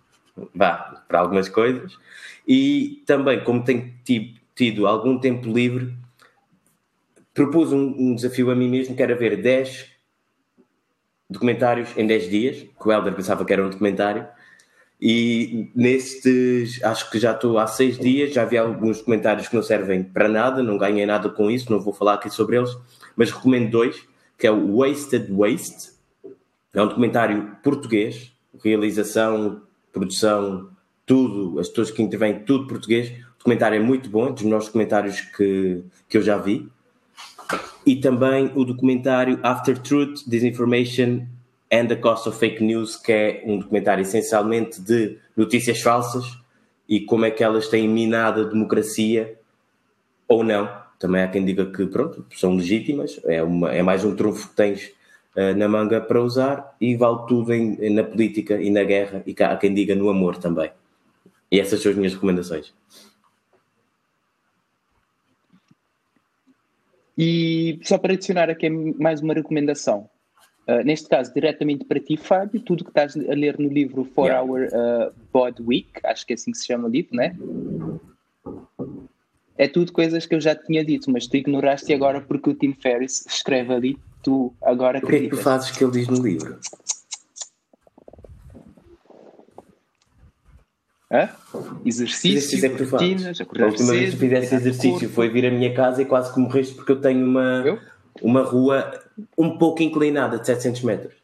vá, 0.54 1.02
para 1.08 1.20
algumas 1.20 1.48
coisas. 1.48 1.96
E 2.46 3.02
também, 3.06 3.42
como 3.42 3.64
tenho 3.64 3.92
tido 4.04 4.42
tido 4.54 4.86
algum 4.86 5.18
tempo 5.18 5.50
livre, 5.50 5.94
propus 7.32 7.72
um, 7.72 7.94
um, 7.98 8.14
desafio 8.14 8.50
a 8.50 8.54
mim 8.54 8.68
mesmo 8.68 8.94
que 8.94 9.02
era 9.02 9.14
ver 9.14 9.40
10 9.40 9.90
documentários 11.28 11.96
em 11.96 12.06
10 12.06 12.30
dias, 12.30 12.56
que 12.58 12.88
o 12.88 12.92
Helder 12.92 13.14
pensava 13.14 13.44
que 13.44 13.52
era 13.52 13.64
um 13.64 13.70
documentário, 13.70 14.26
e 15.04 15.68
nestes, 15.74 16.80
acho 16.84 17.10
que 17.10 17.18
já 17.18 17.32
estou 17.32 17.58
há 17.58 17.66
6 17.66 17.98
dias, 17.98 18.32
já 18.32 18.44
vi 18.44 18.56
alguns 18.56 18.98
documentários 18.98 19.48
que 19.48 19.56
não 19.56 19.62
servem 19.62 20.00
para 20.00 20.28
nada, 20.28 20.62
não 20.62 20.78
ganhei 20.78 21.04
nada 21.04 21.28
com 21.28 21.50
isso, 21.50 21.72
não 21.72 21.80
vou 21.80 21.92
falar 21.92 22.14
aqui 22.14 22.30
sobre 22.30 22.56
eles, 22.56 22.70
mas 23.16 23.32
recomendo 23.32 23.68
dois, 23.68 24.00
que 24.38 24.46
é 24.46 24.52
o 24.52 24.76
Wasted 24.76 25.26
Waste, 25.28 25.90
é 26.72 26.80
um 26.80 26.86
documentário 26.86 27.56
português, 27.64 28.32
realização, 28.62 29.62
produção, 29.92 30.68
tudo, 31.04 31.58
as 31.58 31.68
pessoas 31.68 31.90
que 31.90 32.00
intervêm, 32.00 32.38
tudo 32.38 32.68
português, 32.68 33.12
documentário 33.38 33.74
é 33.74 33.82
muito 33.82 34.08
bom, 34.08 34.30
dos 34.30 34.44
melhores 34.44 34.66
documentários 34.66 35.20
que, 35.20 35.82
que 36.08 36.16
eu 36.16 36.22
já 36.22 36.38
vi. 36.38 36.68
E 37.84 37.96
também 37.96 38.52
o 38.54 38.64
documentário 38.64 39.40
After 39.42 39.76
Truth, 39.76 40.20
Disinformation 40.28 41.26
and 41.72 41.88
the 41.88 41.96
Cost 41.96 42.28
of 42.28 42.38
Fake 42.38 42.62
News, 42.62 42.96
que 42.96 43.10
é 43.10 43.42
um 43.46 43.58
documentário 43.58 44.02
essencialmente 44.02 44.80
de 44.80 45.18
notícias 45.34 45.80
falsas 45.80 46.38
e 46.86 47.00
como 47.00 47.24
é 47.24 47.30
que 47.30 47.42
elas 47.42 47.66
têm 47.68 47.88
minado 47.88 48.42
a 48.42 48.44
democracia 48.44 49.38
ou 50.28 50.44
não. 50.44 50.70
Também 50.98 51.22
há 51.22 51.28
quem 51.28 51.44
diga 51.44 51.64
que, 51.72 51.86
pronto, 51.86 52.26
são 52.36 52.54
legítimas, 52.54 53.18
é, 53.24 53.42
uma, 53.42 53.72
é 53.72 53.82
mais 53.82 54.04
um 54.04 54.14
trunfo 54.14 54.50
que 54.50 54.54
tens 54.54 54.92
uh, 55.34 55.56
na 55.56 55.66
manga 55.66 56.00
para 56.00 56.22
usar 56.22 56.76
e 56.78 56.94
vale 56.94 57.26
tudo 57.26 57.52
em, 57.54 57.90
na 57.90 58.04
política 58.04 58.60
e 58.60 58.70
na 58.70 58.84
guerra 58.84 59.22
e 59.26 59.34
há 59.42 59.56
quem 59.56 59.72
diga 59.72 59.94
no 59.94 60.10
amor 60.10 60.36
também. 60.36 60.70
E 61.50 61.58
essas 61.58 61.80
são 61.80 61.90
as 61.90 61.96
minhas 61.96 62.12
recomendações. 62.12 62.72
E 67.16 67.80
só 67.82 67.98
para 67.98 68.12
adicionar 68.12 68.50
aqui 68.50 68.68
mais 68.68 69.20
uma 69.20 69.34
recomendação. 69.34 70.08
Uh, 70.68 70.84
neste 70.84 71.08
caso, 71.08 71.32
diretamente 71.34 71.84
para 71.84 71.98
ti, 71.98 72.16
Fábio, 72.16 72.60
tudo 72.60 72.84
que 72.84 72.90
estás 72.90 73.16
a 73.16 73.34
ler 73.34 73.58
no 73.58 73.68
livro 73.68 74.04
4 74.14 74.32
yeah. 74.32 74.42
Hour 74.42 74.68
uh, 74.68 75.12
Bod 75.32 75.60
Week, 75.60 75.88
acho 76.04 76.24
que 76.24 76.32
é 76.32 76.34
assim 76.34 76.52
que 76.52 76.58
se 76.58 76.66
chama 76.66 76.86
o 76.86 76.90
livro, 76.90 77.16
né? 77.16 77.36
É 79.58 79.66
tudo 79.66 79.92
coisas 79.92 80.24
que 80.24 80.34
eu 80.34 80.40
já 80.40 80.54
tinha 80.54 80.84
dito, 80.84 81.10
mas 81.10 81.26
tu 81.26 81.36
ignoraste 81.36 81.92
agora 81.92 82.20
porque 82.20 82.50
o 82.50 82.54
Tim 82.54 82.74
Ferriss 82.74 83.26
escreve 83.26 83.72
ali, 83.74 83.98
tu 84.22 84.54
agora 84.62 84.98
O 84.98 85.06
que 85.06 85.16
é 85.16 85.20
que 85.20 85.28
tu 85.28 85.36
fazes 85.36 85.70
que 85.72 85.82
ele 85.82 85.92
diz 85.92 86.08
no 86.08 86.22
livro? 86.22 86.58
Hã? 91.12 91.28
Exercício, 91.84 92.64
é 92.64 92.68
rotinas, 92.68 93.38
A 93.40 93.66
última 93.66 93.92
vez 93.92 94.14
que 94.14 94.20
fizesse 94.20 94.54
exercício 94.54 95.10
foi 95.10 95.28
vir 95.28 95.44
à 95.44 95.50
minha 95.50 95.74
casa 95.74 96.00
e 96.00 96.04
quase 96.06 96.32
que 96.32 96.40
morreste 96.40 96.74
porque 96.74 96.92
eu 96.92 97.00
tenho 97.00 97.26
uma, 97.26 97.78
uma 98.22 98.42
rua 98.42 99.01
um 99.36 99.58
pouco 99.58 99.82
inclinada 99.82 100.38
de 100.38 100.46
700 100.46 100.82
metros. 100.82 101.14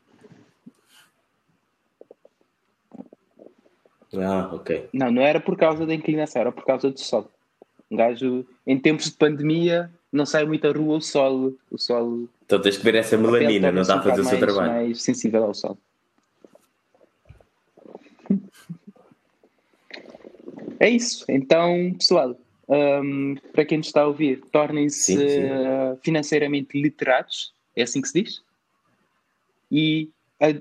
Ah, 4.17 4.51
ok. 4.53 4.89
Não, 4.93 5.11
não 5.11 5.23
era 5.23 5.39
por 5.41 5.57
causa 5.57 5.85
da 5.85 5.95
inclinação, 5.95 6.41
era 6.41 6.53
por 6.53 6.65
causa 6.65 6.91
do 6.91 6.99
sol. 6.99 7.31
Um 7.91 7.97
gajo, 7.97 8.47
em 8.67 8.79
tempos 8.79 9.07
de 9.07 9.13
pandemia, 9.13 9.91
não 10.13 10.25
sai 10.25 10.45
muito 10.45 10.67
à 10.67 10.73
rua 10.73 10.97
o 10.97 11.01
sol. 11.01 11.55
O 11.71 11.79
sol 11.79 12.29
então 12.49 12.61
tens 12.63 12.79
que 12.79 12.85
ver 12.85 12.95
essa 12.95 13.17
melanina, 13.19 13.71
não 13.71 13.83
está 13.83 13.99
a 13.99 14.03
fazer 14.03 14.23
o 14.23 14.25
seu 14.25 14.39
trabalho. 14.39 14.73
mais 14.73 15.03
sensível 15.03 15.45
ao 15.45 15.55
sol. 15.55 15.77
É 20.81 20.89
isso. 20.89 21.25
Então, 21.29 21.93
pessoal, 21.99 22.37
um, 22.69 23.35
para 23.53 23.65
quem 23.65 23.79
nos 23.79 23.89
está 23.89 24.03
a 24.03 24.07
ouvir, 24.07 24.41
tornem-se 24.53 25.17
uh, 25.17 25.99
financeiramente 26.05 26.81
literados, 26.81 27.53
é 27.81 27.85
assim 27.85 28.01
que 28.01 28.09
se 28.09 28.23
diz, 28.23 28.43
e, 29.71 30.09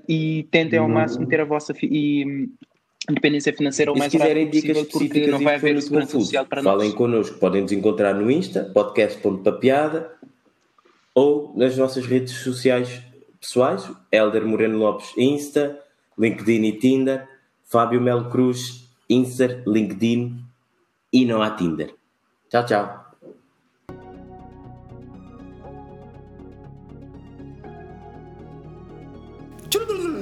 e 0.08 0.46
tentem 0.50 0.78
ao 0.78 0.88
máximo 0.88 1.26
ter 1.26 1.40
a 1.40 1.44
vossa 1.44 1.74
e, 1.82 2.24
um, 2.24 2.52
independência 3.10 3.52
financeira 3.52 3.92
o 3.92 3.98
mais 3.98 4.12
rápido 4.12 4.22
quiserem 4.22 4.50
dicas 4.50 4.82
porque 4.88 5.26
não 5.26 5.40
vai 5.40 5.54
haver 5.54 5.80
segurança 5.80 6.12
social 6.12 6.44
para 6.44 6.62
Falem 6.62 6.88
nós. 6.88 6.94
Falem 6.94 6.96
connosco, 6.96 7.38
podem 7.38 7.62
nos 7.62 7.72
encontrar 7.72 8.14
no 8.14 8.30
Insta, 8.30 8.70
podcast.papiada 8.74 10.12
ou 11.14 11.52
nas 11.56 11.76
nossas 11.76 12.06
redes 12.06 12.34
sociais 12.34 13.02
pessoais, 13.40 13.90
Helder 14.12 14.46
Moreno 14.46 14.78
Lopes 14.78 15.16
Insta, 15.16 15.80
LinkedIn 16.18 16.64
e 16.64 16.72
Tinder, 16.78 17.28
Fábio 17.64 18.00
Melo 18.00 18.28
Cruz 18.30 18.88
Insta, 19.08 19.62
LinkedIn 19.66 20.38
e 21.12 21.24
não 21.24 21.40
há 21.40 21.50
Tinder. 21.50 21.94
Tchau, 22.50 22.66
tchau. 22.66 23.07